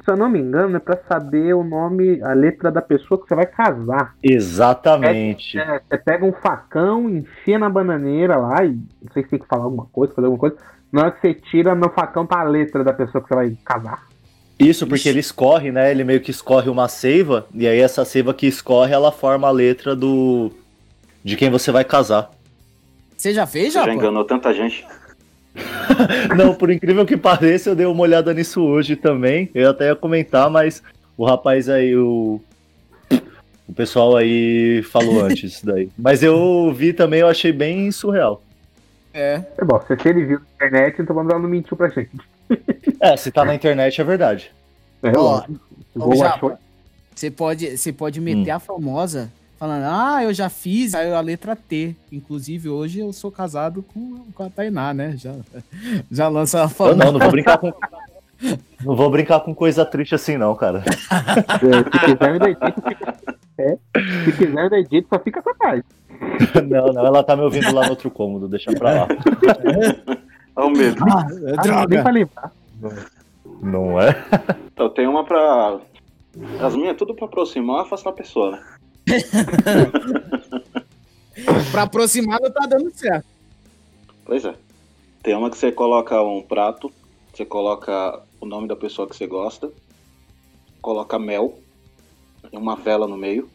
Se 0.03 0.11
eu 0.11 0.17
não 0.17 0.29
me 0.29 0.39
engano, 0.39 0.75
é 0.75 0.79
pra 0.79 0.97
saber 1.07 1.53
o 1.53 1.63
nome, 1.63 2.21
a 2.23 2.33
letra 2.33 2.71
da 2.71 2.81
pessoa 2.81 3.21
que 3.21 3.27
você 3.27 3.35
vai 3.35 3.45
casar. 3.45 4.15
Exatamente. 4.23 5.57
É, 5.59 5.81
você 5.89 5.97
pega 5.97 6.25
um 6.25 6.33
facão, 6.33 7.09
enfia 7.09 7.57
na 7.59 7.69
bananeira 7.69 8.35
lá, 8.37 8.63
e 8.65 8.69
não 8.71 9.11
sei 9.13 9.23
se 9.23 9.29
tem 9.29 9.39
que 9.39 9.47
falar 9.47 9.63
alguma 9.65 9.85
coisa, 9.91 10.13
fazer 10.13 10.25
alguma 10.27 10.39
coisa. 10.39 10.55
Na 10.91 11.01
hora 11.03 11.11
que 11.11 11.21
você 11.21 11.33
tira, 11.33 11.73
no 11.73 11.89
facão 11.89 12.25
tá 12.25 12.39
a 12.39 12.43
letra 12.43 12.83
da 12.83 12.93
pessoa 12.93 13.21
que 13.21 13.27
você 13.29 13.35
vai 13.35 13.57
casar. 13.63 14.03
Isso, 14.59 14.85
porque 14.85 15.09
ele 15.09 15.19
escorre, 15.19 15.71
né? 15.71 15.89
Ele 15.89 16.03
meio 16.03 16.21
que 16.21 16.29
escorre 16.29 16.69
uma 16.69 16.87
seiva, 16.87 17.47
e 17.53 17.67
aí 17.67 17.79
essa 17.79 18.05
seiva 18.05 18.33
que 18.33 18.45
escorre, 18.45 18.93
ela 18.93 19.11
forma 19.11 19.47
a 19.47 19.51
letra 19.51 19.95
do. 19.95 20.51
de 21.23 21.35
quem 21.35 21.49
você 21.49 21.71
vai 21.71 21.83
casar. 21.83 22.29
Você 23.17 23.33
já 23.33 23.45
fez, 23.47 23.73
Você 23.73 23.79
já 23.79 23.85
já? 23.85 23.93
enganou 23.93 24.23
tanta 24.25 24.53
gente. 24.53 24.85
Não, 26.35 26.53
por 26.53 26.69
incrível 26.71 27.05
que 27.05 27.17
pareça, 27.17 27.69
eu 27.69 27.75
dei 27.75 27.85
uma 27.85 28.01
olhada 28.01 28.33
nisso 28.33 28.61
hoje 28.61 28.95
também. 28.95 29.49
Eu 29.53 29.69
até 29.69 29.87
ia 29.87 29.95
comentar, 29.95 30.49
mas 30.49 30.81
o 31.17 31.25
rapaz 31.25 31.69
aí, 31.69 31.95
o. 31.95 32.39
O 33.67 33.73
pessoal 33.73 34.17
aí 34.17 34.81
falou 34.83 35.21
antes 35.23 35.53
isso 35.53 35.65
daí. 35.65 35.89
Mas 35.97 36.21
eu 36.23 36.73
vi 36.75 36.93
também, 36.93 37.21
eu 37.21 37.27
achei 37.27 37.51
bem 37.51 37.91
surreal. 37.91 38.41
É. 39.13 39.41
É 39.57 39.63
bom, 39.65 39.81
se 39.85 40.07
ele 40.07 40.25
viu 40.25 40.39
na 40.39 40.67
internet, 40.67 41.01
então 41.01 41.15
vamos 41.15 41.31
ela 41.31 41.41
não 41.41 41.49
mentiu 41.49 41.75
pra 41.77 41.89
gente. 41.89 42.11
É, 42.99 43.15
se 43.17 43.31
tá 43.31 43.43
na 43.45 43.55
internet 43.55 43.99
é 43.99 44.03
verdade. 44.03 44.51
É, 45.03 45.11
Ó, 45.17 45.43
Japa, 46.15 46.35
achou- 46.35 46.57
Você 47.15 47.31
pode, 47.31 47.77
você 47.77 47.91
pode 47.93 48.19
meter 48.21 48.51
a 48.51 48.59
famosa 48.59 49.31
falando, 49.61 49.83
ah, 49.85 50.23
eu 50.23 50.33
já 50.33 50.49
fiz, 50.49 50.95
aí 50.95 51.13
a 51.13 51.21
letra 51.21 51.55
T. 51.55 51.95
Inclusive, 52.11 52.67
hoje 52.67 52.99
eu 52.99 53.13
sou 53.13 53.31
casado 53.31 53.83
com, 53.83 54.25
com 54.33 54.43
a 54.43 54.49
Tainá, 54.49 54.91
né? 54.91 55.13
Já, 55.15 55.35
já 56.11 56.27
lança 56.27 56.61
a 56.61 56.63
Eu 56.63 56.69
fama. 56.69 56.95
não, 56.95 57.11
não 57.11 57.19
vou 57.19 57.29
brincar 57.29 57.59
com. 57.59 57.71
Não 58.83 58.95
vou 58.95 59.11
brincar 59.11 59.39
com 59.41 59.53
coisa 59.53 59.85
triste 59.85 60.15
assim, 60.15 60.35
não, 60.35 60.55
cara. 60.55 60.83
É, 60.83 60.89
se 61.93 62.05
quiser 62.05 62.33
me 62.33 62.39
dar 62.39 62.49
edito, 62.49 62.81
fica... 62.81 63.15
é, 63.59 63.77
se 64.25 64.31
quiser 64.31 64.63
me 64.63 64.69
dar 64.71 64.79
edito, 64.79 65.07
só 65.13 65.19
fica 65.19 65.43
com 65.43 65.51
a 65.51 65.53
paz. 65.53 65.83
Não, 66.67 66.87
não, 66.91 67.05
ela 67.05 67.23
tá 67.23 67.35
me 67.35 67.43
ouvindo 67.43 67.71
lá 67.71 67.83
no 67.83 67.91
outro 67.91 68.09
cômodo, 68.09 68.47
deixa 68.47 68.71
pra 68.71 68.91
lá. 68.93 69.07
Olha 70.55 70.65
o 70.65 70.69
medo. 70.71 71.03
Ah, 71.07 71.19
Ah, 71.19 71.27
não, 71.29 71.45
nem 71.45 71.87
droga. 71.87 72.01
pra 72.01 72.11
lembrar. 72.11 72.51
Não 73.61 74.01
é? 74.01 74.15
Então 74.73 74.89
tem 74.89 75.05
uma 75.07 75.23
pra. 75.23 75.77
As 76.61 76.75
minhas 76.75 76.91
é 76.95 76.97
tudo 76.97 77.13
pra 77.13 77.25
aproximar 77.27 77.79
e 77.79 77.81
afastar 77.81 78.09
a 78.09 78.13
pessoa, 78.13 78.51
né? 78.53 78.63
Pra 81.71 81.83
aproximar 81.83 82.39
não 82.41 82.51
tá 82.51 82.65
dando 82.67 82.91
certo. 82.91 83.25
Pois 84.25 84.43
é. 84.45 84.53
Tem 85.23 85.35
uma 85.35 85.49
que 85.49 85.57
você 85.57 85.71
coloca 85.71 86.21
um 86.21 86.41
prato, 86.41 86.91
você 87.33 87.45
coloca 87.45 88.19
o 88.39 88.45
nome 88.45 88.67
da 88.67 88.75
pessoa 88.75 89.07
que 89.07 89.15
você 89.15 89.27
gosta, 89.27 89.71
coloca 90.81 91.17
mel, 91.19 91.59
e 92.51 92.57
uma 92.57 92.75
vela 92.75 93.07
no 93.07 93.15
meio, 93.17 93.49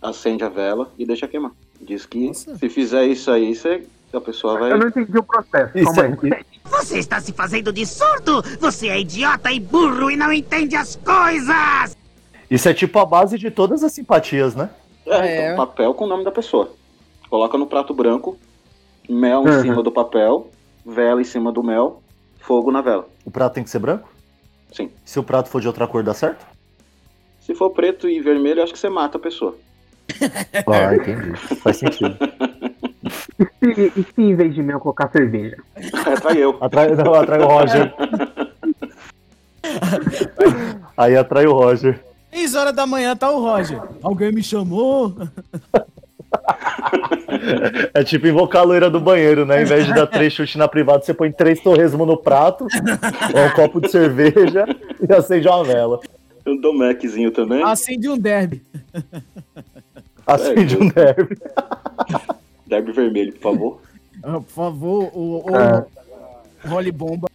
acende 0.00 0.42
a 0.42 0.48
vela 0.48 0.90
e 0.98 1.04
deixa 1.06 1.28
queimar. 1.28 1.52
Diz 1.80 2.06
que 2.06 2.26
Nossa. 2.28 2.56
se 2.56 2.68
fizer 2.68 3.06
isso 3.06 3.30
aí, 3.30 3.54
você, 3.54 3.86
a 4.12 4.20
pessoa 4.20 4.58
vai. 4.58 4.72
Eu 4.72 4.78
não 4.78 4.88
entendi 4.88 5.16
o 5.18 5.22
processo. 5.22 5.76
Isso 5.78 5.92
Calma 5.94 6.18
aí. 6.22 6.30
é- 6.32 6.44
Você 6.68 6.98
está 6.98 7.20
se 7.20 7.32
fazendo 7.32 7.72
de 7.72 7.86
surdo? 7.86 8.42
Você 8.60 8.88
é 8.88 9.00
idiota 9.00 9.52
e 9.52 9.60
burro 9.60 10.10
e 10.10 10.16
não 10.16 10.32
entende 10.32 10.76
as 10.76 10.96
coisas! 10.96 11.96
Isso 12.50 12.68
é 12.68 12.74
tipo 12.74 12.98
a 12.98 13.04
base 13.06 13.38
de 13.38 13.50
todas 13.50 13.82
as 13.84 13.92
simpatias, 13.92 14.54
né? 14.56 14.70
É, 15.06 15.16
É. 15.16 15.44
então, 15.52 15.66
papel 15.66 15.94
com 15.94 16.04
o 16.04 16.08
nome 16.08 16.24
da 16.24 16.32
pessoa. 16.32 16.72
Coloca 17.28 17.56
no 17.56 17.66
prato 17.66 17.94
branco, 17.94 18.36
mel 19.08 19.46
em 19.46 19.50
Uhum. 19.50 19.62
cima 19.62 19.82
do 19.82 19.92
papel, 19.92 20.50
vela 20.84 21.20
em 21.20 21.24
cima 21.24 21.52
do 21.52 21.62
mel, 21.62 22.02
fogo 22.40 22.72
na 22.72 22.80
vela. 22.80 23.06
O 23.24 23.30
prato 23.30 23.54
tem 23.54 23.62
que 23.64 23.70
ser 23.70 23.78
branco? 23.78 24.08
Sim. 24.72 24.90
Se 25.04 25.18
o 25.18 25.22
prato 25.22 25.48
for 25.48 25.60
de 25.60 25.66
outra 25.68 25.86
cor, 25.86 26.02
dá 26.02 26.12
certo? 26.14 26.44
Se 27.40 27.54
for 27.54 27.70
preto 27.70 28.08
e 28.08 28.20
vermelho, 28.20 28.62
acho 28.62 28.72
que 28.72 28.78
você 28.78 28.88
mata 28.88 29.16
a 29.16 29.20
pessoa. 29.20 29.54
Ah, 30.66 30.94
entendi. 30.94 31.36
Faz 31.62 31.76
sentido. 31.76 32.16
E 33.62 33.74
se, 33.74 33.92
e 33.96 34.02
se 34.02 34.22
em 34.22 34.34
vez 34.34 34.54
de 34.54 34.62
mel 34.62 34.80
colocar 34.80 35.08
cerveja? 35.10 35.56
Atrai 36.06 36.36
eu. 36.38 36.56
Atrai, 36.60 36.94
não, 36.94 37.14
atrai 37.14 37.40
o 37.40 37.46
Roger. 37.46 37.94
Aí 40.96 41.16
atrai 41.16 41.46
o 41.46 41.52
Roger. 41.52 42.00
6 42.40 42.54
horas 42.54 42.74
da 42.74 42.86
manhã 42.86 43.14
tá 43.14 43.30
o 43.30 43.38
Roger. 43.38 43.78
Alguém 44.02 44.32
me 44.32 44.42
chamou? 44.42 45.14
É 47.94 48.04
tipo 48.04 48.26
invocar 48.26 48.62
a 48.62 48.64
loira 48.64 48.90
do 48.90 49.00
banheiro, 49.00 49.44
né? 49.44 49.62
Em 49.62 49.64
vez 49.64 49.86
de 49.86 49.94
dar 49.94 50.06
três 50.06 50.32
chutes 50.32 50.56
na 50.56 50.68
privada, 50.68 51.02
você 51.02 51.12
põe 51.14 51.32
três 51.32 51.60
torresmo 51.60 52.04
no 52.04 52.16
prato, 52.16 52.66
ou 53.34 53.46
um 53.46 53.50
copo 53.50 53.80
de 53.80 53.90
cerveja 53.90 54.64
e 55.08 55.12
acende 55.12 55.48
uma 55.48 55.64
vela. 55.64 56.00
Eu 56.44 56.60
dou 56.60 56.72
Maczinho 56.74 57.30
também. 57.30 57.62
Acende 57.62 58.08
um 58.08 58.18
derby. 58.18 58.62
Acende 60.26 60.76
um 60.76 60.88
derby. 60.88 61.36
Derby 62.66 62.92
vermelho, 62.92 63.32
por 63.32 63.40
favor. 63.40 63.80
Ah, 64.22 64.32
Por 64.32 64.42
favor, 64.42 65.10
o, 65.12 65.38
o, 65.38 65.50
o 66.64 66.68
Role 66.68 66.92
Bomba. 66.92 67.28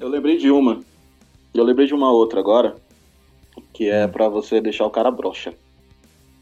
Eu 0.00 0.08
lembrei 0.08 0.38
de 0.38 0.50
uma. 0.50 0.80
Eu 1.52 1.62
lembrei 1.62 1.86
de 1.86 1.94
uma 1.94 2.10
outra 2.10 2.40
agora. 2.40 2.76
Que 3.72 3.88
é 3.90 4.06
pra 4.06 4.28
você 4.28 4.60
deixar 4.60 4.86
o 4.86 4.90
cara 4.90 5.10
broxa. 5.10 5.52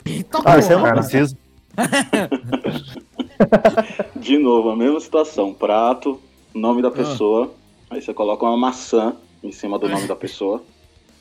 Eita 0.04 0.40
Ah, 0.44 0.58
isso 0.58 0.72
eu 0.72 0.78
porra. 0.80 0.94
não 0.94 1.02
preciso. 1.02 1.36
De 4.16 4.38
novo, 4.38 4.70
a 4.70 4.76
mesma 4.76 5.00
situação. 5.00 5.52
Prato, 5.54 6.20
nome 6.54 6.82
da 6.82 6.90
pessoa. 6.90 7.52
Aí 7.90 8.00
você 8.02 8.12
coloca 8.14 8.44
uma 8.44 8.56
maçã 8.56 9.14
em 9.42 9.52
cima 9.52 9.78
do 9.78 9.88
nome 9.88 10.06
da 10.06 10.16
pessoa. 10.16 10.62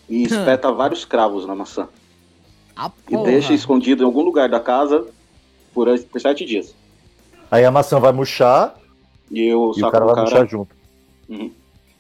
E 0.10 0.24
espeta 0.24 0.72
vários 0.72 1.06
cravos 1.06 1.46
na 1.46 1.56
maçã. 1.56 1.88
Ah, 2.76 2.92
E 3.10 3.18
deixa 3.18 3.54
escondido 3.54 4.04
em 4.04 4.06
algum 4.06 4.22
lugar 4.22 4.50
da 4.50 4.60
casa 4.60 5.06
por, 5.74 5.88
por 6.00 6.22
sete 6.22 6.46
dias. 6.46 6.74
Aí 7.50 7.66
a 7.66 7.72
maçã 7.72 8.00
vai 8.00 8.12
murchar 8.12 8.76
E 9.30 9.42
eu 9.42 9.74
e 9.76 9.84
o 9.84 9.92
cara 9.92 10.06
vai 10.06 10.16
cara. 10.16 10.28
murchar 10.28 10.48
junto. 10.48 10.76
Uhum. 11.30 11.52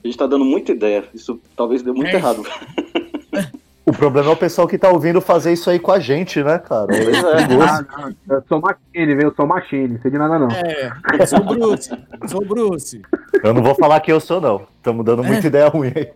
A 0.03 0.07
gente 0.07 0.17
tá 0.17 0.27
dando 0.27 0.45
muita 0.45 0.71
ideia. 0.71 1.05
Isso 1.13 1.39
talvez 1.55 1.81
dê 1.81 1.91
muito 1.91 2.09
É. 2.09 2.15
errado. 2.15 2.43
O 3.85 3.91
problema 3.91 4.29
é 4.29 4.33
o 4.33 4.37
pessoal 4.37 4.67
que 4.67 4.77
tá 4.77 4.89
ouvindo 4.89 5.19
fazer 5.19 5.53
isso 5.53 5.69
aí 5.69 5.79
com 5.79 5.91
a 5.91 5.99
gente, 5.99 6.43
né, 6.43 6.59
cara? 6.59 6.87
Pois 6.87 7.23
é. 7.23 7.43
Ah, 7.67 7.81
não. 7.97 8.37
Eu 8.37 8.43
sou 8.47 8.61
machine, 8.61 9.15
viu? 9.15 9.29
Eu 9.29 9.33
sou 9.35 9.47
machine, 9.47 9.87
não 9.87 10.01
sei 10.01 10.11
de 10.11 10.17
nada 10.17 10.37
não. 10.37 10.51
É, 10.51 10.91
eu 11.19 11.27
sou 11.27 11.39
o 11.39 11.43
Bruce. 11.43 11.89
Sou 12.27 12.41
o 12.41 12.45
Bruce. 12.45 13.01
Eu 13.43 13.53
não 13.53 13.63
vou 13.63 13.73
falar 13.75 13.99
que 14.01 14.11
eu 14.11 14.19
sou, 14.19 14.39
não. 14.39 14.67
Estamos 14.77 15.03
dando 15.03 15.23
muita 15.23 15.47
ideia 15.47 15.67
ruim 15.67 15.91
aí. 15.95 16.11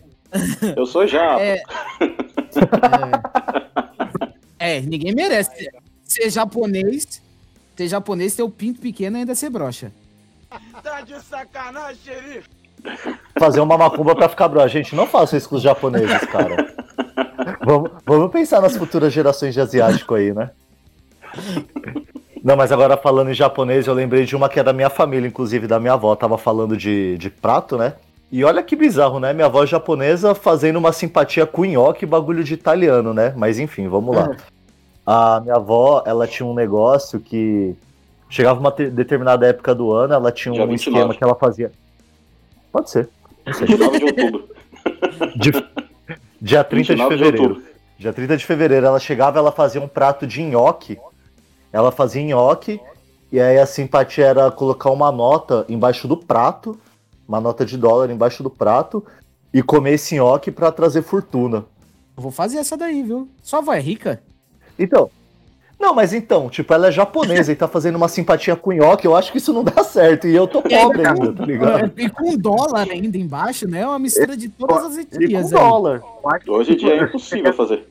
Eu 0.75 0.85
sou 0.85 1.07
já. 1.07 1.39
É. 1.39 1.63
É, 4.59 4.81
ninguém 4.81 5.13
merece. 5.13 5.69
Ser 6.03 6.29
japonês, 6.29 7.21
ser 7.75 7.87
japonês, 7.87 8.35
ter 8.35 8.43
o 8.43 8.49
pinto 8.49 8.79
pequeno 8.79 9.17
e 9.17 9.19
ainda 9.21 9.33
ser 9.33 9.49
broxa. 9.49 9.91
Tá 10.83 11.01
de 11.01 11.19
sacanagem, 11.21 11.97
xerife. 12.03 12.49
Fazer 13.39 13.59
uma 13.59 13.77
macumba 13.77 14.15
pra 14.15 14.29
ficar 14.29 14.47
bro. 14.47 14.61
A 14.61 14.67
gente 14.67 14.95
não 14.95 15.07
faça 15.07 15.35
isso 15.35 15.49
com 15.49 15.55
os 15.55 15.61
japoneses, 15.61 16.19
cara. 16.25 16.74
Vamos, 17.65 17.91
vamos 18.05 18.31
pensar 18.31 18.61
nas 18.61 18.77
futuras 18.77 19.11
gerações 19.11 19.53
de 19.53 19.59
asiático 19.61 20.13
aí, 20.15 20.33
né? 20.33 20.51
Não, 22.43 22.55
mas 22.55 22.71
agora 22.71 22.95
falando 22.95 23.31
em 23.31 23.33
japonês, 23.33 23.87
eu 23.87 23.93
lembrei 23.93 24.23
de 24.25 24.35
uma 24.35 24.47
que 24.47 24.59
é 24.59 24.63
da 24.63 24.71
minha 24.71 24.89
família, 24.89 25.27
inclusive 25.27 25.65
da 25.67 25.79
minha 25.79 25.93
avó. 25.93 26.15
Tava 26.15 26.37
falando 26.37 26.77
de, 26.77 27.17
de 27.17 27.29
prato, 27.29 27.77
né? 27.77 27.93
E 28.31 28.43
olha 28.43 28.61
que 28.61 28.75
bizarro, 28.75 29.19
né? 29.19 29.33
Minha 29.33 29.47
avó 29.47 29.63
é 29.63 29.67
japonesa 29.67 30.35
fazendo 30.35 30.77
uma 30.77 30.91
simpatia 30.91 31.45
com 31.45 31.65
nhoque, 31.65 32.05
bagulho 32.05 32.43
de 32.43 32.53
italiano, 32.53 33.13
né? 33.13 33.33
Mas 33.35 33.57
enfim, 33.59 33.87
vamos 33.87 34.15
lá. 34.15 34.35
A 35.05 35.39
minha 35.41 35.55
avó, 35.55 36.03
ela 36.05 36.27
tinha 36.27 36.45
um 36.45 36.53
negócio 36.53 37.19
que 37.19 37.75
chegava 38.29 38.59
uma 38.59 38.71
te- 38.71 38.89
determinada 38.89 39.47
época 39.47 39.73
do 39.73 39.91
ano, 39.91 40.13
ela 40.13 40.31
tinha 40.31 40.53
Dia 40.53 40.63
um 40.63 40.67
29. 40.67 40.97
esquema 40.97 41.15
que 41.15 41.23
ela 41.23 41.35
fazia. 41.35 41.71
Pode 42.71 42.89
ser. 42.89 43.09
Não 43.45 43.53
sei. 43.53 43.67
29 43.67 43.97
de 43.99 44.05
outubro. 44.05 44.49
De- 45.35 45.84
Dia 46.45 46.63
30 46.63 46.83
de 46.83 47.01
29 47.01 47.15
de 47.15 47.23
fevereiro. 47.23 47.53
outubro. 47.53 47.71
Dia 47.97 48.13
30 48.13 48.37
de 48.37 48.45
fevereiro, 48.45 48.85
ela 48.85 48.99
chegava, 48.99 49.39
ela 49.39 49.51
fazia 49.51 49.81
um 49.81 49.87
prato 49.87 50.27
de 50.27 50.43
nhoque. 50.43 50.95
Ela 51.73 51.91
fazia 51.91 52.21
nhoque, 52.23 52.79
e 53.31 53.39
aí 53.39 53.57
a 53.57 53.65
simpatia 53.65 54.27
era 54.27 54.51
colocar 54.51 54.91
uma 54.91 55.11
nota 55.11 55.65
embaixo 55.67 56.07
do 56.07 56.15
prato, 56.15 56.79
uma 57.27 57.41
nota 57.41 57.65
de 57.65 57.75
dólar 57.75 58.11
embaixo 58.11 58.43
do 58.43 58.49
prato, 58.51 59.03
e 59.51 59.63
comer 59.63 59.93
esse 59.93 60.17
nhoque 60.17 60.51
pra 60.51 60.71
trazer 60.71 61.01
fortuna. 61.01 61.65
Eu 62.15 62.21
vou 62.21 62.31
fazer 62.31 62.59
essa 62.59 62.77
daí, 62.77 63.01
viu? 63.01 63.27
Sua 63.41 63.57
avó 63.57 63.73
é 63.73 63.79
rica? 63.79 64.21
Então. 64.77 65.09
Não, 65.79 65.93
mas 65.93 66.13
então, 66.13 66.49
tipo, 66.49 66.73
ela 66.73 66.87
é 66.87 66.91
japonesa 66.91 67.51
e 67.51 67.55
tá 67.55 67.67
fazendo 67.67 67.95
uma 67.95 68.07
simpatia 68.07 68.55
com 68.55 68.71
nhoque, 68.71 69.05
eu 69.05 69.15
acho 69.15 69.31
que 69.31 69.37
isso 69.37 69.51
não 69.53 69.63
dá 69.63 69.83
certo. 69.83 70.27
E 70.27 70.35
eu 70.35 70.47
tô 70.47 70.61
pobre 70.61 71.05
ainda, 71.05 71.33
tá 71.33 71.45
ligado? 71.45 71.91
E 71.97 72.09
com 72.09 72.35
dólar 72.37 72.87
ainda 72.89 73.17
embaixo, 73.17 73.67
né? 73.67 73.81
É 73.81 73.87
uma 73.87 73.99
mistura 73.99 74.35
de 74.37 74.49
todas 74.49 74.83
as 74.85 74.97
E 74.97 75.05
com 75.05 75.15
etnias 75.15 75.53
aí. 75.53 75.59
dólar. 75.59 76.01
Eu 76.23 76.29
acho 76.29 76.45
que- 76.45 76.51
Hoje 76.51 76.73
em 76.73 76.77
dia 76.77 76.93
é 76.95 77.03
impossível 77.03 77.53
fazer. 77.53 77.85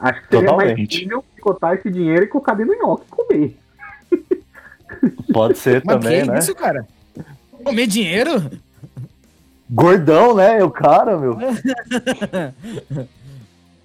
Acho 0.00 0.20
que 0.22 0.28
seria 0.28 0.52
mais 0.52 0.68
Totalmente. 0.68 0.86
possível 0.86 1.24
picotar 1.34 1.74
esse 1.74 1.90
dinheiro 1.90 2.24
e 2.24 2.26
colocar 2.28 2.54
dentro 2.54 2.74
do 2.76 2.78
nhoque 2.80 3.04
e 3.06 3.10
comer. 3.10 3.56
Pode 5.32 5.58
ser 5.58 5.82
Mas 5.86 5.96
também, 5.96 6.22
que 6.22 6.30
né? 6.30 6.38
isso, 6.38 6.54
cara? 6.54 6.86
Comer 7.64 7.86
dinheiro? 7.86 8.50
Gordão, 9.70 10.34
né? 10.34 10.62
O 10.62 10.70
cara, 10.70 11.16
meu. 11.18 11.36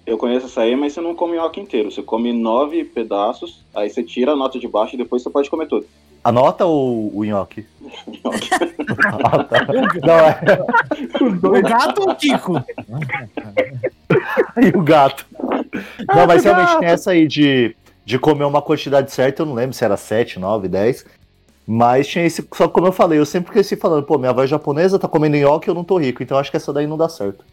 Eu 0.06 0.18
conheço 0.18 0.46
essa 0.46 0.60
aí, 0.60 0.76
mas 0.76 0.92
você 0.92 1.00
não 1.00 1.14
come 1.14 1.36
nhoque 1.36 1.60
inteiro. 1.60 1.90
Você 1.90 2.02
come 2.02 2.32
nove 2.32 2.84
pedaços, 2.84 3.64
aí 3.74 3.88
você 3.88 4.02
tira 4.02 4.32
a 4.32 4.36
nota 4.36 4.58
de 4.58 4.68
baixo 4.68 4.94
e 4.94 4.98
depois 4.98 5.22
você 5.22 5.30
pode 5.30 5.48
comer 5.48 5.66
tudo. 5.66 5.86
Anota 6.22 6.66
o, 6.66 7.10
o 7.14 7.24
nhoque. 7.24 7.66
Nhoque. 8.06 8.50
Ah, 9.24 9.44
tá. 9.44 9.66
Não, 10.02 10.18
é. 10.20 11.58
O 11.58 11.62
gato 11.62 12.00
ou 12.02 12.10
o 12.10 12.14
Kiko? 12.14 12.54
E 14.56 14.76
o 14.76 14.82
gato. 14.82 15.26
Não, 16.08 16.26
mas 16.26 16.44
realmente 16.44 16.78
tem 16.78 16.88
essa 16.88 17.10
aí 17.10 17.26
de, 17.26 17.74
de 18.04 18.18
comer 18.18 18.44
uma 18.44 18.62
quantidade 18.62 19.12
certa, 19.12 19.42
eu 19.42 19.46
não 19.46 19.54
lembro 19.54 19.74
se 19.74 19.84
era 19.84 19.96
7, 19.96 20.38
9, 20.38 20.68
10. 20.68 21.04
Mas 21.66 22.06
tinha 22.06 22.24
esse. 22.24 22.46
Só 22.54 22.68
que 22.68 22.74
como 22.74 22.86
eu 22.86 22.92
falei, 22.92 23.18
eu 23.18 23.26
sempre 23.26 23.52
cresci 23.52 23.76
falando, 23.76 24.04
pô, 24.04 24.18
minha 24.18 24.30
avó 24.30 24.42
é 24.42 24.46
japonesa, 24.46 24.98
tá 24.98 25.08
comendo 25.08 25.36
nhoque, 25.36 25.68
eu 25.68 25.74
não 25.74 25.84
tô 25.84 25.96
rico. 25.96 26.22
Então 26.22 26.38
acho 26.38 26.50
que 26.50 26.56
essa 26.56 26.72
daí 26.72 26.86
não 26.86 26.96
dá 26.96 27.08
certo. 27.08 27.44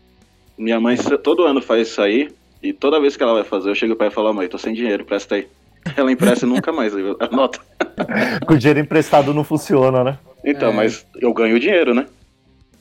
Minha 0.57 0.79
mãe 0.79 0.97
todo 1.23 1.43
ano 1.43 1.61
faz 1.61 1.87
isso 1.87 2.01
aí, 2.01 2.29
e 2.61 2.73
toda 2.73 2.99
vez 2.99 3.15
que 3.17 3.23
ela 3.23 3.33
vai 3.33 3.43
fazer, 3.43 3.69
eu 3.69 3.75
chego 3.75 3.95
pra 3.95 4.05
ela 4.05 4.11
e 4.11 4.15
falo, 4.15 4.33
mãe, 4.33 4.47
tô 4.47 4.57
sem 4.57 4.73
dinheiro, 4.73 5.05
presta 5.05 5.35
aí. 5.35 5.47
Ela 5.97 6.11
empresta 6.11 6.45
e 6.45 6.49
nunca 6.49 6.71
mais, 6.71 6.93
eu 6.93 7.17
anota. 7.21 7.59
Com 8.45 8.53
o 8.53 8.57
dinheiro 8.57 8.79
emprestado 8.79 9.33
não 9.33 9.43
funciona, 9.43 10.03
né? 10.03 10.17
Então, 10.45 10.69
É. 10.69 10.73
mas 10.73 11.05
eu 11.19 11.33
ganho 11.33 11.59
dinheiro, 11.59 11.93
né? 11.95 12.05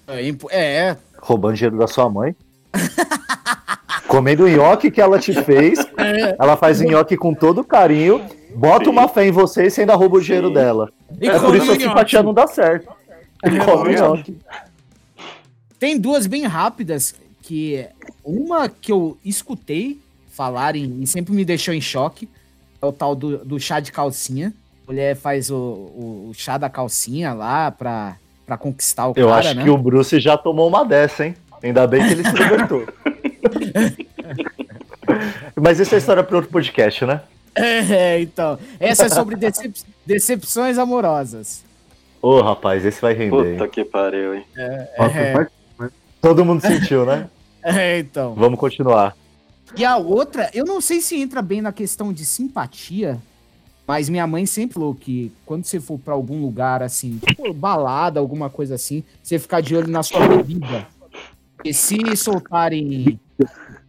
É, 0.07 0.27
impo- 0.27 0.49
é, 0.51 0.97
Roubando 1.19 1.55
dinheiro 1.55 1.79
da 1.79 1.87
sua 1.87 2.11
mãe. 2.11 2.35
Comendo 4.07 4.45
o 4.45 4.49
nhoque 4.49 4.91
que 4.91 5.01
ela 5.01 5.19
te 5.19 5.33
fez, 5.33 5.79
Ela 6.39 6.57
faz 6.57 6.81
nhoque 6.81 7.17
com 7.17 7.33
todo 7.33 7.63
carinho, 7.65 8.21
bota 8.55 8.85
Sim. 8.87 8.91
uma 8.91 9.09
fé 9.09 9.27
em 9.27 9.31
você 9.31 9.67
e 9.67 9.71
você 9.71 9.83
ainda 9.83 9.95
rouba 9.95 10.19
o 10.19 10.21
dinheiro 10.21 10.49
Sim. 10.49 10.55
dela. 10.55 10.91
E 11.21 11.29
é 11.29 11.39
por 11.39 11.55
isso 11.55 11.67
que 11.67 11.85
a 11.85 11.89
simpatia 11.89 12.23
não 12.23 12.35
dá 12.35 12.47
certo. 12.47 12.89
E 13.45 13.59
come 13.65 13.95
nhoque. 13.95 14.37
Tem 15.79 15.99
duas 15.99 16.27
bem 16.27 16.45
rápidas 16.45 17.15
que 17.51 17.85
uma 18.25 18.69
que 18.69 18.93
eu 18.93 19.19
escutei 19.25 19.99
falarem 20.31 20.99
e 21.03 21.07
sempre 21.09 21.33
me 21.35 21.45
deixou 21.45 21.75
em 21.75 21.81
choque 21.81 22.29
é 22.81 22.87
o 22.87 22.93
tal 22.93 23.17
do, 23.17 23.39
do 23.45 23.59
chá 23.59 23.81
de 23.81 23.91
calcinha. 23.91 24.55
A 24.87 24.93
mulher 24.93 25.17
faz 25.17 25.51
o, 25.51 25.57
o, 25.57 26.29
o 26.31 26.35
chá 26.35 26.57
da 26.57 26.71
calcinha 26.71 27.33
lá 27.33 27.73
pra, 27.73 28.15
pra 28.47 28.57
conquistar 28.57 29.09
o 29.09 29.15
Eu 29.17 29.27
cara, 29.27 29.41
acho 29.41 29.55
né? 29.57 29.65
que 29.65 29.71
o 29.71 29.77
Bruce 29.77 30.21
já 30.21 30.39
tomou 30.39 30.69
uma 30.69 30.85
dessa, 30.85 31.27
hein? 31.27 31.35
Ainda 31.61 31.89
bem 31.89 32.07
que 32.07 32.13
ele 32.13 32.23
se 32.23 32.37
libertou. 32.37 32.87
Mas 35.61 35.81
essa 35.81 35.97
é 35.97 35.99
história 35.99 36.23
para 36.23 36.37
outro 36.37 36.53
podcast, 36.53 37.05
né? 37.05 37.21
É, 37.57 38.21
então. 38.21 38.61
Essa 38.79 39.07
é 39.07 39.09
sobre 39.09 39.35
decep- 39.35 39.75
decepções 40.07 40.79
amorosas. 40.79 41.65
Ô, 42.23 42.41
rapaz, 42.43 42.87
esse 42.87 43.03
vai 43.03 43.13
render. 43.13 43.55
Puta 43.55 43.65
hein? 43.65 43.71
que 43.71 43.85
pariu, 43.85 44.37
hein? 44.37 44.45
É. 44.57 45.33
faz- 45.33 45.49
Todo 46.23 46.45
mundo 46.45 46.61
sentiu, 46.61 47.05
né? 47.05 47.29
É, 47.65 47.99
então. 47.99 48.35
Vamos 48.35 48.59
continuar. 48.59 49.15
E 49.77 49.85
a 49.85 49.97
outra, 49.97 50.51
eu 50.53 50.65
não 50.65 50.81
sei 50.81 51.01
se 51.01 51.17
entra 51.17 51.41
bem 51.43 51.61
na 51.61 51.73
questão 51.73 52.13
de 52.13 52.25
simpatia, 52.25 53.19
mas 53.87 54.09
minha 54.09 54.27
mãe 54.27 54.47
sempre 54.47 54.75
falou 54.75 54.95
que 54.95 55.33
quando 55.47 55.65
você 55.65 55.79
for 55.79 55.99
pra 55.99 56.15
algum 56.15 56.41
lugar 56.41 56.83
assim, 56.83 57.19
tipo 57.19 57.53
balada, 57.53 58.19
alguma 58.19 58.49
coisa 58.51 58.75
assim, 58.75 59.05
você 59.23 59.39
ficar 59.39 59.61
de 59.61 59.77
olho 59.77 59.89
na 59.89 60.03
sua 60.03 60.27
bebida. 60.27 60.87
Porque 61.57 61.73
se 61.73 62.17
soltarem 62.17 63.21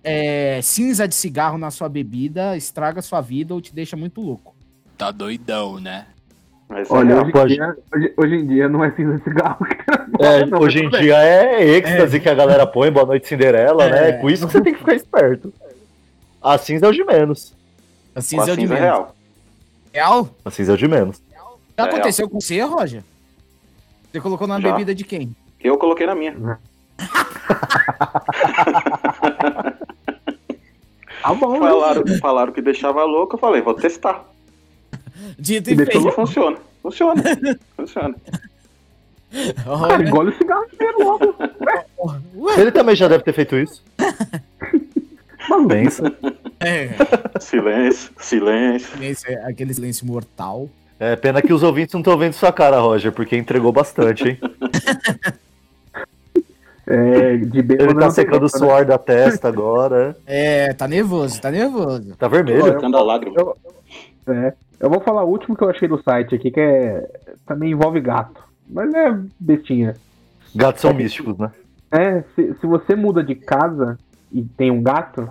é, 0.04 0.60
cinza 0.62 1.08
de 1.08 1.16
cigarro 1.16 1.58
na 1.58 1.72
sua 1.72 1.88
bebida, 1.88 2.58
estraga 2.58 3.02
sua 3.02 3.22
vida 3.22 3.54
ou 3.54 3.62
te 3.62 3.74
deixa 3.74 3.96
muito 3.96 4.22
louco. 4.22 4.54
Tá 4.98 5.10
doidão, 5.12 5.80
né? 5.80 6.08
Mas 6.70 6.90
Olha, 6.92 7.22
hoje, 7.22 7.32
pode- 7.32 7.54
em 7.54 7.56
dia, 7.58 7.76
hoje, 7.94 8.14
hoje 8.18 8.36
em 8.36 8.48
dia 8.48 8.70
não 8.70 8.84
é 8.84 8.92
cinza 8.92 9.18
de 9.18 9.24
cigarro 9.24 9.66
que 9.66 9.81
É, 10.20 10.46
não, 10.46 10.60
hoje 10.60 10.84
mas 10.84 10.94
em 10.94 11.04
dia 11.04 11.18
é 11.24 11.64
êxtase 11.64 12.20
que 12.20 12.30
a 12.30 12.34
galera 12.34 12.66
põe, 12.68 12.92
Boa 12.92 13.06
Noite 13.06 13.28
Cinderela, 13.28 13.88
né? 13.90 14.10
É 14.10 14.14
com 14.14 14.30
isso 14.30 14.46
que 14.48 14.54
você 14.54 14.62
tem 14.62 14.74
que 14.74 14.80
ficar 14.80 14.96
esperto. 14.96 15.54
A 16.42 16.58
cinza 16.58 16.86
é 16.86 16.90
o 16.90 16.92
de 16.92 17.04
menos. 17.04 17.54
A 18.16 18.22
cinza 18.22 18.46
a 18.46 18.50
é 18.50 18.54
o 18.54 18.58
de 18.58 18.66
é 18.66 18.68
menos. 18.68 18.82
real. 18.82 19.16
Real? 19.94 20.30
A 20.44 20.52
cinza 20.52 20.72
é 20.72 20.76
o 20.76 20.78
de 20.78 20.88
menos. 20.88 21.22
Já 21.78 21.86
É 21.86 21.90
aconteceu 21.90 22.30
com 22.30 22.40
você, 22.40 22.62
Roger? 22.62 23.04
Você 24.12 24.20
colocou 24.20 24.48
na 24.48 24.60
Já. 24.60 24.72
bebida 24.72 24.94
de 24.94 25.04
quem? 25.04 25.36
Eu 25.64 25.78
coloquei 25.78 26.06
na 26.06 26.16
minha. 26.16 26.36
Tá 31.22 31.34
bom, 31.36 31.54
né? 31.54 31.60
Falaram, 31.60 32.04
falaram 32.20 32.52
que 32.54 32.62
deixava 32.62 33.04
louco, 33.04 33.36
eu 33.36 33.40
falei, 33.40 33.62
vou 33.62 33.74
testar. 33.76 34.26
Dito 35.38 35.70
e 35.70 35.76
Deixou 35.76 36.02
feito. 36.02 36.14
E 36.14 36.16
funciona. 36.16 36.58
Funciona. 36.82 37.24
Funciona. 37.78 38.16
Cara, 39.64 40.04
engole 40.04 40.30
o 40.32 40.38
cigarro 40.38 40.66
inteiro 40.72 41.04
logo. 41.04 41.36
Ele 42.58 42.72
também 42.72 42.96
já 42.96 43.08
deve 43.08 43.24
ter 43.24 43.34
feito 43.34 43.56
isso. 43.56 43.84
Mas 45.50 45.68
pensa. 45.68 46.14
É, 46.60 46.90
Silêncio, 47.40 48.12
silêncio. 48.20 48.90
silêncio, 48.96 49.32
é 49.32 49.46
aquele 49.50 49.74
silêncio 49.74 50.06
mortal. 50.06 50.70
É 51.00 51.16
pena 51.16 51.42
que 51.42 51.52
os 51.52 51.64
ouvintes 51.64 51.94
não 51.94 52.02
estão 52.02 52.16
vendo 52.18 52.34
sua 52.34 52.52
cara, 52.52 52.80
Roger, 52.80 53.12
porque 53.12 53.36
entregou 53.36 53.72
bastante, 53.72 54.30
hein? 54.30 54.40
É, 56.86 57.38
de 57.38 57.62
bêbado 57.62 57.92
Ele 57.92 58.00
tá 58.00 58.12
secando 58.12 58.42
o 58.42 58.44
né? 58.44 58.50
suor 58.50 58.86
da 58.86 58.98
testa 58.98 59.48
agora. 59.48 60.16
É, 60.28 60.74
tá 60.74 60.88
nervoso, 60.88 61.40
tá 61.42 61.50
nervoso. 61.50 62.16
Tá 62.18 62.28
vermelho. 62.28 62.64
Secando 62.64 62.98
a 62.98 63.04
lágrima. 63.04 63.54
É. 64.28 64.54
Eu 64.80 64.90
vou 64.90 65.00
falar 65.02 65.24
o 65.24 65.30
último 65.30 65.56
que 65.56 65.64
eu 65.64 65.70
achei 65.70 65.88
do 65.88 66.02
site 66.04 66.36
aqui, 66.36 66.52
que 66.52 66.60
é. 66.60 67.08
Também 67.48 67.72
envolve 67.72 68.00
gato. 68.02 68.42
Mas 68.72 68.94
é 68.94 69.20
bestinha. 69.40 69.96
Gatos 70.56 70.82
são 70.82 70.94
místicos, 70.94 71.38
né? 71.38 71.52
É, 71.92 72.24
se, 72.36 72.56
se 72.60 72.66
você 72.66 72.96
muda 72.96 73.22
de 73.22 73.36
casa 73.36 74.00
e 74.32 74.42
tem 74.44 74.72
um 74.72 74.82
gato, 74.82 75.30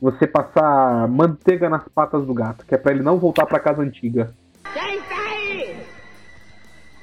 você 0.00 0.26
passar 0.26 1.08
manteiga 1.08 1.68
nas 1.68 1.82
patas 1.88 2.24
do 2.24 2.32
gato, 2.32 2.64
que 2.64 2.74
é 2.74 2.78
pra 2.78 2.92
ele 2.92 3.02
não 3.02 3.18
voltar 3.18 3.44
pra 3.44 3.58
casa 3.58 3.82
antiga. 3.82 4.32
Quem 4.72 5.00
tá 5.00 5.16
aí? 5.16 5.76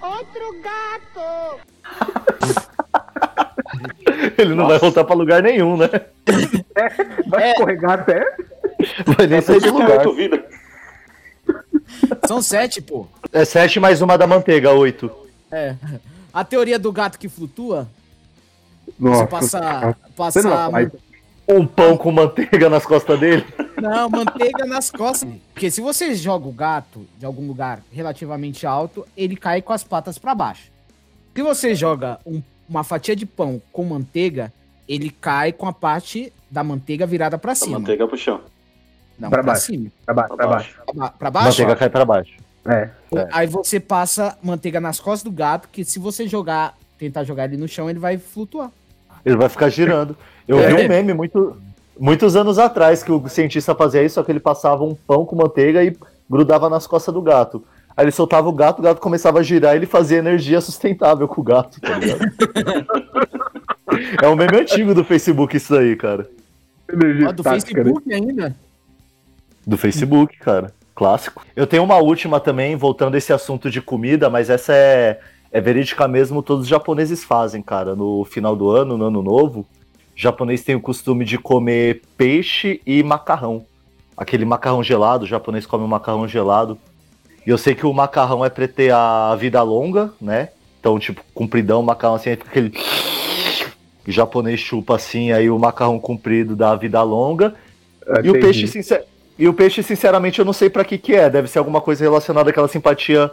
Outro 0.02 0.56
gato! 0.64 1.60
Ele 4.38 4.54
não 4.54 4.68
vai 4.68 4.78
voltar 4.80 5.04
pra 5.04 5.16
lugar 5.16 5.42
nenhum, 5.42 5.76
né? 5.78 5.90
Vai 7.28 7.52
escorregar 7.52 8.00
até. 8.00 8.24
Vai 9.06 9.28
nem 9.28 9.42
sair 9.42 9.60
do 9.60 9.74
lugar. 9.74 10.00
São 12.26 12.42
sete, 12.42 12.82
pô. 12.82 13.08
É 13.32 13.44
sete 13.46 13.80
mais 13.80 14.02
uma 14.02 14.18
da 14.18 14.28
manteiga, 14.28 14.72
oito. 14.72 15.12
É. 15.54 15.76
A 16.34 16.43
teoria 16.43 16.80
do 16.80 16.91
gato 16.91 17.20
que 17.20 17.30
flutua, 17.30 17.88
Nossa, 18.99 19.22
você 19.26 19.28
passa. 19.28 19.95
Você 20.18 20.41
não 20.41 20.49
passa 20.51 20.72
faz. 20.72 20.91
Um 21.47 21.68
pão 21.68 21.97
com 21.97 22.12
manteiga 22.12 22.70
nas 22.70 22.86
costas 22.86 23.20
dele. 23.20 23.45
Não, 23.82 24.10
manteiga 24.10 24.66
nas 24.66 24.89
costas. 24.89 25.30
Porque 25.54 25.70
se 25.70 25.82
você 25.82 26.16
joga 26.16 26.47
o 26.47 26.51
gato 26.54 27.06
de 27.20 27.26
algum 27.26 27.45
lugar 27.45 27.82
relativamente 27.91 28.66
alto, 28.66 29.06
ele 29.16 29.36
cai 29.36 29.62
com 29.62 29.74
as 29.74 29.84
patas 29.84 30.18
pra 30.18 30.34
baixo. 30.34 30.72
Se 31.36 31.41
você 31.41 31.76
joga 31.76 32.18
um- 32.26 32.41
uma 32.70 32.84
fatia 32.84 33.16
de 33.16 33.26
pão 33.26 33.62
com 33.74 33.84
manteiga, 33.84 34.54
ele 34.88 35.10
cai 35.10 35.51
com 35.51 35.68
a 35.68 35.74
parte 35.74 36.32
da 36.49 36.64
manteiga 36.64 37.06
virada 37.06 37.38
pra 37.38 37.51
A 37.51 37.56
cima. 37.56 37.78
manteiga 37.80 38.08
pro 38.08 38.18
chão. 38.18 38.39
Não, 39.20 39.30
Pra 39.30 39.43
pra, 39.43 39.51
baixo. 39.54 39.66
cima. 39.66 39.91
Pra 40.06 40.14
baixo, 40.16 40.36
pra 40.36 40.47
baixo. 40.47 40.76
Pra, 40.86 40.93
ba- 40.93 41.10
pra 41.20 41.30
baixo? 41.32 41.47
manteiga 41.49 41.76
cai 41.76 41.89
pra 41.89 42.06
baixo. 42.06 42.34
É. 42.66 42.89
É. 43.16 43.28
Aí 43.32 43.47
você 43.47 43.80
passa 43.80 44.38
manteiga 44.41 44.80
nas 44.80 44.99
costas 44.99 45.24
do 45.24 45.36
gato, 45.36 45.68
que 45.72 45.84
se 45.84 45.99
você 45.99 46.28
jogar, 46.28 46.78
tentar 46.97 47.24
jogar 47.24 47.45
ele 47.45 47.57
no 47.57 47.68
chão, 47.68 47.89
ele 47.89 47.99
vai 47.99 48.18
flutuar. 48.18 48.72
Ele 49.26 49.36
vai 49.36 49.49
ficar 49.49 49.70
girando. 49.70 50.16
Eu 50.47 50.59
É. 50.59 50.68
vi 50.68 50.84
um 50.84 50.88
meme 50.88 51.14
muito, 51.14 51.57
muitos 51.99 52.36
anos 52.36 52.57
atrás 52.59 53.03
que 53.03 53.11
o 53.11 53.28
cientista 53.30 53.74
fazia 53.76 54.03
isso, 54.03 54.16
só 54.16 54.24
que 54.24 54.32
ele 54.32 54.39
passava 54.39 54.84
um 54.84 54.95
pão 54.95 55.26
com 55.26 55.36
manteiga 55.36 55.84
e 55.84 55.95
grudava 56.30 56.70
nas 56.70 56.88
costas 56.88 57.14
do 57.14 57.22
gato. 57.22 57.64
Aí 57.95 58.05
ele 58.05 58.11
soltava 58.11 58.49
o 58.49 58.53
gato, 58.53 58.80
o 58.80 58.82
gato 58.82 58.99
começava 58.99 59.39
a 59.39 59.43
girar 59.43 59.74
e 59.76 59.78
ele 59.78 59.86
fazia 59.86 60.18
energia 60.18 60.59
sustentável 60.59 61.28
com 61.28 61.41
o 61.41 61.43
gato, 61.43 61.80
tá 61.80 61.97
ligado? 61.99 62.26
é 64.22 64.28
um 64.28 64.36
meme 64.36 64.57
antigo 64.57 64.93
do 64.95 65.03
Facebook 65.03 65.55
isso 65.57 65.76
aí, 65.76 65.95
cara. 65.95 66.28
Energia 66.91 67.30
Ó, 67.30 67.32
do 67.32 67.41
estática, 67.41 67.84
né? 67.84 67.84
Facebook 67.84 68.14
ainda. 68.14 68.55
Do 69.66 69.78
Facebook, 69.78 70.38
cara. 70.39 70.74
Clássico. 70.96 71.46
Eu 71.56 71.66
tenho 71.66 71.84
uma 71.84 71.98
última 71.98 72.39
também, 72.39 72.76
voltando 72.76 73.16
a 73.16 73.18
esse 73.18 73.34
assunto 73.34 73.70
de 73.70 73.82
comida, 73.82 74.30
mas 74.30 74.50
essa 74.50 74.74
é, 74.74 75.20
é 75.52 75.60
verídica 75.60 76.08
mesmo, 76.08 76.44
todos 76.44 76.64
os 76.64 76.70
japoneses 76.70 77.24
fazem, 77.24 77.62
cara. 77.62 77.96
No 77.96 78.24
final 78.26 78.56
do 78.56 78.70
ano, 78.70 78.98
no 78.98 79.06
ano 79.06 79.22
novo, 79.22 79.62
o 79.62 79.66
japonês 80.16 80.64
tem 80.64 80.76
o 80.76 80.82
costume 80.82 81.26
de 81.26 81.38
comer 81.38 82.02
peixe 82.16 82.80
e 82.86 83.02
macarrão. 83.02 83.66
Aquele 84.16 84.46
macarrão 84.46 84.84
gelado, 84.84 85.26
o 85.26 85.28
japonês 85.28 85.66
come 85.66 85.84
um 85.84 85.88
macarrão 85.88 86.28
gelado. 86.28 86.78
E 87.46 87.50
eu 87.50 87.58
sei 87.58 87.74
que 87.74 87.86
o 87.86 87.94
macarrão 87.94 88.46
é 88.46 88.50
pra 88.50 88.68
ter 88.68 88.94
a 88.94 89.36
vida 89.36 89.62
longa, 89.64 90.14
né? 90.22 90.50
Então, 90.80 91.00
tipo, 91.00 91.22
compridão, 91.34 91.80
o 91.80 91.84
macarrão 91.84 92.16
assim, 92.16 92.32
fica 92.32 92.48
aquele. 92.48 92.72
O 94.08 94.12
japonês 94.12 94.60
chupa 94.60 94.96
assim, 94.96 95.32
aí 95.32 95.50
o 95.50 95.58
macarrão 95.58 96.00
comprido 96.00 96.56
dá 96.56 96.72
a 96.72 96.76
vida 96.76 97.02
longa. 97.02 97.56
E 98.24 98.30
o 98.30 98.34
peixe, 98.34 98.68
sincer... 98.68 99.06
e 99.38 99.48
o 99.48 99.54
peixe, 99.54 99.82
sinceramente, 99.84 100.40
eu 100.40 100.46
não 100.46 100.54
sei 100.54 100.70
pra 100.70 100.84
que 100.86 100.98
que 100.98 101.14
é. 101.16 101.30
Deve 101.30 101.48
ser 101.48 101.60
alguma 101.60 101.82
coisa 101.82 102.04
relacionada 102.04 102.50
àquela 102.50 102.68
simpatia 102.68 103.32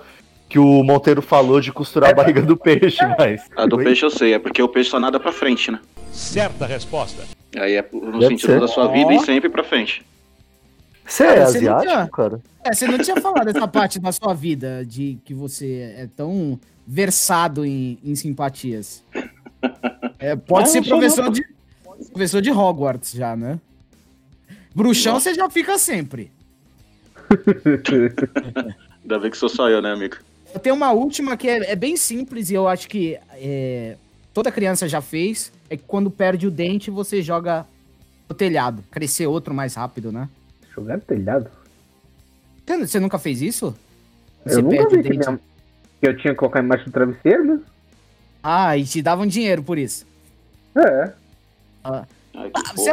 que 0.49 0.59
o 0.59 0.83
Monteiro 0.83 1.23
falou 1.23 1.61
de 1.61 1.73
costurar 1.73 2.11
a 2.11 2.15
barriga 2.15 2.43
do 2.43 2.57
peixe, 2.57 2.99
mas. 3.19 3.43
A 3.57 3.67
do 3.67 3.77
peixe 3.79 4.05
eu 4.05 4.11
sei, 4.11 4.35
é 4.35 4.39
porque 4.39 4.63
o 4.63 4.69
peixe 4.69 4.91
só 4.91 4.99
nada 4.99 5.21
pra 5.21 5.33
frente, 5.33 5.71
né? 5.71 5.79
Certa 6.11 6.67
resposta. 6.67 7.23
Aí 7.57 7.75
é 7.75 7.85
no 7.93 8.13
Deve 8.19 8.29
sentido 8.35 8.53
ser. 8.53 8.61
da 8.61 8.69
sua 8.69 8.89
vida 8.89 9.13
e 9.15 9.21
sempre 9.21 9.49
pra 9.49 9.63
frente. 9.63 10.05
Você 11.05 11.25
é 11.25 11.27
Cara, 11.27 11.47
você 11.47 11.61
não 11.61 11.77
asiático, 11.77 11.93
tinha- 11.93 12.09
cara? 12.09 12.41
É, 12.65 12.73
você 12.73 12.87
não 12.87 12.99
tinha 12.99 13.17
falado 13.23 13.49
essa 13.49 13.67
parte 13.69 13.99
da 13.99 14.13
sua 14.13 14.33
vida, 14.35 14.85
de 14.85 15.19
que 15.25 15.35
você 15.35 15.95
é 15.97 16.09
tão 16.17 16.59
versado 16.87 17.65
em, 17.65 17.99
em 18.05 18.15
simpatias. 18.15 19.03
É, 20.19 20.35
pode 20.37 20.71
ser 20.71 20.79
não 20.81 20.85
sou 20.87 20.99
professor 20.99 21.25
não, 21.25 21.33
de, 21.33 21.45
professor 22.13 22.41
de 22.43 22.51
Hogwarts 22.51 23.13
já, 23.13 23.35
né? 23.37 23.59
Bruxão 24.75 25.19
você 25.21 25.35
já 25.35 25.49
fica 25.51 25.79
sempre. 25.79 26.31
Ainda 29.03 29.19
bem 29.19 29.31
que 29.31 29.37
sou 29.37 29.49
só 29.49 29.69
eu, 29.69 29.81
né, 29.83 29.93
amigo? 29.93 30.17
Eu 30.53 30.61
tenho 30.61 30.75
uma 30.75 30.93
última 30.93 31.37
que 31.37 31.49
é, 31.49 31.73
é 31.73 31.77
bem 31.77 31.97
simples 31.97 32.51
e 32.51 32.55
eu 32.55 32.67
acho 32.69 32.89
que 32.89 33.19
é, 33.35 33.97
toda 34.35 34.51
criança 34.51 34.89
já 34.89 35.01
fez. 35.01 35.53
É 35.69 35.77
que 35.77 35.85
quando 35.87 36.11
perde 36.11 36.47
o 36.47 36.51
dente, 36.51 36.91
você 36.91 37.23
joga 37.23 37.65
no 38.29 38.35
telhado. 38.35 38.83
Crescer 38.91 39.27
outro 39.27 39.55
mais 39.55 39.75
rápido, 39.75 40.11
né? 40.11 40.29
Jogar 40.75 40.97
no 40.97 41.03
telhado? 41.03 41.49
Você, 42.67 42.87
você 42.87 43.01
nunca 43.01 43.19
fez 43.19 43.41
isso? 43.43 43.75
Eu 44.45 44.53
Você 44.55 44.63
nunca 44.63 44.77
perde 44.77 44.95
vi 44.95 45.01
o 45.01 45.03
que, 45.03 45.09
dente. 45.11 45.27
minha- 45.29 45.41
que 46.01 46.09
eu 46.09 46.17
tinha 46.17 46.33
que 46.33 46.39
colocar 46.39 46.63
embaixo 46.63 46.85
do 46.87 46.91
travesseiro, 46.93 47.45
né? 47.45 47.61
Ah, 48.43 48.77
e 48.77 48.85
te 48.85 49.03
davam 49.03 49.27
dinheiro 49.27 49.63
por 49.63 49.79
isso. 49.79 50.07
É. 50.75 51.13
Ai, 52.35 52.51
Ah, 52.55 52.73
Você, 52.75 52.91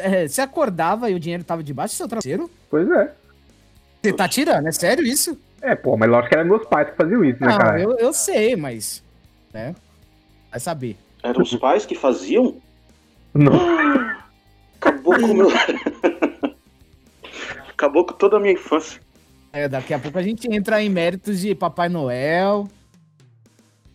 é, 0.00 0.28
você 0.28 0.40
acordava 0.40 1.10
e 1.10 1.14
o 1.14 1.20
dinheiro 1.20 1.44
tava 1.44 1.62
debaixo 1.62 1.94
do 1.94 1.98
seu 1.98 2.08
travesseiro? 2.08 2.50
Pois 2.70 2.90
é. 2.90 3.12
Você 4.02 4.12
tá 4.12 4.28
tirando, 4.28 4.66
é 4.68 4.72
sério 4.72 5.04
isso? 5.04 5.38
É, 5.60 5.74
pô, 5.74 5.96
mas 5.96 6.08
lógico 6.08 6.28
que 6.30 6.36
eram 6.38 6.48
meus 6.48 6.66
pais 6.66 6.90
que 6.90 6.96
faziam 6.96 7.24
isso, 7.24 7.40
né, 7.40 7.48
Não, 7.48 7.58
cara? 7.58 7.80
eu, 7.80 7.98
eu 7.98 8.12
sei, 8.12 8.54
mas. 8.56 9.02
Né? 9.52 9.74
Vai 10.50 10.60
saber. 10.60 10.96
Eram 11.22 11.42
os 11.42 11.54
pais 11.56 11.84
que 11.84 11.94
faziam? 11.96 12.56
Não. 13.34 13.52
Acabou 14.80 15.14
com 15.18 15.26
o 15.26 15.34
meu. 15.34 15.48
Acabou 17.70 18.04
com 18.04 18.14
toda 18.14 18.36
a 18.36 18.40
minha 18.40 18.52
infância. 18.54 19.00
É, 19.52 19.68
daqui 19.68 19.92
a 19.92 19.98
pouco 19.98 20.18
a 20.18 20.22
gente 20.22 20.46
entra 20.52 20.80
em 20.82 20.88
méritos 20.88 21.40
de 21.40 21.54
Papai 21.54 21.88
Noel. 21.88 22.68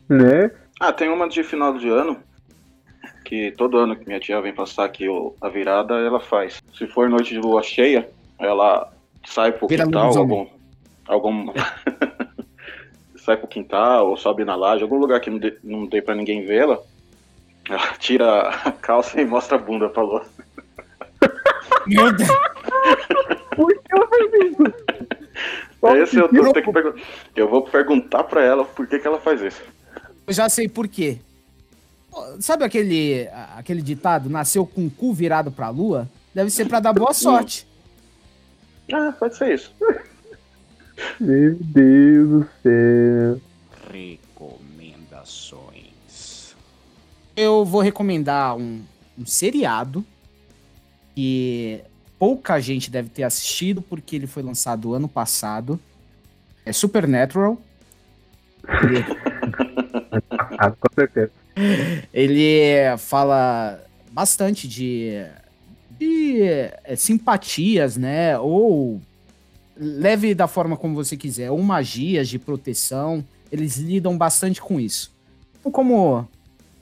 Né? 0.10 0.52
Ah, 0.80 0.92
tem 0.92 1.10
uma 1.10 1.30
de 1.30 1.44
final 1.44 1.78
de 1.78 1.88
ano. 1.88 2.18
Que 3.34 3.50
todo 3.58 3.80
ano 3.80 3.96
que 3.96 4.06
minha 4.06 4.20
tia 4.20 4.40
vem 4.42 4.54
passar 4.54 4.86
aqui 4.86 5.10
o- 5.10 5.34
a 5.42 5.50
virada, 5.50 5.96
ela 5.96 6.20
faz. 6.20 6.62
Se 6.78 6.86
for 6.86 7.10
noite 7.10 7.34
de 7.34 7.40
lua 7.40 7.64
cheia, 7.64 8.08
ela 8.38 8.94
sai 9.26 9.52
pro 9.52 9.68
Vira 9.68 9.86
quintal, 9.86 10.16
algum. 10.16 10.48
algum... 11.08 11.48
sai 13.18 13.36
pro 13.36 13.48
quintal 13.48 14.08
ou 14.12 14.18
sobe 14.18 14.46
na 14.46 14.56
laje, 14.56 14.84
algum 14.84 15.00
lugar 15.00 15.20
que 15.20 15.32
não 15.32 15.40
dê, 15.40 15.58
não 15.64 15.88
dê 15.88 16.00
pra 16.00 16.14
ninguém 16.14 16.46
vê-la. 16.46 16.78
Ela 17.68 17.88
tira 17.98 18.50
a 18.50 18.72
calça 18.72 19.20
e 19.20 19.26
mostra 19.26 19.56
a 19.58 19.60
bunda 19.60 19.90
pra 19.90 20.04
lua. 20.04 20.24
Meu 21.88 22.14
Deus. 22.14 22.30
Por 23.56 23.74
que 23.74 23.82
ela 23.96 24.08
fez 24.10 24.52
isso? 24.52 24.64
Esse 26.04 26.18
eu, 26.18 26.30
tenho 26.30 26.54
que 26.54 26.72
pergun- 26.72 27.02
eu 27.36 27.50
vou 27.50 27.64
perguntar 27.64 28.26
pra 28.26 28.44
ela 28.44 28.64
por 28.64 28.86
que, 28.86 29.00
que 29.00 29.08
ela 29.08 29.20
faz 29.20 29.42
isso. 29.42 29.64
Eu 30.28 30.34
já 30.36 30.48
sei 30.50 30.70
por 30.70 30.88
quê. 30.88 31.18
Sabe 32.40 32.64
aquele, 32.64 33.28
aquele 33.56 33.82
ditado, 33.82 34.30
nasceu 34.30 34.66
com 34.66 34.86
o 34.86 34.92
cu 34.92 35.14
virado 35.14 35.52
pra 35.52 35.70
lua? 35.70 36.10
Deve 36.34 36.50
ser 36.50 36.68
pra 36.68 36.80
dar 36.80 36.94
boa 36.94 37.14
sorte. 37.24 37.68
Ah, 38.92 39.14
pode 39.18 39.38
ser 39.38 39.54
isso. 39.54 39.72
Meu 41.20 41.56
Deus 41.60 42.30
do 42.30 42.48
céu. 42.62 43.42
Recomendações. 43.92 46.56
Eu 47.36 47.66
vou 47.66 47.82
recomendar 47.82 48.56
um, 48.56 48.84
um 49.18 49.26
seriado 49.26 50.06
que 51.16 51.82
pouca 52.20 52.60
gente 52.60 52.92
deve 52.92 53.10
ter 53.10 53.24
assistido 53.24 53.82
porque 53.82 54.16
ele 54.16 54.28
foi 54.28 54.44
lançado 54.44 54.94
ano 54.94 55.08
passado. 55.08 55.80
É 56.66 56.72
Supernatural. 56.72 57.60
Ah, 60.60 60.70
com 60.70 60.94
certeza. 60.94 61.32
Ele 62.14 62.98
fala 62.98 63.84
bastante 64.12 64.68
de, 64.68 65.26
de 66.00 66.42
é, 66.42 66.96
simpatias, 66.96 67.98
né? 67.98 68.38
Ou 68.40 69.02
leve 69.76 70.36
da 70.36 70.48
forma 70.48 70.78
como 70.78 70.96
você 70.96 71.18
quiser, 71.18 71.52
ou 71.52 71.62
magias 71.62 72.28
de 72.30 72.40
proteção. 72.40 73.24
Eles 73.52 73.78
lidam 73.78 74.18
bastante 74.18 74.62
com 74.62 74.80
isso. 74.80 75.14
Então, 75.60 75.72
Como 75.72 76.28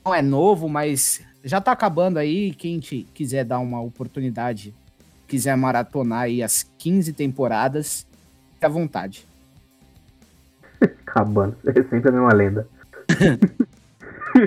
não 0.04 0.14
é 0.14 0.22
novo, 0.22 0.68
mas 0.68 1.22
já 1.44 1.60
tá 1.60 1.72
acabando 1.72 2.18
aí. 2.18 2.52
Quem 2.54 2.78
te 2.78 3.06
quiser 3.14 3.44
dar 3.44 3.58
uma 3.58 3.80
oportunidade, 3.80 4.74
quiser 5.28 5.56
maratonar 5.56 6.22
aí 6.22 6.42
as 6.42 6.66
15 6.78 7.12
temporadas, 7.12 8.06
fique 8.54 8.66
à 8.66 8.68
vontade. 8.68 9.26
Acabando. 11.06 11.56
É 11.66 11.72
sempre 11.84 12.08
a 12.08 12.12
mesma 12.12 12.32
lenda. 12.32 12.66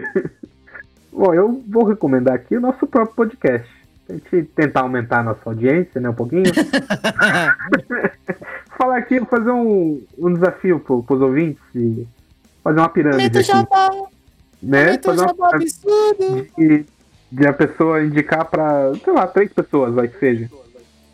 Bom, 1.12 1.34
eu 1.34 1.64
vou 1.68 1.86
recomendar 1.86 2.34
aqui 2.36 2.58
o 2.58 2.62
nosso 2.62 2.86
próprio 2.86 3.16
podcast. 3.16 3.70
A 4.10 4.14
gente 4.14 4.44
tentar 4.56 4.82
aumentar 4.82 5.20
a 5.20 5.24
nossa 5.24 5.42
audiência, 5.46 6.00
né, 6.00 6.10
um 6.10 6.14
pouquinho. 6.14 6.44
Falar 8.78 8.98
aqui, 8.98 9.20
fazer 9.26 9.52
um, 9.52 10.02
um 10.18 10.34
desafio 10.34 10.80
pro, 10.80 11.02
pros 11.02 11.22
ouvintes 11.22 11.64
e 11.74 12.06
fazer 12.62 12.80
uma 12.80 12.90
pirâmide 12.90 13.40
aqui. 13.40 13.52
Né? 14.62 14.98
Fazer 14.98 15.22
uma 15.22 15.56
absurdo. 15.56 16.48
de, 16.58 16.86
de 17.32 17.48
a 17.48 17.54
pessoa 17.54 18.04
indicar 18.04 18.46
pra, 18.46 18.94
sei 19.04 19.14
lá, 19.14 19.26
três 19.28 19.52
pessoas, 19.54 19.94
vai 19.94 20.10
que 20.10 20.20
seja. 20.20 20.50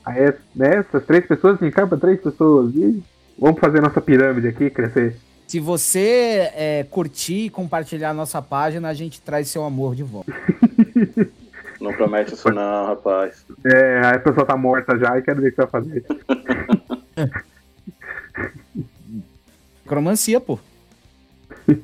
Aí, 0.03 0.33
né, 0.55 0.77
essas 0.77 1.05
três 1.05 1.25
pessoas 1.25 1.61
indicar 1.61 1.87
pra 1.87 1.99
três 1.99 2.19
pessoas. 2.19 2.73
E 2.75 3.03
vamos 3.37 3.59
fazer 3.59 3.79
nossa 3.79 4.01
pirâmide 4.01 4.47
aqui 4.47 4.71
crescer. 4.71 5.15
Se 5.51 5.59
você 5.59 6.49
é, 6.55 6.85
curtir 6.89 7.47
e 7.47 7.49
compartilhar 7.49 8.11
a 8.11 8.13
nossa 8.13 8.41
página, 8.41 8.87
a 8.87 8.93
gente 8.93 9.19
traz 9.19 9.49
seu 9.49 9.65
amor 9.65 9.95
de 9.95 10.01
volta. 10.01 10.31
Não 11.81 11.91
promete 11.91 12.33
isso 12.35 12.49
não, 12.53 12.85
rapaz. 12.85 13.45
É, 13.65 13.99
aí 14.05 14.15
a 14.15 14.19
pessoa 14.19 14.45
tá 14.45 14.55
morta 14.55 14.97
já 14.97 15.17
e 15.17 15.21
quero 15.21 15.41
ver 15.41 15.49
o 15.49 15.51
que 15.51 15.55
você 15.57 15.67
vai 15.67 15.71
fazer. 15.71 16.05
Cromancia, 19.85 20.39
pô. 20.39 20.57
Então, 21.67 21.81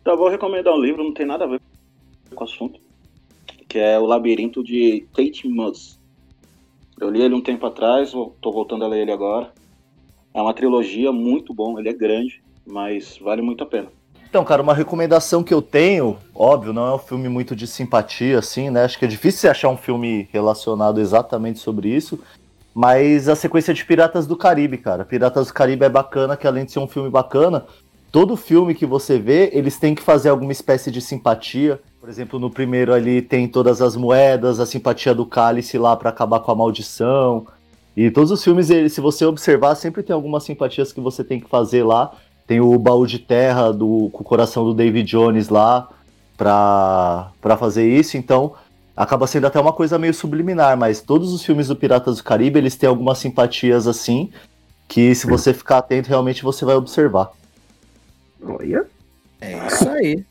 eu 0.14 0.16
vou 0.16 0.30
recomendar 0.30 0.72
um 0.72 0.80
livro, 0.80 1.04
não 1.04 1.12
tem 1.12 1.26
nada 1.26 1.44
a 1.44 1.48
ver 1.48 1.60
com 2.34 2.42
o 2.42 2.48
assunto. 2.48 2.80
Que 3.68 3.80
é 3.80 3.98
O 3.98 4.06
Labirinto 4.06 4.64
de 4.64 5.06
Tate 5.12 5.46
Moss. 5.46 6.00
Eu 6.98 7.10
li 7.10 7.20
ele 7.20 7.34
um 7.34 7.42
tempo 7.42 7.66
atrás, 7.66 8.12
tô 8.40 8.50
voltando 8.50 8.86
a 8.86 8.88
ler 8.88 9.02
ele 9.02 9.12
agora. 9.12 9.52
É 10.32 10.40
uma 10.40 10.54
trilogia 10.54 11.12
muito 11.12 11.52
bom, 11.52 11.78
ele 11.78 11.90
é 11.90 11.92
grande, 11.92 12.40
mas 12.66 13.18
vale 13.18 13.42
muito 13.42 13.64
a 13.64 13.66
pena. 13.66 13.88
Então, 14.28 14.44
cara, 14.44 14.62
uma 14.62 14.72
recomendação 14.72 15.42
que 15.42 15.52
eu 15.52 15.60
tenho, 15.60 16.16
óbvio, 16.34 16.72
não 16.72 16.86
é 16.86 16.94
um 16.94 16.98
filme 16.98 17.28
muito 17.28 17.54
de 17.54 17.66
simpatia, 17.66 18.38
assim, 18.38 18.70
né? 18.70 18.84
Acho 18.84 18.98
que 18.98 19.04
é 19.04 19.08
difícil 19.08 19.40
você 19.40 19.48
achar 19.48 19.68
um 19.68 19.76
filme 19.76 20.26
relacionado 20.32 21.00
exatamente 21.00 21.58
sobre 21.58 21.88
isso. 21.88 22.18
Mas 22.74 23.28
a 23.28 23.36
sequência 23.36 23.74
de 23.74 23.84
Piratas 23.84 24.26
do 24.26 24.34
Caribe, 24.34 24.78
cara. 24.78 25.04
Piratas 25.04 25.48
do 25.48 25.52
Caribe 25.52 25.84
é 25.84 25.88
bacana, 25.90 26.36
que 26.36 26.46
além 26.46 26.64
de 26.64 26.72
ser 26.72 26.78
um 26.78 26.88
filme 26.88 27.10
bacana, 27.10 27.66
todo 28.10 28.34
filme 28.34 28.74
que 28.74 28.86
você 28.86 29.18
vê, 29.18 29.50
eles 29.52 29.78
têm 29.78 29.94
que 29.94 30.02
fazer 30.02 30.30
alguma 30.30 30.52
espécie 30.52 30.90
de 30.90 31.02
simpatia. 31.02 31.78
Por 32.00 32.08
exemplo, 32.08 32.38
no 32.38 32.50
primeiro 32.50 32.94
ali 32.94 33.20
tem 33.20 33.46
todas 33.46 33.82
as 33.82 33.94
moedas, 33.94 34.58
a 34.58 34.64
simpatia 34.64 35.14
do 35.14 35.26
cálice 35.26 35.76
lá 35.76 35.94
pra 35.94 36.08
acabar 36.08 36.40
com 36.40 36.50
a 36.50 36.54
maldição. 36.54 37.46
E 37.94 38.10
todos 38.10 38.30
os 38.30 38.42
filmes, 38.42 38.68
se 38.68 39.00
você 39.02 39.26
observar, 39.26 39.74
sempre 39.74 40.02
tem 40.02 40.14
algumas 40.14 40.44
simpatias 40.44 40.90
que 40.90 41.00
você 41.00 41.22
tem 41.22 41.38
que 41.38 41.50
fazer 41.50 41.82
lá. 41.82 42.12
Tem 42.52 42.60
o 42.60 42.78
baú 42.78 43.06
de 43.06 43.18
terra 43.18 43.72
do, 43.72 44.10
com 44.12 44.20
o 44.20 44.24
coração 44.24 44.62
do 44.62 44.74
David 44.74 45.08
Jones 45.08 45.48
lá 45.48 45.88
pra, 46.36 47.30
pra 47.40 47.56
fazer 47.56 47.88
isso. 47.88 48.18
Então, 48.18 48.52
acaba 48.94 49.26
sendo 49.26 49.46
até 49.46 49.58
uma 49.58 49.72
coisa 49.72 49.98
meio 49.98 50.12
subliminar, 50.12 50.76
mas 50.76 51.00
todos 51.00 51.32
os 51.32 51.42
filmes 51.42 51.68
do 51.68 51.76
Piratas 51.76 52.18
do 52.18 52.22
Caribe, 52.22 52.58
eles 52.58 52.76
têm 52.76 52.90
algumas 52.90 53.16
simpatias 53.16 53.86
assim, 53.86 54.30
que 54.86 55.14
se 55.14 55.26
você 55.26 55.54
ficar 55.54 55.78
atento, 55.78 56.10
realmente 56.10 56.42
você 56.42 56.62
vai 56.66 56.74
observar. 56.74 57.32
Olha. 58.44 58.84
É 59.40 59.66
isso 59.66 59.88
aí. 59.88 60.22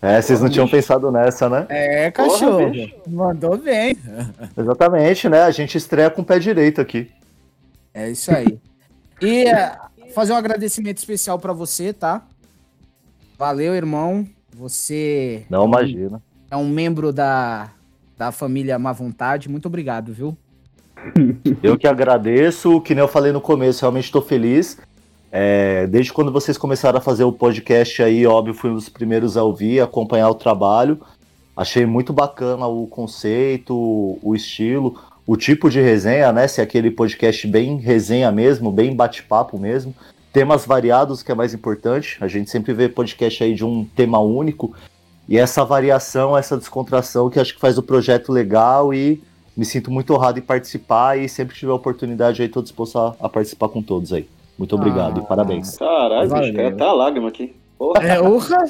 É, 0.00 0.22
vocês 0.22 0.40
não 0.40 0.48
tinham 0.48 0.68
pensado 0.68 1.10
nessa, 1.10 1.48
né? 1.48 1.66
É, 1.68 2.08
cachorro. 2.12 2.70
Mandou 3.08 3.58
bem. 3.58 3.98
Exatamente, 4.56 5.28
né? 5.28 5.42
A 5.42 5.50
gente 5.50 5.76
estreia 5.76 6.08
com 6.08 6.22
o 6.22 6.24
pé 6.24 6.38
direito 6.38 6.80
aqui. 6.80 7.10
É 7.92 8.12
isso 8.12 8.30
aí. 8.30 8.60
E 9.20 9.48
é, 9.48 9.76
fazer 10.14 10.32
um 10.32 10.36
agradecimento 10.36 10.98
especial 10.98 11.38
pra 11.38 11.52
você, 11.52 11.92
tá? 11.92 12.26
Valeu, 13.38 13.74
irmão. 13.74 14.26
Você 14.56 15.44
Não 15.50 15.66
imagina. 15.66 16.22
é 16.50 16.56
um 16.56 16.68
membro 16.68 17.12
da, 17.12 17.70
da 18.16 18.30
família 18.30 18.78
Má 18.78 18.92
Vontade. 18.92 19.48
Muito 19.48 19.66
obrigado, 19.66 20.12
viu? 20.12 20.36
Eu 21.62 21.76
que 21.76 21.86
agradeço, 21.86 22.80
que 22.80 22.94
nem 22.94 23.02
eu 23.02 23.08
falei 23.08 23.30
no 23.32 23.40
começo, 23.40 23.82
realmente 23.82 24.04
estou 24.04 24.22
feliz. 24.22 24.78
É, 25.30 25.86
desde 25.88 26.12
quando 26.12 26.30
vocês 26.32 26.56
começaram 26.56 26.98
a 26.98 27.00
fazer 27.02 27.24
o 27.24 27.32
podcast 27.32 28.00
aí, 28.02 28.24
óbvio, 28.24 28.54
fui 28.54 28.70
um 28.70 28.74
dos 28.74 28.88
primeiros 28.88 29.36
a 29.36 29.42
ouvir, 29.42 29.80
acompanhar 29.80 30.30
o 30.30 30.34
trabalho. 30.34 31.00
Achei 31.56 31.84
muito 31.84 32.12
bacana 32.12 32.66
o 32.68 32.86
conceito, 32.86 33.74
o 34.22 34.34
estilo, 34.34 34.98
o 35.26 35.36
tipo 35.36 35.70
de 35.70 35.80
resenha, 35.80 36.32
né? 36.32 36.46
Se 36.46 36.60
é 36.60 36.64
aquele 36.64 36.90
podcast 36.90 37.46
bem 37.46 37.76
resenha 37.76 38.30
mesmo, 38.30 38.70
bem 38.70 38.94
bate-papo 38.94 39.58
mesmo. 39.58 39.94
Temas 40.32 40.66
variados, 40.66 41.22
que 41.22 41.32
é 41.32 41.34
mais 41.34 41.54
importante. 41.54 42.18
A 42.20 42.28
gente 42.28 42.50
sempre 42.50 42.72
vê 42.72 42.88
podcast 42.88 43.42
aí 43.42 43.54
de 43.54 43.64
um 43.64 43.84
tema 43.84 44.18
único. 44.18 44.74
E 45.28 45.38
essa 45.38 45.64
variação, 45.64 46.36
essa 46.36 46.56
descontração 46.56 47.30
que 47.30 47.40
acho 47.40 47.54
que 47.54 47.60
faz 47.60 47.78
o 47.78 47.82
projeto 47.82 48.30
legal 48.30 48.92
e 48.92 49.22
me 49.56 49.64
sinto 49.64 49.90
muito 49.90 50.12
honrado 50.12 50.38
em 50.38 50.42
participar 50.42 51.18
e 51.18 51.28
sempre 51.28 51.54
que 51.54 51.60
tiver 51.60 51.72
oportunidade 51.72 52.42
aí, 52.42 52.48
tô 52.48 52.60
disposto 52.60 52.98
a, 52.98 53.14
a 53.20 53.28
participar 53.28 53.68
com 53.68 53.80
todos 53.80 54.12
aí. 54.12 54.28
Muito 54.58 54.74
obrigado 54.74 55.20
e 55.20 55.26
parabéns. 55.26 55.76
Caralho, 55.78 56.28
bicho, 56.28 56.54
caiu 56.54 56.68
até 56.68 56.84
a 56.84 56.92
lágrima 56.92 57.28
aqui. 57.28 57.54
Porra. 57.78 58.02
É, 58.02 58.20
urra. 58.20 58.64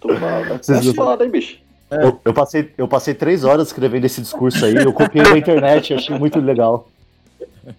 Tô. 0.00 0.08
Vocês 0.08 0.86
Tá 0.86 0.94
foda, 0.94 1.24
hein, 1.24 1.30
bicho? 1.30 1.61
Eu, 2.00 2.20
eu 2.24 2.34
passei, 2.34 2.72
eu 2.78 2.88
passei 2.88 3.14
três 3.14 3.44
horas 3.44 3.68
escrevendo 3.68 4.04
esse 4.04 4.20
discurso 4.20 4.64
aí, 4.64 4.74
eu 4.76 4.92
copiei 4.92 5.24
da 5.24 5.36
internet, 5.36 5.94
achei 5.94 6.16
muito 6.18 6.40
legal. 6.40 6.88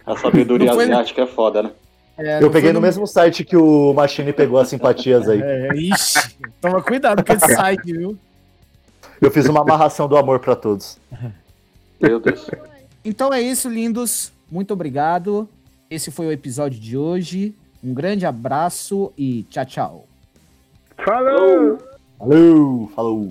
A 0.05 0.15
sabedoria 0.15 0.71
asiática 0.71 1.23
é 1.23 1.27
foda, 1.27 1.63
né? 1.63 1.71
É, 2.17 2.43
eu 2.43 2.51
peguei 2.51 2.71
no 2.71 2.79
mesmo 2.79 3.07
site 3.07 3.43
que 3.43 3.57
o 3.57 3.91
Machine 3.93 4.31
pegou 4.31 4.59
as 4.59 4.67
simpatias 4.67 5.27
aí. 5.27 5.41
É, 5.41 5.75
ixi, 5.75 6.37
toma 6.61 6.81
cuidado 6.81 7.25
com 7.25 7.33
esse 7.33 7.55
site, 7.55 7.91
viu? 7.91 8.17
Eu 9.19 9.31
fiz 9.31 9.47
uma 9.47 9.61
amarração 9.61 10.07
do 10.07 10.15
amor 10.15 10.39
pra 10.39 10.55
todos. 10.55 10.99
Meu 11.99 12.19
Deus. 12.19 12.49
Então 13.03 13.33
é 13.33 13.41
isso, 13.41 13.67
lindos. 13.67 14.31
Muito 14.51 14.73
obrigado. 14.73 15.49
Esse 15.89 16.11
foi 16.11 16.27
o 16.27 16.31
episódio 16.31 16.79
de 16.79 16.97
hoje. 16.97 17.55
Um 17.83 17.93
grande 17.93 18.25
abraço 18.25 19.11
e 19.17 19.43
tchau, 19.49 19.65
tchau. 19.65 20.07
Falou! 21.03 21.92
Falou, 22.23 22.87
falou. 22.95 23.29